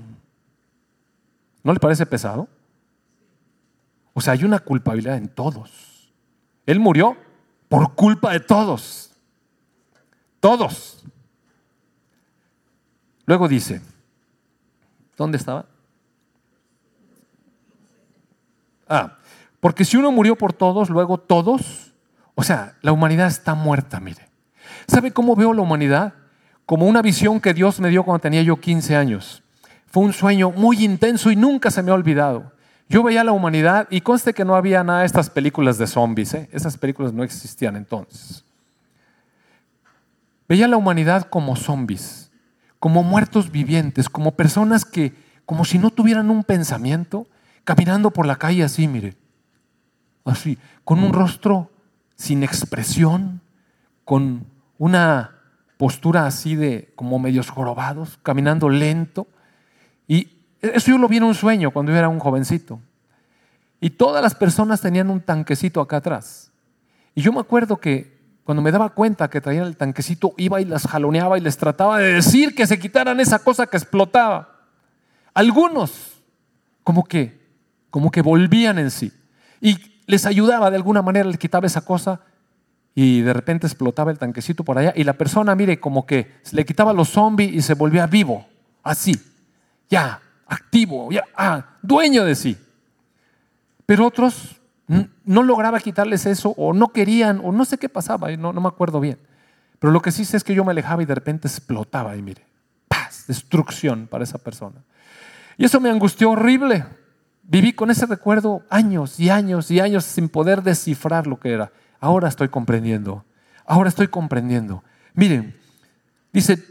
¿No 1.64 1.74
le 1.74 1.80
parece 1.80 2.06
pesado? 2.06 2.48
O 4.20 4.22
sea, 4.22 4.34
hay 4.34 4.44
una 4.44 4.60
culpabilidad 4.60 5.16
en 5.16 5.30
todos. 5.30 6.12
Él 6.66 6.78
murió 6.82 7.16
por 7.70 7.96
culpa 7.96 8.34
de 8.34 8.42
todos. 8.42 9.12
Todos. 10.42 11.06
Luego 13.26 13.48
dice, 13.48 13.82
¿dónde 15.16 15.38
estaba? 15.38 15.68
Ah, 18.90 19.20
porque 19.62 19.86
si 19.86 19.96
uno 19.96 20.12
murió 20.12 20.36
por 20.36 20.52
todos, 20.52 20.90
luego 20.90 21.18
todos, 21.18 21.94
o 22.36 22.44
sea, 22.44 22.76
la 22.82 22.92
humanidad 22.92 23.28
está 23.28 23.56
muerta, 23.56 24.02
mire. 24.02 24.28
¿Sabe 24.86 25.14
cómo 25.14 25.38
veo 25.38 25.54
la 25.54 25.62
humanidad? 25.62 26.14
Como 26.66 26.88
una 26.88 27.02
visión 27.02 27.40
que 27.40 27.54
Dios 27.54 27.80
me 27.80 27.88
dio 27.88 28.04
cuando 28.04 28.20
tenía 28.20 28.44
yo 28.44 28.60
15 28.60 28.98
años. 28.98 29.44
Fue 29.86 30.04
un 30.04 30.12
sueño 30.12 30.52
muy 30.52 30.84
intenso 30.84 31.32
y 31.32 31.38
nunca 31.38 31.72
se 31.72 31.82
me 31.82 31.92
ha 31.92 31.94
olvidado. 31.94 32.59
Yo 32.90 33.04
veía 33.04 33.24
la 33.24 33.32
humanidad 33.32 33.88
y 33.92 34.02
conste 34.02 34.34
que 34.34 34.44
no 34.44 34.56
había 34.56 34.84
nada 34.84 35.02
de 35.02 35.06
estas 35.06 35.30
películas 35.30 35.78
de 35.78 35.88
zombies, 35.88 36.34
¿eh? 36.34 36.50
esas 36.52 36.78
películas 36.78 37.14
no 37.14 37.24
existían 37.24 37.76
entonces. 37.76 38.44
Veía 40.48 40.68
la 40.68 40.78
humanidad 40.78 41.28
como 41.30 41.56
zombies, 41.56 42.32
como 42.80 43.04
muertos 43.04 43.52
vivientes, 43.52 44.10
como 44.10 44.32
personas 44.32 44.86
que, 44.86 45.14
como 45.46 45.66
si 45.66 45.78
no 45.78 45.92
tuvieran 45.92 46.32
un 46.32 46.44
pensamiento, 46.44 47.28
caminando 47.64 48.10
por 48.10 48.26
la 48.26 48.38
calle 48.38 48.64
así, 48.64 48.88
mire 48.88 49.16
así, 50.26 50.58
con 50.84 51.04
un 51.04 51.14
rostro 51.14 51.72
sin 52.16 52.44
expresión, 52.44 53.42
con 54.06 54.46
una 54.78 55.36
postura 55.78 56.26
así 56.26 56.56
de 56.56 56.92
como 56.96 57.20
medios 57.20 57.50
jorobados, 57.50 58.20
caminando 58.24 58.70
lento. 58.70 59.28
Y 60.08 60.39
eso 60.62 60.92
yo 60.92 60.98
lo 60.98 61.08
vi 61.08 61.18
en 61.18 61.24
un 61.24 61.36
sueño 61.36 61.72
cuando 61.72 61.92
yo 61.92 61.98
era 61.98 62.10
un 62.10 62.20
jovencito. 62.20 62.80
Y 63.82 63.92
todas 63.92 64.22
las 64.22 64.36
personas 64.36 64.82
tenían 64.82 65.10
un 65.10 65.22
tanquecito 65.22 65.80
acá 65.80 65.98
atrás. 65.98 66.52
Y 67.16 67.22
yo 67.22 67.32
me 67.32 67.40
acuerdo 67.40 67.78
que 67.78 68.20
cuando 68.44 68.62
me 68.62 68.72
daba 68.72 68.90
cuenta 68.90 69.30
que 69.30 69.42
traían 69.42 69.68
el 69.68 69.78
tanquecito, 69.78 70.34
iba 70.38 70.60
y 70.60 70.66
las 70.66 70.88
jaloneaba 70.88 71.38
y 71.38 71.42
les 71.42 71.58
trataba 71.58 72.00
de 72.00 72.14
decir 72.14 72.56
que 72.56 72.68
se 72.68 72.80
quitaran 72.80 73.20
esa 73.20 73.40
cosa 73.40 73.68
que 73.68 73.78
explotaba. 73.78 74.66
Algunos 75.34 76.24
como 76.84 77.04
que, 77.04 77.40
como 77.90 78.12
que 78.12 78.22
volvían 78.22 78.80
en 78.80 78.92
sí. 78.92 79.14
Y 79.62 79.78
les 80.08 80.26
ayudaba 80.26 80.72
de 80.72 80.78
alguna 80.78 81.02
manera, 81.02 81.28
les 81.28 81.38
quitaba 81.38 81.68
esa 81.68 81.82
cosa 81.82 82.22
y 82.96 83.22
de 83.22 83.32
repente 83.32 83.68
explotaba 83.68 84.12
el 84.12 84.18
tanquecito 84.18 84.64
por 84.64 84.78
allá 84.78 84.94
y 84.96 85.04
la 85.04 85.14
persona, 85.14 85.56
mire, 85.56 85.80
como 85.80 86.06
que 86.06 86.34
le 86.52 86.66
quitaba 86.66 86.92
los 86.92 87.10
zombies 87.10 87.54
y 87.54 87.62
se 87.62 87.76
volvía 87.76 88.08
vivo, 88.08 88.48
así, 88.84 89.16
ya, 89.90 90.20
activo, 90.50 91.12
ya, 91.12 91.24
ah, 91.38 91.78
dueño 91.82 92.26
de 92.26 92.36
sí. 92.36 92.58
Pero 93.86 94.06
otros 94.06 94.60
no 95.24 95.44
lograba 95.44 95.80
quitarles 95.80 96.26
eso 96.26 96.54
o 96.58 96.74
no 96.74 96.90
querían 96.90 97.40
o 97.44 97.52
no 97.52 97.64
sé 97.64 97.78
qué 97.78 97.90
pasaba, 97.90 98.32
no, 98.36 98.52
no 98.52 98.62
me 98.62 98.68
acuerdo 98.68 99.00
bien. 99.00 99.20
Pero 99.78 99.94
lo 99.94 100.02
que 100.02 100.12
sí 100.12 100.26
sé 100.26 100.38
es 100.38 100.44
que 100.44 100.56
yo 100.56 100.66
me 100.66 100.72
alejaba 100.72 101.04
y 101.04 101.06
de 101.06 101.16
repente 101.16 101.48
explotaba 101.48 102.18
y 102.18 102.22
mire, 102.22 102.46
paz, 102.88 103.26
destrucción 103.28 104.08
para 104.08 104.24
esa 104.24 104.40
persona. 104.40 104.84
Y 105.58 105.66
eso 105.66 105.80
me 105.80 105.90
angustió 105.90 106.32
horrible. 106.32 106.86
Viví 107.44 107.74
con 107.74 107.92
ese 107.92 108.06
recuerdo 108.06 108.64
años 108.70 109.20
y 109.20 109.30
años 109.30 109.72
y 109.72 109.80
años 109.80 110.04
sin 110.04 110.30
poder 110.30 110.64
descifrar 110.64 111.28
lo 111.28 111.40
que 111.40 111.52
era. 111.52 111.72
Ahora 112.00 112.28
estoy 112.28 112.50
comprendiendo. 112.50 113.26
Ahora 113.66 113.90
estoy 113.90 114.08
comprendiendo. 114.08 114.84
Miren, 115.14 115.56
dice, 116.34 116.64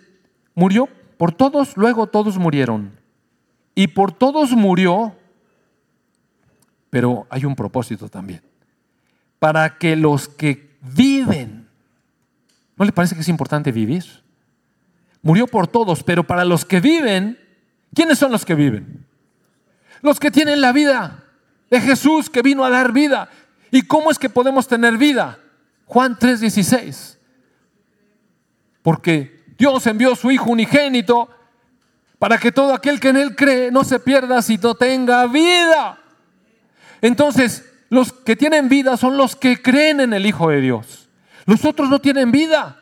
murió 0.54 0.88
por 1.16 1.32
todos, 1.32 1.76
luego 1.76 2.06
todos 2.06 2.38
murieron. 2.38 2.97
Y 3.78 3.86
por 3.86 4.10
todos 4.10 4.50
murió, 4.50 5.14
pero 6.90 7.28
hay 7.30 7.44
un 7.44 7.54
propósito 7.54 8.08
también. 8.08 8.42
Para 9.38 9.78
que 9.78 9.94
los 9.94 10.26
que 10.26 10.76
viven, 10.80 11.68
¿no 12.74 12.84
le 12.84 12.90
parece 12.90 13.14
que 13.14 13.20
es 13.20 13.28
importante 13.28 13.70
vivir? 13.70 14.04
Murió 15.22 15.46
por 15.46 15.68
todos, 15.68 16.02
pero 16.02 16.24
para 16.24 16.44
los 16.44 16.64
que 16.64 16.80
viven, 16.80 17.38
¿quiénes 17.94 18.18
son 18.18 18.32
los 18.32 18.44
que 18.44 18.56
viven? 18.56 19.06
Los 20.02 20.18
que 20.18 20.32
tienen 20.32 20.60
la 20.60 20.72
vida 20.72 21.22
de 21.70 21.80
Jesús 21.80 22.28
que 22.28 22.42
vino 22.42 22.64
a 22.64 22.70
dar 22.70 22.90
vida. 22.90 23.30
¿Y 23.70 23.82
cómo 23.82 24.10
es 24.10 24.18
que 24.18 24.28
podemos 24.28 24.66
tener 24.66 24.98
vida? 24.98 25.38
Juan 25.86 26.18
3:16. 26.18 27.16
Porque 28.82 29.44
Dios 29.56 29.86
envió 29.86 30.14
a 30.14 30.16
su 30.16 30.32
Hijo 30.32 30.50
unigénito 30.50 31.28
para 32.18 32.38
que 32.38 32.52
todo 32.52 32.74
aquel 32.74 33.00
que 33.00 33.08
en 33.08 33.16
Él 33.16 33.36
cree 33.36 33.70
no 33.70 33.84
se 33.84 34.00
pierda, 34.00 34.42
sino 34.42 34.74
tenga 34.74 35.26
vida. 35.26 35.98
Entonces, 37.00 37.64
los 37.90 38.12
que 38.12 38.36
tienen 38.36 38.68
vida 38.68 38.96
son 38.96 39.16
los 39.16 39.36
que 39.36 39.62
creen 39.62 40.00
en 40.00 40.12
el 40.12 40.26
Hijo 40.26 40.50
de 40.50 40.60
Dios. 40.60 41.08
Los 41.46 41.64
otros 41.64 41.88
no 41.88 42.00
tienen 42.00 42.30
vida. 42.30 42.76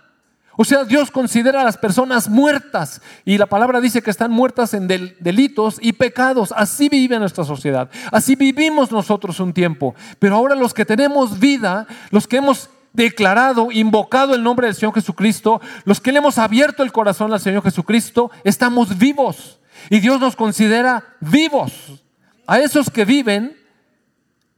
O 0.58 0.64
sea, 0.64 0.84
Dios 0.84 1.10
considera 1.10 1.60
a 1.60 1.64
las 1.64 1.76
personas 1.76 2.30
muertas 2.30 3.02
y 3.26 3.36
la 3.36 3.44
palabra 3.44 3.78
dice 3.78 4.00
que 4.00 4.10
están 4.10 4.30
muertas 4.30 4.72
en 4.72 4.88
delitos 4.88 5.76
y 5.82 5.92
pecados. 5.92 6.52
Así 6.56 6.88
vive 6.88 7.18
nuestra 7.18 7.44
sociedad. 7.44 7.90
Así 8.10 8.36
vivimos 8.36 8.90
nosotros 8.90 9.38
un 9.38 9.52
tiempo. 9.52 9.94
Pero 10.18 10.36
ahora 10.36 10.54
los 10.54 10.72
que 10.72 10.86
tenemos 10.86 11.38
vida, 11.38 11.86
los 12.10 12.26
que 12.26 12.38
hemos 12.38 12.70
declarado, 12.96 13.70
invocado 13.70 14.34
el 14.34 14.42
nombre 14.42 14.66
del 14.66 14.74
Señor 14.74 14.94
Jesucristo, 14.94 15.60
los 15.84 16.00
que 16.00 16.10
le 16.10 16.18
hemos 16.18 16.38
abierto 16.38 16.82
el 16.82 16.92
corazón 16.92 17.32
al 17.32 17.40
Señor 17.40 17.62
Jesucristo, 17.62 18.30
estamos 18.42 18.98
vivos. 18.98 19.60
Y 19.90 20.00
Dios 20.00 20.18
nos 20.18 20.34
considera 20.34 21.04
vivos. 21.20 22.02
A 22.46 22.58
esos 22.58 22.90
que 22.90 23.04
viven, 23.04 23.56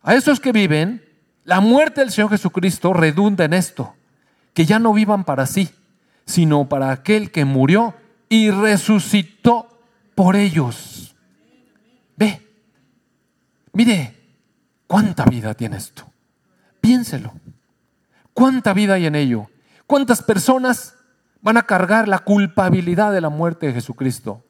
a 0.02 0.14
esos 0.14 0.40
que 0.40 0.52
viven, 0.52 1.04
la 1.44 1.60
muerte 1.60 2.00
del 2.00 2.12
Señor 2.12 2.30
Jesucristo 2.30 2.92
redunda 2.92 3.44
en 3.44 3.52
esto, 3.52 3.94
que 4.54 4.64
ya 4.64 4.78
no 4.78 4.92
vivan 4.92 5.24
para 5.24 5.46
sí, 5.46 5.70
sino 6.24 6.68
para 6.68 6.92
aquel 6.92 7.32
que 7.32 7.44
murió 7.44 7.94
y 8.28 8.50
resucitó 8.50 9.80
por 10.14 10.36
ellos. 10.36 11.16
Ve, 12.16 12.46
mire, 13.72 14.14
cuánta 14.86 15.24
vida 15.24 15.54
tiene 15.54 15.78
esto. 15.78 16.04
Piénselo. 16.80 17.32
¿Cuánta 18.38 18.72
vida 18.72 18.94
hay 18.94 19.06
en 19.06 19.16
ello? 19.16 19.50
¿Cuántas 19.88 20.22
personas 20.22 20.94
van 21.40 21.56
a 21.56 21.64
cargar 21.64 22.06
la 22.06 22.20
culpabilidad 22.20 23.12
de 23.12 23.20
la 23.20 23.30
muerte 23.30 23.66
de 23.66 23.72
Jesucristo? 23.72 24.44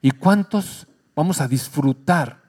¿Y 0.00 0.12
cuántos 0.12 0.86
vamos 1.16 1.40
a 1.40 1.48
disfrutar 1.48 2.40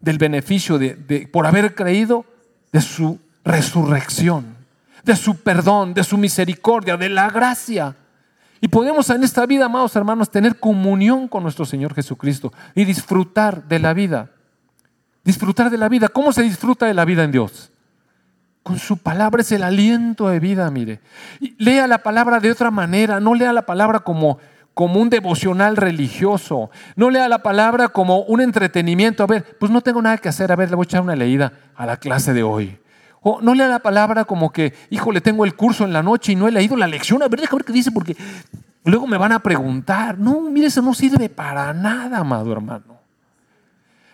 del 0.00 0.18
beneficio 0.18 0.76
de, 0.76 1.28
por 1.32 1.46
haber 1.46 1.76
creído 1.76 2.24
de 2.72 2.80
su 2.80 3.20
resurrección, 3.44 4.56
de 5.04 5.14
su 5.14 5.36
perdón, 5.36 5.94
de 5.94 6.02
su 6.02 6.18
misericordia, 6.18 6.96
de 6.96 7.08
la 7.08 7.30
gracia? 7.30 7.94
Y 8.60 8.66
podemos 8.66 9.08
en 9.10 9.22
esta 9.22 9.46
vida, 9.46 9.66
amados 9.66 9.94
hermanos, 9.94 10.32
tener 10.32 10.58
comunión 10.58 11.28
con 11.28 11.44
nuestro 11.44 11.64
Señor 11.64 11.94
Jesucristo 11.94 12.52
y 12.74 12.84
disfrutar 12.84 13.62
de 13.68 13.78
la 13.78 13.94
vida. 13.94 14.32
Disfrutar 15.22 15.70
de 15.70 15.78
la 15.78 15.88
vida. 15.88 16.08
¿Cómo 16.08 16.32
se 16.32 16.42
disfruta 16.42 16.86
de 16.86 16.94
la 16.94 17.04
vida 17.04 17.22
en 17.22 17.30
Dios? 17.30 17.70
Con 18.66 18.80
su 18.80 18.96
palabra 18.96 19.42
es 19.42 19.52
el 19.52 19.62
aliento 19.62 20.28
de 20.28 20.40
vida, 20.40 20.68
mire. 20.72 20.98
Lea 21.56 21.86
la 21.86 21.98
palabra 21.98 22.40
de 22.40 22.50
otra 22.50 22.72
manera, 22.72 23.20
no 23.20 23.36
lea 23.36 23.52
la 23.52 23.62
palabra 23.64 24.00
como, 24.00 24.38
como 24.74 25.00
un 25.00 25.08
devocional 25.08 25.76
religioso, 25.76 26.68
no 26.96 27.08
lea 27.10 27.28
la 27.28 27.44
palabra 27.44 27.90
como 27.90 28.22
un 28.22 28.40
entretenimiento. 28.40 29.22
A 29.22 29.28
ver, 29.28 29.56
pues 29.60 29.70
no 29.70 29.82
tengo 29.82 30.02
nada 30.02 30.18
que 30.18 30.28
hacer, 30.28 30.50
a 30.50 30.56
ver, 30.56 30.68
le 30.68 30.74
voy 30.74 30.82
a 30.82 30.88
echar 30.88 31.00
una 31.00 31.14
leída 31.14 31.52
a 31.76 31.86
la 31.86 31.96
clase 31.98 32.32
de 32.32 32.42
hoy. 32.42 32.76
O 33.20 33.40
no 33.40 33.54
lea 33.54 33.68
la 33.68 33.78
palabra 33.78 34.24
como 34.24 34.50
que, 34.50 34.74
híjole, 34.90 35.20
tengo 35.20 35.44
el 35.44 35.54
curso 35.54 35.84
en 35.84 35.92
la 35.92 36.02
noche 36.02 36.32
y 36.32 36.34
no 36.34 36.48
he 36.48 36.50
leído 36.50 36.76
la 36.76 36.88
lección, 36.88 37.22
a 37.22 37.28
ver, 37.28 37.42
déjame 37.42 37.58
ver 37.58 37.66
qué 37.66 37.72
dice, 37.72 37.92
porque 37.92 38.16
luego 38.82 39.06
me 39.06 39.16
van 39.16 39.30
a 39.30 39.38
preguntar. 39.38 40.18
No, 40.18 40.40
mire, 40.40 40.66
eso 40.66 40.82
no 40.82 40.92
sirve 40.92 41.28
para 41.28 41.72
nada, 41.72 42.18
amado 42.18 42.50
hermano. 42.50 42.98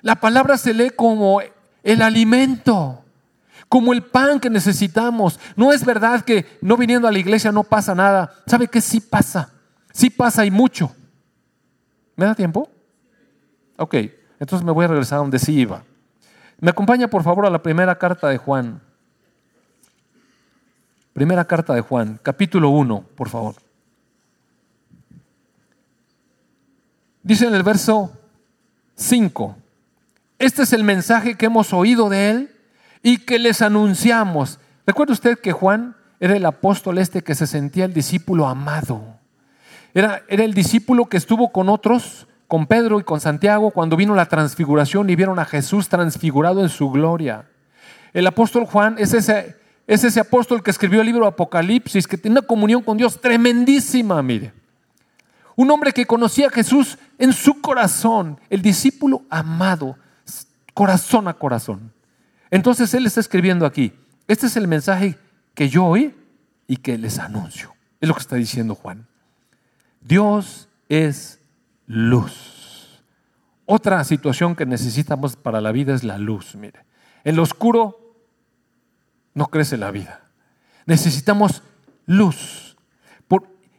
La 0.02 0.16
palabra 0.16 0.58
se 0.58 0.74
lee 0.74 0.90
como 0.90 1.40
el 1.82 2.02
alimento 2.02 3.01
como 3.72 3.94
el 3.94 4.02
pan 4.02 4.38
que 4.38 4.50
necesitamos. 4.50 5.40
No 5.56 5.72
es 5.72 5.82
verdad 5.82 6.26
que 6.26 6.44
no 6.60 6.76
viniendo 6.76 7.08
a 7.08 7.10
la 7.10 7.18
iglesia 7.18 7.52
no 7.52 7.64
pasa 7.64 7.94
nada. 7.94 8.30
¿Sabe 8.46 8.68
qué? 8.68 8.82
Sí 8.82 9.00
pasa. 9.00 9.50
Sí 9.94 10.10
pasa 10.10 10.44
y 10.44 10.50
mucho. 10.50 10.94
¿Me 12.14 12.26
da 12.26 12.34
tiempo? 12.34 12.68
Ok, 13.78 13.94
entonces 14.38 14.62
me 14.62 14.72
voy 14.72 14.84
a 14.84 14.88
regresar 14.88 15.16
a 15.16 15.22
donde 15.22 15.38
sí 15.38 15.58
iba. 15.58 15.84
Me 16.60 16.68
acompaña 16.68 17.08
por 17.08 17.22
favor 17.22 17.46
a 17.46 17.50
la 17.50 17.62
primera 17.62 17.96
carta 17.96 18.28
de 18.28 18.36
Juan. 18.36 18.82
Primera 21.14 21.46
carta 21.46 21.72
de 21.72 21.80
Juan, 21.80 22.20
capítulo 22.22 22.68
1, 22.68 23.06
por 23.16 23.30
favor. 23.30 23.54
Dice 27.22 27.46
en 27.46 27.54
el 27.54 27.62
verso 27.62 28.12
5, 28.96 29.56
este 30.38 30.64
es 30.64 30.74
el 30.74 30.84
mensaje 30.84 31.38
que 31.38 31.46
hemos 31.46 31.72
oído 31.72 32.10
de 32.10 32.28
él 32.28 32.51
y 33.02 33.18
que 33.18 33.38
les 33.38 33.62
anunciamos. 33.62 34.58
¿Recuerda 34.86 35.12
usted 35.12 35.38
que 35.38 35.52
Juan 35.52 35.96
era 36.20 36.36
el 36.36 36.46
apóstol 36.46 36.98
este 36.98 37.22
que 37.22 37.34
se 37.34 37.46
sentía 37.46 37.84
el 37.84 37.94
discípulo 37.94 38.46
amado? 38.46 39.16
Era, 39.94 40.22
era 40.28 40.44
el 40.44 40.54
discípulo 40.54 41.06
que 41.06 41.16
estuvo 41.16 41.52
con 41.52 41.68
otros, 41.68 42.26
con 42.48 42.66
Pedro 42.66 43.00
y 43.00 43.04
con 43.04 43.20
Santiago, 43.20 43.70
cuando 43.70 43.96
vino 43.96 44.14
la 44.14 44.26
transfiguración 44.26 45.10
y 45.10 45.16
vieron 45.16 45.38
a 45.38 45.44
Jesús 45.44 45.88
transfigurado 45.88 46.62
en 46.62 46.68
su 46.68 46.90
gloria. 46.90 47.46
El 48.12 48.26
apóstol 48.26 48.66
Juan 48.66 48.96
es 48.98 49.14
ese, 49.14 49.56
es 49.86 50.04
ese 50.04 50.20
apóstol 50.20 50.62
que 50.62 50.70
escribió 50.70 51.00
el 51.00 51.06
libro 51.06 51.26
Apocalipsis, 51.26 52.06
que 52.06 52.18
tiene 52.18 52.38
una 52.38 52.46
comunión 52.46 52.82
con 52.82 52.96
Dios 52.96 53.20
tremendísima, 53.20 54.22
mire. 54.22 54.52
Un 55.56 55.70
hombre 55.70 55.92
que 55.92 56.06
conocía 56.06 56.46
a 56.46 56.50
Jesús 56.50 56.98
en 57.18 57.32
su 57.32 57.60
corazón, 57.60 58.38
el 58.48 58.62
discípulo 58.62 59.22
amado, 59.28 59.96
corazón 60.74 61.28
a 61.28 61.34
corazón. 61.34 61.92
Entonces 62.52 62.92
Él 62.92 63.06
está 63.06 63.18
escribiendo 63.18 63.64
aquí, 63.64 63.94
este 64.28 64.46
es 64.46 64.56
el 64.58 64.68
mensaje 64.68 65.18
que 65.54 65.70
yo 65.70 65.86
oí 65.86 66.14
y 66.68 66.76
que 66.76 66.98
les 66.98 67.18
anuncio. 67.18 67.74
Es 67.98 68.08
lo 68.08 68.14
que 68.14 68.20
está 68.20 68.36
diciendo 68.36 68.74
Juan. 68.74 69.08
Dios 70.02 70.68
es 70.90 71.40
luz. 71.86 73.02
Otra 73.64 74.04
situación 74.04 74.54
que 74.54 74.66
necesitamos 74.66 75.34
para 75.34 75.62
la 75.62 75.72
vida 75.72 75.94
es 75.94 76.04
la 76.04 76.18
luz. 76.18 76.54
Mire, 76.54 76.84
en 77.24 77.36
lo 77.36 77.42
oscuro 77.42 78.16
no 79.32 79.46
crece 79.46 79.78
la 79.78 79.90
vida. 79.90 80.20
Necesitamos 80.84 81.62
luz. 82.04 82.76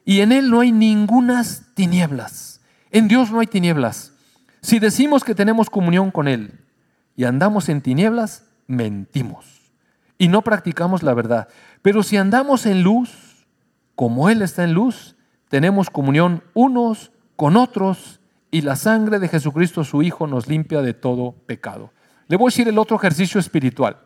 y 0.06 0.22
en 0.22 0.32
Él 0.32 0.50
no 0.50 0.62
hay 0.62 0.72
ningunas 0.72 1.68
tinieblas. 1.76 2.60
En 2.90 3.08
Dios 3.08 3.30
no 3.30 3.40
hay 3.40 3.48
tinieblas. 3.48 4.14
Si 4.62 4.80
decimos 4.80 5.24
que 5.24 5.36
tenemos 5.36 5.70
comunión 5.70 6.10
con 6.10 6.28
Él 6.28 6.60
y 7.16 7.26
andamos 7.26 7.70
en 7.70 7.82
tinieblas, 7.82 8.46
mentimos 8.68 9.72
y 10.18 10.28
no 10.28 10.42
practicamos 10.42 11.04
la 11.04 11.14
verdad. 11.14 11.48
Pero 11.82 12.04
si 12.04 12.18
andamos 12.18 12.66
en 12.66 12.84
luz, 12.84 13.46
como 13.96 14.30
Él 14.30 14.42
está 14.42 14.64
en 14.64 14.74
luz, 14.74 15.16
tenemos 15.50 15.90
comunión 15.90 16.44
unos 16.54 17.12
con 17.36 17.58
otros 17.58 18.20
y 18.52 18.62
la 18.62 18.76
sangre 18.76 19.20
de 19.20 19.28
Jesucristo 19.28 19.84
su 19.84 20.02
Hijo 20.02 20.28
nos 20.28 20.48
limpia 20.48 20.82
de 20.82 20.94
todo 20.94 21.34
pecado. 21.46 21.92
Le 22.28 22.38
voy 22.38 22.48
a 22.48 22.52
decir 22.52 22.68
el 22.68 22.78
otro 22.78 22.96
ejercicio 22.96 23.40
espiritual. 23.40 23.98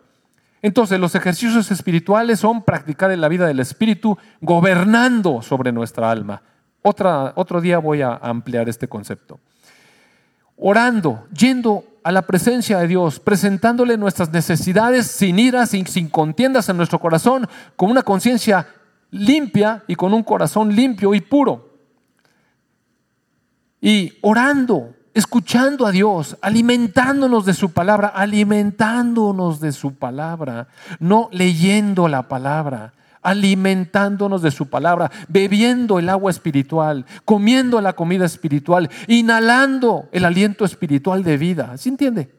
Entonces, 0.61 0.99
los 0.99 1.13
ejercicios 1.13 1.69
espirituales 1.69 2.39
son 2.39 2.63
practicar 2.63 3.11
en 3.11 3.21
la 3.21 3.27
vida 3.27 3.45
del 3.45 3.59
Espíritu, 3.59 4.17
gobernando 4.41 5.41
sobre 5.41 5.71
nuestra 5.71 6.09
alma. 6.09 6.41
Otro 6.81 7.61
día 7.61 7.77
voy 7.77 8.01
a 8.01 8.15
ampliar 8.15 8.67
este 8.69 8.87
concepto. 8.87 9.39
Orando, 10.55 11.27
yendo 11.31 11.83
a 12.07 12.11
la 12.13 12.21
presencia 12.21 12.79
de 12.79 12.87
Dios, 12.87 13.19
presentándole 13.19 13.97
nuestras 13.97 14.31
necesidades 14.31 15.07
sin 15.07 15.37
iras, 15.39 15.71
sin, 15.71 15.85
sin 15.87 16.07
contiendas 16.07 16.69
en 16.69 16.77
nuestro 16.77 16.99
corazón, 16.99 17.49
con 17.75 17.91
una 17.91 18.01
conciencia 18.01 18.65
limpia 19.11 19.83
y 19.87 19.95
con 19.95 20.13
un 20.13 20.23
corazón 20.23 20.73
limpio 20.73 21.13
y 21.13 21.19
puro. 21.19 21.69
Y 23.81 24.13
orando, 24.21 24.95
escuchando 25.13 25.85
a 25.85 25.91
Dios, 25.91 26.37
alimentándonos 26.39 27.45
de 27.45 27.53
su 27.53 27.73
palabra, 27.73 28.07
alimentándonos 28.07 29.59
de 29.59 29.73
su 29.73 29.95
palabra, 29.95 30.69
no 31.01 31.27
leyendo 31.33 32.07
la 32.07 32.29
palabra, 32.29 32.93
alimentándonos 33.21 34.41
de 34.41 34.51
su 34.51 34.69
palabra, 34.69 35.11
bebiendo 35.27 35.99
el 35.99 36.09
agua 36.09 36.31
espiritual, 36.31 37.05
comiendo 37.25 37.81
la 37.81 37.93
comida 37.93 38.25
espiritual, 38.25 38.89
inhalando 39.07 40.09
el 40.11 40.25
aliento 40.25 40.65
espiritual 40.65 41.23
de 41.23 41.37
vida. 41.37 41.77
¿Sí 41.77 41.89
entiende? 41.89 42.33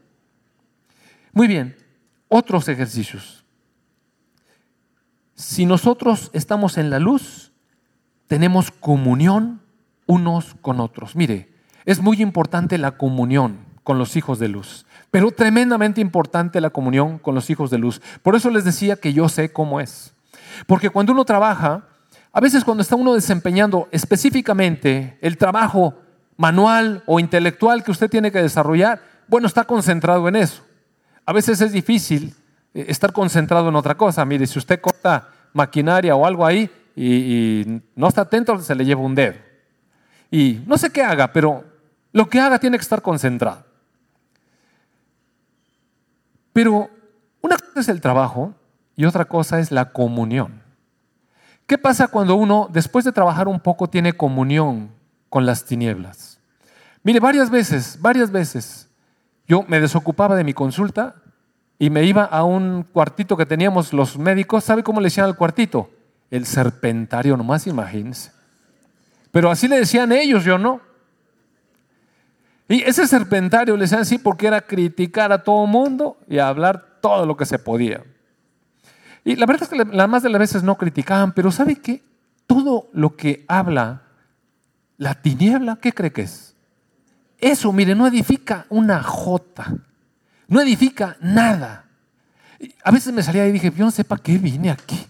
Muy 1.32 1.46
bien, 1.46 1.76
otros 2.28 2.68
ejercicios. 2.68 3.44
Si 5.34 5.66
nosotros 5.66 6.30
estamos 6.32 6.78
en 6.78 6.90
la 6.90 6.98
luz, 6.98 7.52
tenemos 8.26 8.70
comunión 8.70 9.62
unos 10.06 10.56
con 10.60 10.80
otros. 10.80 11.14
Mire, 11.14 11.48
es 11.84 12.00
muy 12.00 12.20
importante 12.20 12.76
la 12.76 12.92
comunión 12.98 13.58
con 13.84 13.98
los 13.98 14.16
hijos 14.16 14.38
de 14.38 14.48
luz, 14.48 14.84
pero 15.10 15.30
tremendamente 15.30 16.00
importante 16.00 16.60
la 16.60 16.70
comunión 16.70 17.18
con 17.18 17.34
los 17.34 17.48
hijos 17.50 17.70
de 17.70 17.78
luz. 17.78 18.02
Por 18.22 18.34
eso 18.36 18.50
les 18.50 18.64
decía 18.64 18.96
que 18.96 19.12
yo 19.12 19.28
sé 19.28 19.52
cómo 19.52 19.80
es. 19.80 20.12
Porque 20.66 20.90
cuando 20.90 21.12
uno 21.12 21.24
trabaja, 21.24 21.82
a 22.32 22.40
veces 22.40 22.64
cuando 22.64 22.82
está 22.82 22.96
uno 22.96 23.14
desempeñando 23.14 23.88
específicamente 23.90 25.18
el 25.20 25.36
trabajo 25.36 25.94
manual 26.36 27.02
o 27.06 27.20
intelectual 27.20 27.82
que 27.82 27.90
usted 27.90 28.08
tiene 28.08 28.30
que 28.30 28.42
desarrollar, 28.42 29.02
bueno, 29.26 29.46
está 29.46 29.64
concentrado 29.64 30.26
en 30.28 30.36
eso. 30.36 30.62
A 31.26 31.32
veces 31.32 31.60
es 31.60 31.72
difícil 31.72 32.34
eh, 32.74 32.86
estar 32.88 33.12
concentrado 33.12 33.68
en 33.68 33.76
otra 33.76 33.96
cosa. 33.96 34.24
Mire, 34.24 34.46
si 34.46 34.58
usted 34.58 34.80
corta 34.80 35.28
maquinaria 35.52 36.14
o 36.14 36.24
algo 36.24 36.46
ahí 36.46 36.70
y, 36.96 37.82
no 37.94 38.08
está 38.08 38.22
atento, 38.22 38.58
se 38.60 38.74
le 38.74 38.84
lleva 38.84 39.02
un 39.02 39.14
dedo. 39.14 39.36
Y 40.30 40.60
no 40.66 40.78
sé 40.78 40.90
qué 40.90 41.02
haga, 41.02 41.32
pero 41.32 41.64
lo 42.12 42.28
que 42.28 42.40
haga 42.40 42.58
tiene 42.58 42.78
que 42.78 42.82
estar 42.82 43.02
concentrado. 43.02 43.64
Pero 46.52 46.90
una 47.40 47.56
cosa 47.56 47.80
es 47.80 47.88
el 47.88 48.00
trabajo 48.00 48.54
y 48.98 49.04
otra 49.04 49.26
cosa 49.26 49.60
es 49.60 49.70
la 49.70 49.92
comunión. 49.92 50.60
¿Qué 51.68 51.78
pasa 51.78 52.08
cuando 52.08 52.34
uno, 52.34 52.68
después 52.72 53.04
de 53.04 53.12
trabajar 53.12 53.46
un 53.46 53.60
poco, 53.60 53.88
tiene 53.88 54.12
comunión 54.12 54.90
con 55.28 55.46
las 55.46 55.64
tinieblas? 55.64 56.40
Mire, 57.04 57.20
varias 57.20 57.48
veces, 57.48 57.96
varias 58.00 58.32
veces, 58.32 58.88
yo 59.46 59.64
me 59.68 59.78
desocupaba 59.78 60.34
de 60.34 60.42
mi 60.42 60.52
consulta 60.52 61.14
y 61.78 61.90
me 61.90 62.02
iba 62.02 62.24
a 62.24 62.42
un 62.42 62.82
cuartito 62.92 63.36
que 63.36 63.46
teníamos 63.46 63.92
los 63.92 64.18
médicos. 64.18 64.64
¿Sabe 64.64 64.82
cómo 64.82 65.00
le 65.00 65.06
decían 65.06 65.26
al 65.26 65.36
cuartito? 65.36 65.88
El 66.28 66.44
serpentario, 66.44 67.36
nomás 67.36 67.68
imagínense. 67.68 68.32
Pero 69.30 69.48
así 69.48 69.68
le 69.68 69.78
decían 69.78 70.10
ellos, 70.10 70.42
yo 70.42 70.58
no. 70.58 70.80
Y 72.66 72.82
ese 72.82 73.06
serpentario 73.06 73.76
le 73.76 73.82
decían 73.82 74.00
así 74.00 74.18
porque 74.18 74.48
era 74.48 74.60
criticar 74.60 75.30
a 75.30 75.44
todo 75.44 75.66
mundo 75.66 76.16
y 76.28 76.40
hablar 76.40 76.98
todo 77.00 77.26
lo 77.26 77.36
que 77.36 77.46
se 77.46 77.60
podía. 77.60 78.02
Y 79.28 79.36
la 79.36 79.44
verdad 79.44 79.64
es 79.64 79.68
que 79.68 79.94
la 79.94 80.06
más 80.06 80.22
de 80.22 80.30
las 80.30 80.38
veces 80.38 80.62
no 80.62 80.78
criticaban, 80.78 81.32
pero 81.32 81.52
¿sabe 81.52 81.76
qué? 81.76 82.02
Todo 82.46 82.88
lo 82.94 83.14
que 83.14 83.44
habla 83.46 84.04
la 84.96 85.20
tiniebla, 85.20 85.76
¿qué 85.76 85.92
cree 85.92 86.12
que 86.12 86.22
es? 86.22 86.54
Eso, 87.36 87.70
mire, 87.70 87.94
no 87.94 88.06
edifica 88.06 88.64
una 88.70 89.02
jota, 89.02 89.76
no 90.46 90.62
edifica 90.62 91.18
nada. 91.20 91.84
A 92.82 92.90
veces 92.90 93.12
me 93.12 93.22
salía 93.22 93.46
y 93.46 93.52
dije, 93.52 93.70
yo 93.76 93.84
no 93.84 93.90
sé 93.90 94.02
qué 94.22 94.38
vine 94.38 94.70
aquí. 94.70 95.06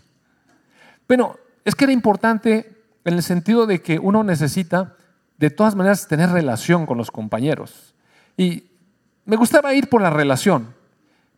Bueno, 1.06 1.36
es 1.64 1.76
que 1.76 1.84
era 1.84 1.92
importante 1.92 2.76
en 3.04 3.14
el 3.14 3.22
sentido 3.22 3.66
de 3.66 3.80
que 3.82 4.00
uno 4.00 4.24
necesita 4.24 4.96
de 5.36 5.50
todas 5.50 5.76
maneras 5.76 6.08
tener 6.08 6.30
relación 6.30 6.86
con 6.86 6.98
los 6.98 7.12
compañeros. 7.12 7.94
Y 8.36 8.64
me 9.26 9.36
gustaba 9.36 9.74
ir 9.74 9.88
por 9.88 10.02
la 10.02 10.10
relación, 10.10 10.74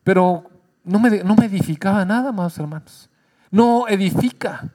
pero 0.02 0.49
no 0.90 0.98
me, 0.98 1.22
no 1.22 1.36
me 1.36 1.46
edificaba 1.46 2.04
nada 2.04 2.32
más, 2.32 2.58
hermanos. 2.58 3.08
No 3.50 3.88
edifica. 3.88 4.70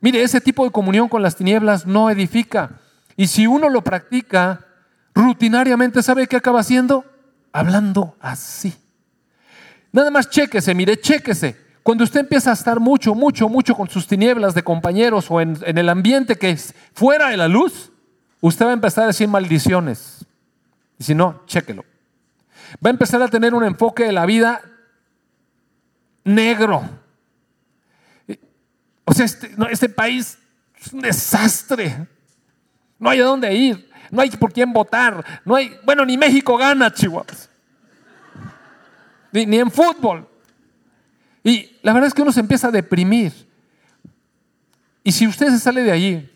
Mire, 0.00 0.22
ese 0.22 0.40
tipo 0.40 0.64
de 0.64 0.70
comunión 0.70 1.08
con 1.08 1.22
las 1.22 1.36
tinieblas 1.36 1.86
no 1.86 2.10
edifica. 2.10 2.78
Y 3.16 3.26
si 3.26 3.46
uno 3.46 3.68
lo 3.68 3.82
practica 3.82 4.64
rutinariamente, 5.14 6.02
¿sabe 6.02 6.26
qué 6.26 6.36
acaba 6.36 6.60
haciendo? 6.60 7.04
Hablando 7.52 8.16
así. 8.20 8.74
Nada 9.92 10.10
más 10.10 10.28
chéquese, 10.28 10.74
mire, 10.74 11.00
chéquese. 11.00 11.56
Cuando 11.82 12.04
usted 12.04 12.20
empieza 12.20 12.50
a 12.50 12.54
estar 12.54 12.80
mucho, 12.80 13.14
mucho, 13.14 13.48
mucho 13.48 13.74
con 13.74 13.88
sus 13.88 14.06
tinieblas 14.06 14.54
de 14.54 14.62
compañeros 14.62 15.30
o 15.30 15.40
en, 15.40 15.56
el 15.64 15.88
ambiente 15.88 16.36
que 16.36 16.50
es 16.50 16.74
fuera 16.92 17.30
de 17.30 17.36
la 17.36 17.48
luz, 17.48 17.92
usted 18.40 18.66
va 18.66 18.70
a 18.70 18.74
empezar 18.74 19.04
a 19.04 19.06
decir 19.08 19.28
maldiciones. 19.28 20.26
Y 20.98 21.04
si 21.04 21.14
no, 21.14 21.42
chéquelo. 21.46 21.84
Va 22.84 22.90
a 22.90 22.90
empezar 22.90 23.22
a 23.22 23.28
tener 23.28 23.54
un 23.54 23.64
enfoque 23.64 24.04
de 24.04 24.12
la 24.12 24.26
vida 24.26 24.60
negro. 26.26 26.82
O 29.04 29.14
sea, 29.14 29.24
este, 29.24 29.54
este 29.70 29.88
país 29.88 30.38
es 30.78 30.92
un 30.92 31.00
desastre. 31.00 32.06
No 32.98 33.08
hay 33.08 33.20
a 33.20 33.24
dónde 33.24 33.54
ir. 33.54 33.90
No 34.10 34.20
hay 34.20 34.30
por 34.30 34.52
quién 34.52 34.72
votar. 34.72 35.24
No 35.44 35.56
hay, 35.56 35.78
bueno, 35.84 36.04
ni 36.04 36.18
México 36.18 36.56
gana, 36.56 36.92
Chihuahua. 36.92 37.26
ni 39.32 39.58
en 39.58 39.70
fútbol. 39.70 40.28
Y 41.46 41.78
la 41.82 41.92
verdad 41.92 42.08
es 42.08 42.14
que 42.14 42.22
uno 42.22 42.32
se 42.32 42.40
empieza 42.40 42.68
a 42.68 42.72
deprimir. 42.72 43.32
Y 45.04 45.12
si 45.12 45.28
usted 45.28 45.50
se 45.50 45.60
sale 45.60 45.84
de 45.84 45.92
allí 45.92 46.28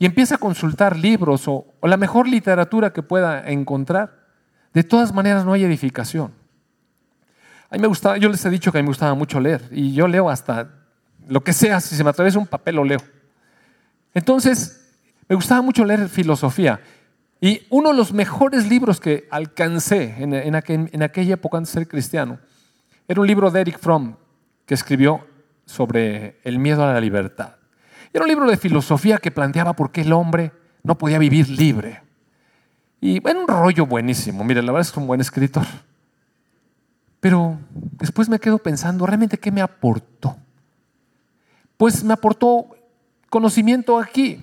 y 0.00 0.06
empieza 0.06 0.34
a 0.34 0.38
consultar 0.38 0.96
libros 0.96 1.44
o, 1.46 1.72
la 1.82 1.96
mejor 1.96 2.26
literatura 2.26 2.92
que 2.92 3.04
pueda 3.04 3.48
encontrar, 3.48 4.26
de 4.74 4.82
todas 4.82 5.14
maneras 5.14 5.44
no 5.44 5.52
hay 5.52 5.62
edificación. 5.62 6.32
A 7.70 7.74
mí 7.74 7.80
me 7.80 7.86
gustaba, 7.88 8.16
yo 8.16 8.28
les 8.28 8.44
he 8.44 8.50
dicho 8.50 8.70
que 8.70 8.78
a 8.78 8.80
mí 8.80 8.84
me 8.84 8.90
gustaba 8.90 9.14
mucho 9.14 9.40
leer 9.40 9.68
y 9.70 9.92
yo 9.92 10.06
leo 10.06 10.30
hasta 10.30 10.70
lo 11.26 11.42
que 11.42 11.52
sea, 11.52 11.80
si 11.80 11.96
se 11.96 12.04
me 12.04 12.10
atraviesa 12.10 12.38
un 12.38 12.46
papel 12.46 12.76
lo 12.76 12.84
leo. 12.84 13.00
Entonces, 14.14 14.94
me 15.28 15.34
gustaba 15.34 15.62
mucho 15.62 15.84
leer 15.84 16.08
filosofía 16.08 16.80
y 17.40 17.66
uno 17.70 17.90
de 17.90 17.96
los 17.96 18.12
mejores 18.12 18.68
libros 18.68 19.00
que 19.00 19.26
alcancé 19.30 20.14
en, 20.18 20.32
en, 20.34 20.54
en 20.92 21.02
aquella 21.02 21.34
época 21.34 21.58
antes 21.58 21.74
de 21.74 21.80
ser 21.80 21.88
cristiano 21.88 22.38
era 23.08 23.20
un 23.20 23.26
libro 23.26 23.50
de 23.50 23.60
Eric 23.60 23.78
Fromm 23.78 24.16
que 24.64 24.74
escribió 24.74 25.26
sobre 25.64 26.38
el 26.44 26.58
miedo 26.58 26.84
a 26.84 26.92
la 26.92 27.00
libertad. 27.00 27.56
Era 28.12 28.24
un 28.24 28.28
libro 28.28 28.46
de 28.46 28.56
filosofía 28.56 29.18
que 29.18 29.30
planteaba 29.30 29.74
por 29.74 29.90
qué 29.90 30.00
el 30.00 30.12
hombre 30.12 30.52
no 30.82 30.96
podía 30.96 31.18
vivir 31.18 31.48
libre. 31.48 32.02
Y 33.00 33.16
era 33.28 33.38
un 33.38 33.46
rollo 33.46 33.86
buenísimo. 33.86 34.42
Mire, 34.42 34.62
la 34.62 34.72
verdad 34.72 34.82
es 34.82 34.88
que 34.88 34.98
es 34.98 35.02
un 35.02 35.06
buen 35.06 35.20
escritor. 35.20 35.66
Pero 37.20 37.58
después 37.72 38.28
me 38.28 38.38
quedo 38.38 38.58
pensando, 38.58 39.06
¿realmente 39.06 39.38
qué 39.38 39.50
me 39.50 39.62
aportó? 39.62 40.36
Pues 41.76 42.04
me 42.04 42.12
aportó 42.12 42.68
conocimiento 43.30 43.98
aquí. 43.98 44.42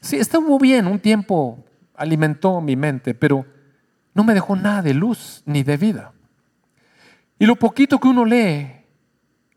Sí, 0.00 0.16
estuvo 0.16 0.58
bien, 0.58 0.86
un 0.86 0.98
tiempo 0.98 1.64
alimentó 1.94 2.60
mi 2.60 2.76
mente, 2.76 3.14
pero 3.14 3.46
no 4.12 4.24
me 4.24 4.34
dejó 4.34 4.56
nada 4.56 4.82
de 4.82 4.94
luz 4.94 5.42
ni 5.46 5.62
de 5.62 5.76
vida. 5.76 6.12
Y 7.38 7.46
lo 7.46 7.56
poquito 7.56 7.98
que 7.98 8.08
uno 8.08 8.24
lee 8.24 8.84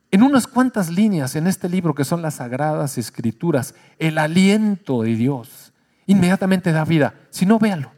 en 0.10 0.24
unas 0.24 0.48
cuantas 0.48 0.90
líneas 0.90 1.36
en 1.36 1.48
este 1.48 1.70
libro 1.70 1.94
que 1.94 2.06
son 2.06 2.22
las 2.22 2.36
sagradas 2.36 2.98
escrituras, 2.98 3.76
el 4.00 4.18
aliento 4.18 5.04
de 5.04 5.16
Dios 5.16 5.74
inmediatamente 6.06 6.72
da 6.72 6.86
vida. 6.86 7.14
Si 7.30 7.46
no, 7.46 7.60
véalo. 7.60 7.97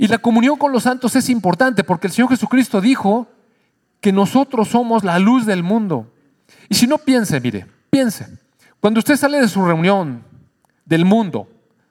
Y 0.00 0.08
la 0.08 0.16
comunión 0.16 0.56
con 0.56 0.72
los 0.72 0.84
santos 0.84 1.14
es 1.14 1.28
importante 1.28 1.84
porque 1.84 2.06
el 2.06 2.12
Señor 2.14 2.30
Jesucristo 2.30 2.80
dijo 2.80 3.28
que 4.00 4.14
nosotros 4.14 4.68
somos 4.68 5.04
la 5.04 5.18
luz 5.18 5.44
del 5.44 5.62
mundo. 5.62 6.10
Y 6.70 6.74
si 6.74 6.86
no, 6.86 6.96
piense, 6.96 7.38
mire, 7.38 7.66
piense. 7.90 8.26
Cuando 8.80 9.00
usted 9.00 9.16
sale 9.16 9.38
de 9.38 9.46
su 9.46 9.62
reunión, 9.62 10.24
del 10.86 11.04
mundo, 11.04 11.46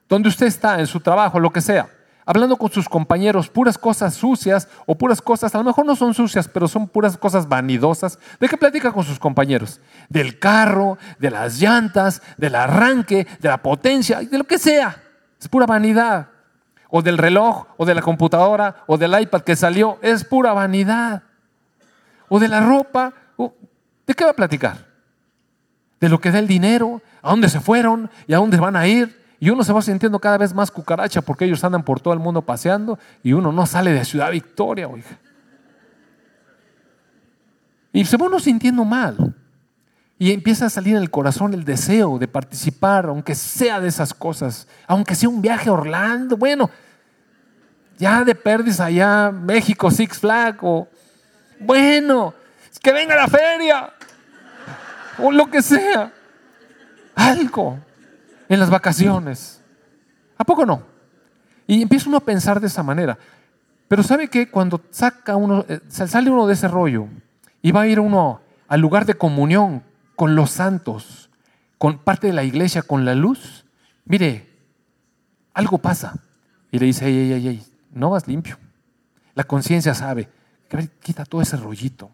donde 0.08 0.28
usted 0.28 0.48
está, 0.48 0.80
en 0.80 0.88
su 0.88 1.00
trabajo, 1.02 1.40
lo 1.40 1.52
que 1.52 1.62
sea, 1.62 1.88
hablando 2.26 2.58
con 2.58 2.72
sus 2.72 2.90
compañeros 2.90 3.48
puras 3.48 3.78
cosas 3.78 4.16
sucias 4.16 4.68
o 4.88 4.96
puras 4.96 5.22
cosas, 5.22 5.54
a 5.54 5.60
lo 5.60 5.66
mejor 5.66 5.86
no 5.86 5.96
son 5.96 6.16
sucias, 6.16 6.48
pero 6.48 6.68
son 6.68 6.88
puras 6.88 7.16
cosas 7.16 7.48
vanidosas. 7.48 8.18
¿De 8.40 8.50
qué 8.50 8.58
platica 8.58 8.92
con 8.92 9.04
sus 9.04 9.20
compañeros? 9.20 9.82
Del 10.10 10.40
carro, 10.40 10.98
de 11.20 11.30
las 11.30 11.60
llantas, 11.62 12.24
del 12.38 12.56
arranque, 12.56 13.28
de 13.40 13.50
la 13.50 13.62
potencia, 13.62 14.20
de 14.22 14.36
lo 14.40 14.46
que 14.46 14.58
sea. 14.58 15.00
Es 15.40 15.48
pura 15.48 15.68
vanidad. 15.68 16.39
O 16.90 17.02
del 17.02 17.18
reloj, 17.18 17.68
o 17.78 17.86
de 17.86 17.96
la 17.96 18.02
computadora, 18.02 18.84
o 18.88 18.98
del 18.98 19.20
iPad 19.20 19.42
que 19.42 19.56
salió. 19.56 20.00
Es 20.02 20.24
pura 20.24 20.54
vanidad. 20.54 21.24
O 22.28 22.40
de 22.40 22.48
la 22.48 22.62
ropa. 22.62 23.14
¿De 24.08 24.14
qué 24.14 24.24
va 24.24 24.32
a 24.32 24.36
platicar? 24.36 24.88
De 26.00 26.10
lo 26.10 26.20
que 26.20 26.32
da 26.32 26.40
el 26.40 26.48
dinero, 26.48 27.02
a 27.22 27.30
dónde 27.30 27.50
se 27.50 27.60
fueron 27.60 28.10
y 28.28 28.34
a 28.34 28.38
dónde 28.38 28.58
van 28.58 28.76
a 28.76 28.88
ir. 28.88 29.20
Y 29.40 29.50
uno 29.50 29.64
se 29.64 29.72
va 29.72 29.82
sintiendo 29.82 30.20
cada 30.20 30.38
vez 30.38 30.54
más 30.54 30.72
cucaracha 30.72 31.22
porque 31.22 31.46
ellos 31.46 31.64
andan 31.64 31.84
por 31.84 32.02
todo 32.02 32.14
el 32.14 32.20
mundo 32.20 32.42
paseando 32.42 33.00
y 33.24 33.34
uno 33.34 33.52
no 33.52 33.66
sale 33.66 33.92
de 33.94 34.04
Ciudad 34.04 34.32
Victoria, 34.32 34.88
oiga. 34.88 35.18
Y 37.94 38.06
se 38.06 38.18
va 38.18 38.26
uno 38.26 38.40
sintiendo 38.40 38.84
mal. 38.84 39.36
Y 40.22 40.34
empieza 40.34 40.66
a 40.66 40.70
salir 40.70 40.98
en 40.98 41.02
el 41.02 41.10
corazón 41.10 41.54
el 41.54 41.64
deseo 41.64 42.20
de 42.20 42.28
participar, 42.28 43.06
aunque 43.06 43.34
sea 43.36 43.80
de 43.80 43.88
esas 43.88 44.14
cosas, 44.14 44.68
aunque 44.86 45.16
sea 45.16 45.30
un 45.30 45.42
viaje 45.42 45.70
a 45.70 45.74
Orlando, 45.74 46.36
bueno, 46.36 46.70
ya 47.98 48.26
de 48.26 48.36
perdis 48.36 48.82
allá, 48.82 49.32
México, 49.32 49.90
Six 49.90 50.20
Flags, 50.20 50.60
o 50.62 50.90
bueno, 51.62 52.34
que 52.84 52.92
venga 52.92 53.16
la 53.16 53.30
feria, 53.30 53.94
o 55.20 55.32
lo 55.32 55.50
que 55.50 55.62
sea, 55.62 56.12
algo 57.16 57.80
en 58.50 58.60
las 58.60 58.70
vacaciones. 58.70 59.62
¿A 60.38 60.44
poco 60.44 60.66
no? 60.66 60.84
Y 61.66 61.82
empieza 61.82 62.10
uno 62.10 62.18
a 62.18 62.26
pensar 62.26 62.60
de 62.60 62.68
esa 62.68 62.84
manera. 62.84 63.18
Pero 63.88 64.04
¿sabe 64.04 64.28
qué? 64.28 64.50
Cuando 64.50 64.82
saca 64.92 65.38
uno, 65.38 65.66
eh, 65.70 65.80
sale 65.88 66.30
uno 66.30 66.46
de 66.46 66.56
ese 66.56 66.68
rollo 66.68 67.08
y 67.62 67.72
va 67.72 67.82
a 67.82 67.88
ir 67.88 68.02
uno 68.02 68.42
al 68.68 68.82
lugar 68.82 69.06
de 69.06 69.16
comunión 69.16 69.84
con 70.20 70.36
los 70.36 70.52
santos, 70.52 71.30
con 71.78 72.00
parte 72.00 72.28
de 72.28 72.34
la 72.34 72.44
iglesia, 72.44 72.82
con 72.82 73.06
la 73.06 73.16
luz, 73.16 73.64
mire, 74.04 74.50
algo 75.54 75.78
pasa. 75.78 76.14
Y 76.72 76.78
le 76.78 76.88
dice, 76.88 77.08
ey, 77.08 77.32
ey, 77.32 77.48
ey, 77.48 77.64
no 77.94 78.10
vas 78.10 78.28
limpio. 78.28 78.58
La 79.34 79.46
conciencia 79.46 79.94
sabe, 79.94 80.28
quita 81.02 81.24
todo 81.24 81.42
ese 81.42 81.56
rollito, 81.56 82.12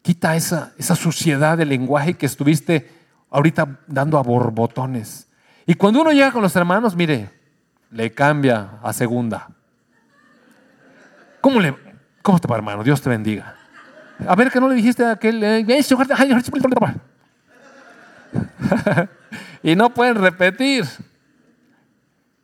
quita 0.00 0.36
esa, 0.36 0.72
esa 0.78 0.96
suciedad 0.96 1.58
del 1.58 1.68
lenguaje 1.68 2.14
que 2.14 2.24
estuviste 2.24 2.90
ahorita 3.28 3.78
dando 3.86 4.16
a 4.16 4.22
borbotones. 4.22 5.28
Y 5.66 5.74
cuando 5.74 6.00
uno 6.00 6.12
llega 6.12 6.32
con 6.32 6.40
los 6.40 6.56
hermanos, 6.56 6.96
mire, 6.96 7.28
le 7.90 8.10
cambia 8.14 8.78
a 8.82 8.90
segunda. 8.94 9.50
¿Cómo, 11.42 11.60
le, 11.60 11.76
cómo 12.22 12.38
te 12.38 12.48
va, 12.48 12.56
hermano? 12.56 12.82
Dios 12.82 13.02
te 13.02 13.10
bendiga. 13.10 13.54
A 14.26 14.34
ver, 14.34 14.50
que 14.50 14.60
no 14.60 14.68
le 14.70 14.76
dijiste 14.76 15.04
a 15.04 15.10
aquel. 15.10 15.44
Eh, 15.44 15.66
y 19.62 19.76
no 19.76 19.92
pueden 19.92 20.16
repetir. 20.16 20.84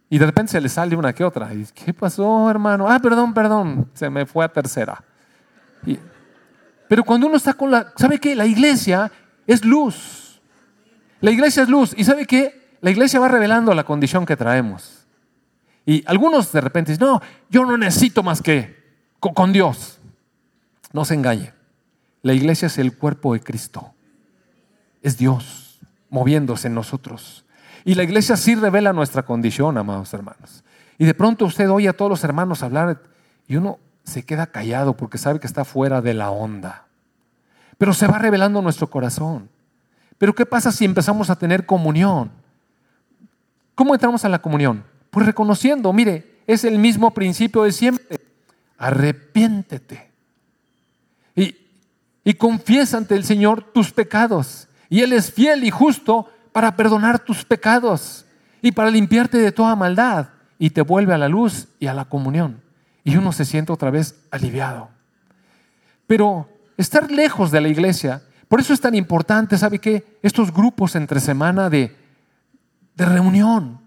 Y 0.08 0.18
de 0.18 0.26
repente 0.26 0.52
se 0.52 0.60
les 0.60 0.72
sale 0.72 0.96
una 0.96 1.12
que 1.12 1.24
otra. 1.24 1.52
Y, 1.52 1.66
¿Qué 1.74 1.92
pasó, 1.92 2.48
hermano? 2.50 2.88
Ah, 2.88 2.98
perdón, 2.98 3.34
perdón. 3.34 3.90
Se 3.94 4.10
me 4.10 4.26
fue 4.26 4.44
a 4.44 4.48
tercera. 4.48 5.02
pero 6.88 7.04
cuando 7.04 7.26
uno 7.26 7.36
está 7.36 7.54
con 7.54 7.70
la... 7.70 7.92
¿Sabe 7.96 8.18
qué? 8.18 8.34
La 8.34 8.46
iglesia 8.46 9.10
es 9.46 9.64
luz. 9.64 10.40
La 11.20 11.30
iglesia 11.30 11.62
es 11.62 11.68
luz. 11.68 11.94
¿Y 11.96 12.04
sabe 12.04 12.26
qué? 12.26 12.76
La 12.80 12.90
iglesia 12.90 13.18
va 13.18 13.28
revelando 13.28 13.74
la 13.74 13.84
condición 13.84 14.26
que 14.26 14.36
traemos. 14.36 15.06
Y 15.86 16.04
algunos 16.06 16.52
de 16.52 16.60
repente 16.60 16.92
dicen, 16.92 17.06
no, 17.06 17.20
yo 17.50 17.64
no 17.64 17.76
necesito 17.76 18.22
más 18.22 18.40
que 18.40 18.84
con 19.18 19.52
Dios. 19.52 19.98
No 20.92 21.04
se 21.04 21.14
engañe. 21.14 21.52
La 22.22 22.34
iglesia 22.34 22.66
es 22.66 22.78
el 22.78 22.96
cuerpo 22.96 23.32
de 23.34 23.40
Cristo. 23.40 23.94
Es 25.02 25.16
Dios 25.18 25.63
moviéndose 26.14 26.68
en 26.68 26.74
nosotros. 26.74 27.44
Y 27.84 27.96
la 27.96 28.04
iglesia 28.04 28.36
sí 28.36 28.54
revela 28.54 28.92
nuestra 28.92 29.24
condición, 29.24 29.76
amados 29.76 30.14
hermanos. 30.14 30.62
Y 30.96 31.06
de 31.06 31.12
pronto 31.12 31.44
usted 31.44 31.68
oye 31.68 31.88
a 31.88 31.92
todos 31.92 32.08
los 32.08 32.22
hermanos 32.22 32.62
hablar 32.62 33.02
y 33.48 33.56
uno 33.56 33.80
se 34.04 34.24
queda 34.24 34.46
callado 34.46 34.96
porque 34.96 35.18
sabe 35.18 35.40
que 35.40 35.48
está 35.48 35.64
fuera 35.64 36.00
de 36.00 36.14
la 36.14 36.30
onda. 36.30 36.86
Pero 37.78 37.92
se 37.92 38.06
va 38.06 38.20
revelando 38.20 38.62
nuestro 38.62 38.88
corazón. 38.88 39.50
Pero 40.16 40.36
¿qué 40.36 40.46
pasa 40.46 40.70
si 40.70 40.84
empezamos 40.84 41.30
a 41.30 41.36
tener 41.36 41.66
comunión? 41.66 42.30
¿Cómo 43.74 43.92
entramos 43.92 44.24
a 44.24 44.28
la 44.28 44.40
comunión? 44.40 44.84
Pues 45.10 45.26
reconociendo, 45.26 45.92
mire, 45.92 46.42
es 46.46 46.62
el 46.62 46.78
mismo 46.78 47.12
principio 47.12 47.64
de 47.64 47.72
siempre. 47.72 48.20
Arrepiéntete. 48.78 50.12
Y, 51.34 51.56
y 52.22 52.34
confiesa 52.34 52.98
ante 52.98 53.16
el 53.16 53.24
Señor 53.24 53.64
tus 53.72 53.90
pecados. 53.90 54.68
Y 54.88 55.00
Él 55.00 55.12
es 55.12 55.32
fiel 55.32 55.64
y 55.64 55.70
justo 55.70 56.28
para 56.52 56.76
perdonar 56.76 57.18
tus 57.18 57.44
pecados 57.44 58.24
y 58.62 58.72
para 58.72 58.90
limpiarte 58.90 59.38
de 59.38 59.52
toda 59.52 59.76
maldad. 59.76 60.28
Y 60.58 60.70
te 60.70 60.82
vuelve 60.82 61.14
a 61.14 61.18
la 61.18 61.28
luz 61.28 61.68
y 61.80 61.86
a 61.86 61.94
la 61.94 62.04
comunión. 62.04 62.62
Y 63.02 63.16
uno 63.16 63.32
se 63.32 63.44
siente 63.44 63.72
otra 63.72 63.90
vez 63.90 64.14
aliviado. 64.30 64.88
Pero 66.06 66.48
estar 66.76 67.10
lejos 67.10 67.50
de 67.50 67.60
la 67.60 67.68
iglesia, 67.68 68.22
por 68.48 68.60
eso 68.60 68.72
es 68.72 68.80
tan 68.80 68.94
importante, 68.94 69.58
¿sabe 69.58 69.78
qué? 69.78 70.18
Estos 70.22 70.52
grupos 70.52 70.94
entre 70.96 71.20
semana 71.20 71.68
de, 71.68 71.96
de 72.94 73.04
reunión. 73.04 73.80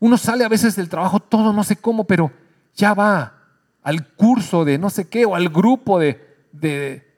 Uno 0.00 0.18
sale 0.18 0.44
a 0.44 0.48
veces 0.48 0.76
del 0.76 0.88
trabajo 0.88 1.20
todo 1.20 1.52
no 1.52 1.64
sé 1.64 1.76
cómo, 1.76 2.04
pero 2.04 2.32
ya 2.74 2.94
va 2.94 3.34
al 3.82 4.06
curso 4.08 4.64
de 4.64 4.78
no 4.78 4.90
sé 4.90 5.08
qué 5.08 5.24
o 5.24 5.34
al 5.34 5.48
grupo 5.48 5.98
de, 5.98 6.46
de 6.52 7.11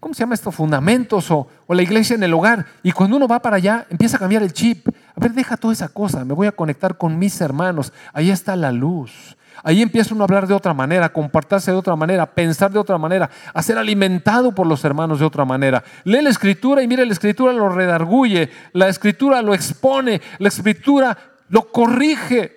¿cómo 0.00 0.14
se 0.14 0.20
llama 0.20 0.34
esto? 0.34 0.50
Fundamentos 0.50 1.30
o, 1.30 1.48
la 1.68 1.82
iglesia 1.82 2.14
en 2.14 2.22
el 2.22 2.34
hogar. 2.34 2.66
Y 2.82 2.92
cuando 2.92 3.16
uno 3.16 3.28
va 3.28 3.40
para 3.40 3.56
allá, 3.56 3.86
empieza 3.90 4.16
a 4.16 4.20
cambiar 4.20 4.42
el 4.42 4.52
chip. 4.52 4.88
A 4.88 5.20
ver, 5.20 5.32
deja 5.32 5.56
toda 5.56 5.72
esa 5.72 5.88
cosa, 5.88 6.24
me 6.24 6.34
voy 6.34 6.46
a 6.46 6.52
conectar 6.52 6.96
con 6.96 7.18
mis 7.18 7.40
hermanos. 7.40 7.92
Ahí 8.12 8.30
está 8.30 8.56
la 8.56 8.72
luz. 8.72 9.36
Ahí 9.64 9.82
empieza 9.82 10.14
uno 10.14 10.22
a 10.22 10.26
hablar 10.26 10.46
de 10.46 10.54
otra 10.54 10.72
manera, 10.72 11.06
a 11.06 11.12
compartirse 11.12 11.72
de 11.72 11.76
otra 11.76 11.96
manera, 11.96 12.22
a 12.22 12.30
pensar 12.30 12.70
de 12.70 12.78
otra 12.78 12.96
manera, 12.96 13.28
a 13.52 13.62
ser 13.62 13.76
alimentado 13.76 14.54
por 14.54 14.66
los 14.68 14.84
hermanos 14.84 15.18
de 15.18 15.24
otra 15.24 15.44
manera. 15.44 15.82
Lee 16.04 16.22
la 16.22 16.30
escritura 16.30 16.82
y 16.82 16.86
mire, 16.86 17.04
la 17.04 17.12
escritura 17.12 17.52
lo 17.52 17.68
redarguye, 17.68 18.50
la 18.72 18.88
escritura 18.88 19.42
lo 19.42 19.54
expone, 19.54 20.20
la 20.38 20.48
escritura 20.48 21.18
lo 21.48 21.72
corrige. 21.72 22.52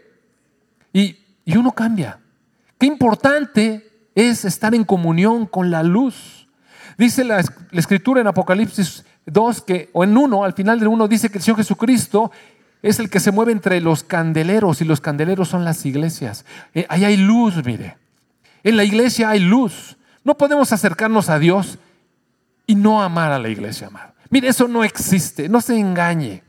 Y, 0.93 1.17
y 1.43 1.57
uno 1.57 1.71
cambia. 1.71 2.19
Qué 2.77 2.85
importante 2.85 3.89
es 4.13 4.45
estar 4.45 4.75
en 4.75 4.83
comunión 4.83 5.47
con 5.47 5.71
la 5.71 5.81
luz. 5.83 6.40
Dice 7.01 7.23
la, 7.23 7.43
escritura 7.71 8.21
en 8.21 8.27
Apocalipsis 8.27 9.03
2 9.25 9.61
que, 9.63 9.89
o 9.91 10.03
en 10.03 10.15
1, 10.15 10.43
al 10.43 10.53
final 10.53 10.77
del 10.77 10.87
1 10.89 11.07
dice 11.07 11.31
que 11.31 11.39
el 11.39 11.43
Señor 11.43 11.57
Jesucristo 11.57 12.31
es 12.83 12.99
el 12.99 13.09
que 13.09 13.19
se 13.19 13.31
mueve 13.31 13.53
entre 13.53 13.81
los 13.81 14.03
candeleros 14.03 14.81
y 14.81 14.85
los 14.85 15.01
candeleros 15.01 15.49
son 15.49 15.65
las 15.65 15.83
iglesias. 15.83 16.45
Eh, 16.75 16.85
ahí 16.89 17.03
hay 17.03 17.17
luz, 17.17 17.65
mire. 17.65 17.97
En 18.61 18.77
la 18.77 18.83
iglesia 18.83 19.31
hay 19.31 19.39
luz. 19.39 19.97
No 20.23 20.37
podemos 20.37 20.71
acercarnos 20.73 21.29
a 21.29 21.39
Dios 21.39 21.79
y 22.67 22.75
no 22.75 23.01
amar 23.01 23.31
a 23.31 23.39
la 23.39 23.49
iglesia, 23.49 23.87
amado. 23.87 24.13
Mire, 24.29 24.49
eso 24.49 24.67
no 24.67 24.83
existe. 24.83 25.49
No 25.49 25.59
se 25.59 25.79
engañe. 25.79 26.43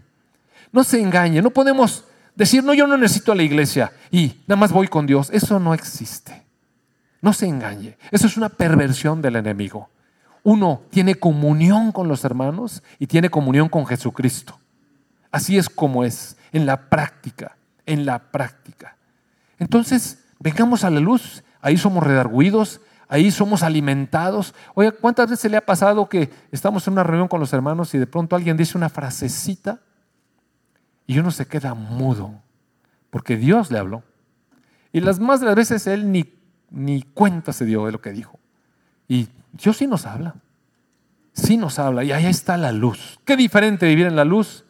No 0.70 0.84
se 0.84 1.00
engañe. 1.00 1.40
No 1.40 1.48
podemos 1.48 2.04
decir, 2.34 2.62
no, 2.62 2.74
yo 2.74 2.86
no 2.86 2.98
necesito 2.98 3.32
a 3.32 3.36
la 3.36 3.42
iglesia 3.42 3.90
y 4.10 4.42
nada 4.46 4.60
más 4.60 4.70
voy 4.70 4.88
con 4.88 5.06
Dios. 5.06 5.30
Eso 5.32 5.58
no 5.58 5.72
existe. 5.72 6.44
No 7.22 7.32
se 7.32 7.46
engañe. 7.46 7.96
Eso 8.10 8.26
es 8.26 8.36
una 8.36 8.50
perversión 8.50 9.22
del 9.22 9.36
enemigo 9.36 9.88
uno 10.42 10.82
tiene 10.90 11.14
comunión 11.14 11.92
con 11.92 12.08
los 12.08 12.24
hermanos 12.24 12.82
y 12.98 13.06
tiene 13.06 13.30
comunión 13.30 13.68
con 13.68 13.86
Jesucristo. 13.86 14.58
Así 15.30 15.56
es 15.56 15.68
como 15.68 16.04
es, 16.04 16.36
en 16.52 16.66
la 16.66 16.90
práctica, 16.90 17.56
en 17.86 18.04
la 18.04 18.18
práctica. 18.30 18.96
Entonces, 19.58 20.24
vengamos 20.40 20.84
a 20.84 20.90
la 20.90 21.00
luz, 21.00 21.44
ahí 21.60 21.76
somos 21.78 22.02
redarguidos, 22.02 22.80
ahí 23.08 23.30
somos 23.30 23.62
alimentados. 23.62 24.54
Oye, 24.74 24.90
¿cuántas 24.92 25.30
veces 25.30 25.50
le 25.50 25.56
ha 25.56 25.64
pasado 25.64 26.08
que 26.08 26.30
estamos 26.50 26.86
en 26.86 26.94
una 26.94 27.04
reunión 27.04 27.28
con 27.28 27.40
los 27.40 27.52
hermanos 27.52 27.94
y 27.94 27.98
de 27.98 28.06
pronto 28.06 28.36
alguien 28.36 28.56
dice 28.56 28.76
una 28.76 28.88
frasecita 28.88 29.80
y 31.06 31.18
uno 31.18 31.30
se 31.30 31.46
queda 31.46 31.74
mudo 31.74 32.34
porque 33.10 33.36
Dios 33.36 33.70
le 33.70 33.78
habló? 33.78 34.02
Y 34.92 35.00
las 35.00 35.20
más 35.20 35.40
de 35.40 35.46
las 35.46 35.54
veces 35.54 35.86
él 35.86 36.10
ni, 36.10 36.34
ni 36.70 37.02
cuenta 37.02 37.52
se 37.52 37.64
dio 37.64 37.86
de 37.86 37.92
lo 37.92 38.00
que 38.00 38.10
dijo. 38.10 38.38
Y 39.08 39.28
Dios 39.52 39.76
sí 39.76 39.86
nos 39.86 40.06
habla. 40.06 40.34
Sí 41.32 41.56
nos 41.56 41.78
habla. 41.78 42.04
Y 42.04 42.12
ahí 42.12 42.26
está 42.26 42.56
la 42.56 42.72
luz. 42.72 43.18
Qué 43.24 43.36
diferente 43.36 43.86
vivir 43.86 44.06
en 44.06 44.16
la 44.16 44.24
luz 44.24 44.64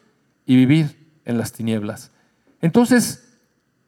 y 0.45 0.55
vivir 0.55 1.19
en 1.25 1.37
las 1.37 1.51
tinieblas. 1.51 2.11
Entonces, 2.61 3.37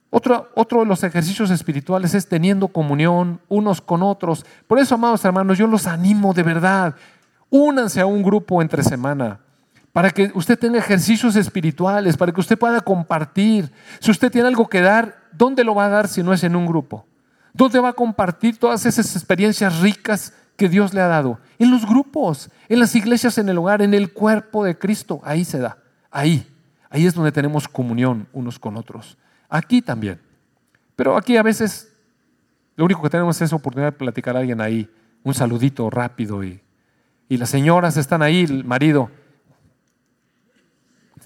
otro, 0.10 0.50
otro 0.56 0.80
de 0.82 0.86
los 0.86 1.04
ejercicios 1.04 1.52
espirituales 1.52 2.14
es 2.14 2.28
teniendo 2.28 2.70
comunión 2.70 3.41
unos 3.48 3.82
con 3.82 4.04
otros. 4.04 4.46
Por 4.68 4.80
eso, 4.80 4.96
amados 4.96 5.24
hermanos, 5.26 5.58
yo 5.58 5.68
los 5.68 5.88
animo 5.88 6.34
de 6.34 6.43
verdad. 6.43 6.96
Únanse 7.50 8.02
a 8.02 8.06
un 8.06 8.24
grupo 8.24 8.62
entre 8.62 8.84
semana 8.84 9.39
para 9.96 10.10
que 10.10 10.30
usted 10.36 10.60
tenga 10.60 10.78
ejercicios 10.78 11.38
espirituales, 11.38 12.18
para 12.18 12.34
que 12.34 12.41
usted 12.41 12.60
pueda 12.60 12.82
compartir. 12.82 13.72
Si 14.02 14.12
usted 14.12 14.30
tiene 14.30 14.50
algo 14.50 14.68
que 14.68 14.82
dar, 14.82 15.16
¿dónde 15.32 15.64
lo 15.64 15.74
va 15.74 15.86
a 15.86 15.89
dar 15.89 16.10
si 16.10 16.22
no 16.22 16.34
es 16.34 16.43
en 16.43 16.58
un 16.58 16.66
grupo? 16.66 17.06
¿Dónde 17.54 17.80
va 17.80 17.89
a 17.89 17.93
compartir 17.93 18.58
todas 18.58 18.86
esas 18.86 19.16
experiencias 19.16 19.80
ricas 19.80 20.34
que 20.56 20.70
Dios 20.70 20.93
le 20.93 21.01
ha 21.01 21.08
dado. 21.08 21.39
En 21.60 21.72
los 21.72 21.86
grupos, 21.86 22.49
en 22.70 22.80
las 22.80 22.95
iglesias, 22.95 23.38
en 23.38 23.49
el 23.49 23.58
hogar, 23.58 23.82
en 23.82 23.93
el 23.93 24.12
cuerpo 24.14 24.64
de 24.64 24.78
Cristo. 24.78 25.22
Ahí 25.24 25.45
se 25.45 25.60
da. 25.60 25.78
Ahí. 26.12 26.47
Ahí 26.89 27.06
es 27.06 27.14
donde 27.14 27.32
tenemos 27.32 27.68
comunión 27.68 28.28
unos 28.32 28.58
con 28.60 28.78
otros. 28.78 29.18
Aquí 29.49 29.82
también. 29.82 30.20
Pero 30.95 31.18
aquí 31.18 31.36
a 31.38 31.43
veces 31.43 31.91
lo 32.76 32.86
único 32.86 33.01
que 33.01 33.10
tenemos 33.10 33.41
es 33.41 33.51
oportunidad 33.53 33.91
de 33.91 33.97
platicar 33.97 34.36
a 34.36 34.39
alguien 34.39 34.62
ahí. 34.62 34.89
Un 35.24 35.34
saludito 35.34 35.89
rápido 35.89 36.43
y, 36.43 36.62
y 37.28 37.38
las 37.38 37.49
señoras 37.49 37.97
están 37.97 38.22
ahí, 38.22 38.43
el 38.43 38.64
marido. 38.64 39.10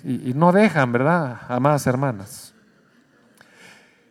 Y, 0.03 0.29
y 0.29 0.33
no 0.33 0.51
dejan, 0.51 0.91
¿verdad? 0.91 1.41
Amadas 1.49 1.85
hermanas. 1.85 2.53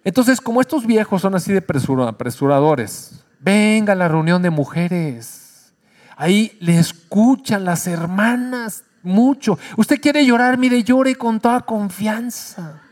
Entonces, 0.04 0.40
como 0.40 0.60
estos 0.60 0.86
viejos 0.86 1.22
son 1.22 1.34
así 1.34 1.52
de 1.52 1.58
apresuradores, 1.58 3.24
Venga 3.40 3.92
a 3.92 3.96
la 3.96 4.08
reunión 4.08 4.42
de 4.42 4.50
mujeres. 4.50 5.72
Ahí 6.16 6.56
le 6.60 6.78
escuchan 6.78 7.64
las 7.64 7.86
hermanas 7.86 8.84
mucho. 9.02 9.58
Usted 9.76 10.00
quiere 10.00 10.24
llorar, 10.26 10.58
mire, 10.58 10.82
llore 10.82 11.14
con 11.14 11.38
toda 11.40 11.60
confianza. 11.60 12.82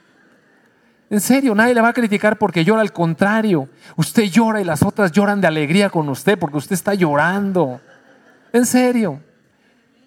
En 1.08 1.20
serio, 1.20 1.54
nadie 1.54 1.74
le 1.74 1.80
va 1.80 1.88
a 1.88 1.92
criticar 1.92 2.36
porque 2.38 2.64
llora, 2.64 2.80
al 2.80 2.92
contrario. 2.92 3.68
Usted 3.96 4.24
llora 4.24 4.60
y 4.60 4.64
las 4.64 4.82
otras 4.82 5.12
lloran 5.12 5.40
de 5.40 5.46
alegría 5.46 5.90
con 5.90 6.08
usted 6.08 6.38
porque 6.38 6.58
usted 6.58 6.74
está 6.74 6.94
llorando. 6.94 7.80
En 8.52 8.66
serio. 8.66 9.20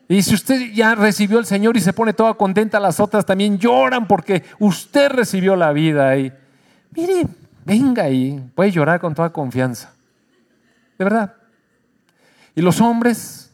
Y 0.07 0.23
si 0.23 0.33
usted 0.33 0.71
ya 0.73 0.95
recibió 0.95 1.39
el 1.39 1.45
Señor 1.45 1.77
y 1.77 1.81
se 1.81 1.93
pone 1.93 2.13
toda 2.13 2.33
contenta, 2.33 2.79
las 2.79 2.99
otras 2.99 3.25
también 3.25 3.59
lloran 3.59 4.07
porque 4.07 4.43
usted 4.57 5.11
recibió 5.11 5.55
la 5.55 5.71
vida. 5.71 6.17
Y 6.17 6.33
mire, 6.95 7.27
venga 7.63 8.03
ahí, 8.03 8.43
puede 8.55 8.71
llorar 8.71 8.99
con 8.99 9.13
toda 9.13 9.29
confianza. 9.29 9.93
De 10.99 11.05
verdad. 11.05 11.33
Y 12.55 12.61
los 12.61 12.81
hombres, 12.81 13.51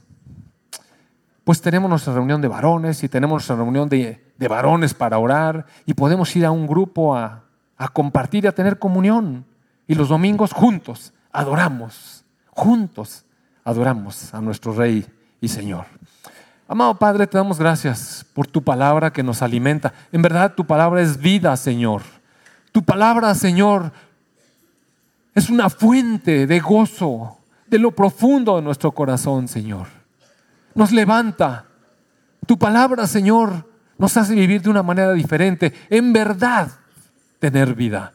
pues 1.43 1.61
tenemos 1.61 1.87
nuestra 1.87 2.13
reunión 2.13 2.41
de 2.41 2.47
varones 2.47 3.03
y 3.03 3.07
tenemos 3.07 3.35
nuestra 3.35 3.55
reunión 3.55 3.87
de, 3.87 4.19
varones 4.49 4.95
para 4.95 5.19
orar 5.19 5.67
y 5.85 5.93
podemos 5.93 6.35
ir 6.35 6.43
a 6.45 6.51
un 6.51 6.65
grupo 6.65 7.15
a, 7.15 7.43
a 7.77 7.87
compartir 7.87 8.45
y 8.45 8.47
a 8.47 8.55
tener 8.55 8.79
comunión. 8.79 9.45
Y 9.87 9.93
los 9.93 10.09
domingos 10.09 10.53
juntos 10.53 11.13
adoramos, 11.31 12.25
juntos 12.49 13.25
adoramos 13.63 14.33
a 14.33 14.41
nuestro 14.41 14.73
Rey 14.73 15.05
y 15.39 15.47
Señor. 15.47 15.85
Amado 16.67 16.95
Padre, 16.95 17.27
te 17.27 17.37
damos 17.37 17.59
gracias 17.59 18.25
por 18.33 18.47
tu 18.47 18.63
palabra 18.63 19.13
que 19.13 19.21
nos 19.21 19.43
alimenta. 19.43 19.93
En 20.11 20.23
verdad, 20.23 20.55
tu 20.55 20.65
palabra 20.65 20.99
es 20.99 21.19
vida, 21.19 21.55
Señor. 21.57 22.01
Tu 22.71 22.83
palabra, 22.83 23.35
Señor, 23.35 23.91
es 25.35 25.49
una 25.49 25.69
fuente 25.69 26.47
de 26.47 26.59
gozo 26.59 27.37
de 27.67 27.77
lo 27.77 27.91
profundo 27.91 28.55
de 28.55 28.61
nuestro 28.61 28.93
corazón, 28.93 29.49
Señor. 29.49 29.87
Nos 30.73 30.91
levanta. 30.91 31.65
Tu 32.47 32.57
palabra, 32.57 33.05
Señor, 33.05 33.69
nos 33.97 34.15
hace 34.15 34.33
vivir 34.33 34.61
de 34.61 34.69
una 34.69 34.81
manera 34.81 35.11
diferente. 35.13 35.73
En 35.89 36.13
verdad, 36.13 36.71
tener 37.39 37.75
vida. 37.75 38.13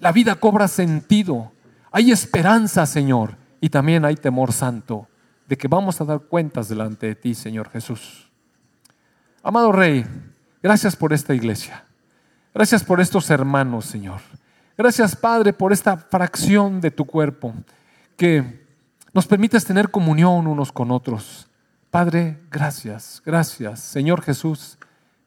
La 0.00 0.12
vida 0.12 0.36
cobra 0.36 0.66
sentido. 0.66 1.52
Hay 1.90 2.10
esperanza, 2.10 2.86
Señor. 2.86 3.36
Y 3.60 3.68
también 3.68 4.04
hay 4.04 4.16
temor 4.16 4.52
santo 4.52 5.08
de 5.46 5.56
que 5.56 5.68
vamos 5.68 6.00
a 6.00 6.04
dar 6.04 6.20
cuentas 6.20 6.68
delante 6.68 7.06
de 7.06 7.14
ti, 7.14 7.34
Señor 7.34 7.68
Jesús. 7.70 8.30
Amado 9.42 9.72
Rey, 9.72 10.06
gracias 10.62 10.96
por 10.96 11.12
esta 11.12 11.34
iglesia. 11.34 11.84
Gracias 12.54 12.82
por 12.82 13.00
estos 13.00 13.28
hermanos, 13.30 13.84
Señor. 13.84 14.20
Gracias, 14.76 15.14
Padre, 15.14 15.52
por 15.52 15.72
esta 15.72 15.96
fracción 15.96 16.80
de 16.80 16.90
tu 16.90 17.04
cuerpo 17.04 17.54
que 18.16 18.62
nos 19.12 19.26
permites 19.26 19.64
tener 19.64 19.90
comunión 19.90 20.46
unos 20.46 20.72
con 20.72 20.90
otros. 20.90 21.46
Padre, 21.90 22.38
gracias, 22.50 23.20
gracias. 23.24 23.80
Señor 23.80 24.22
Jesús, 24.22 24.78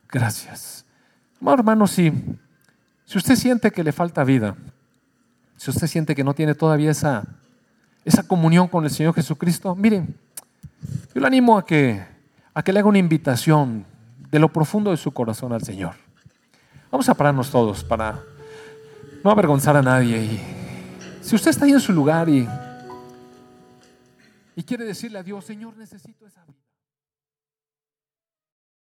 gracias. 0.09 0.85
Amado 1.39 1.59
hermano, 1.59 1.85
si, 1.85 2.11
si 3.05 3.17
usted 3.17 3.35
siente 3.35 3.69
que 3.69 3.83
le 3.83 3.91
falta 3.91 4.23
vida, 4.23 4.55
si 5.57 5.69
usted 5.69 5.85
siente 5.87 6.15
que 6.15 6.23
no 6.23 6.33
tiene 6.33 6.55
todavía 6.55 6.89
esa, 6.89 7.23
esa 8.03 8.23
comunión 8.23 8.67
con 8.67 8.83
el 8.83 8.89
Señor 8.89 9.13
Jesucristo, 9.13 9.75
miren, 9.75 10.15
yo 11.13 11.21
le 11.21 11.27
animo 11.27 11.57
a 11.57 11.65
que, 11.65 12.03
a 12.53 12.63
que 12.63 12.73
le 12.73 12.79
haga 12.79 12.89
una 12.89 12.97
invitación 12.97 13.85
de 14.31 14.39
lo 14.39 14.51
profundo 14.51 14.89
de 14.89 14.97
su 14.97 15.11
corazón 15.11 15.53
al 15.53 15.61
Señor. 15.61 15.93
Vamos 16.91 17.07
a 17.09 17.13
pararnos 17.13 17.51
todos 17.51 17.83
para 17.83 18.23
no 19.26 19.32
avergonzar 19.32 19.76
a 19.76 19.82
nadie. 19.82 20.23
Y 20.23 20.39
si 21.23 21.36
usted 21.36 21.49
está 21.49 21.65
ahí 21.65 21.71
en 21.71 21.80
su 21.80 21.91
lugar 21.91 22.30
y, 22.30 22.47
y 24.55 24.63
quiere 24.63 24.86
decirle 24.86 25.17
a 25.17 25.23
Dios, 25.23 25.43
Señor, 25.43 25.76
necesito 25.76 26.28
esa 26.28 26.45
vida. 26.45 26.64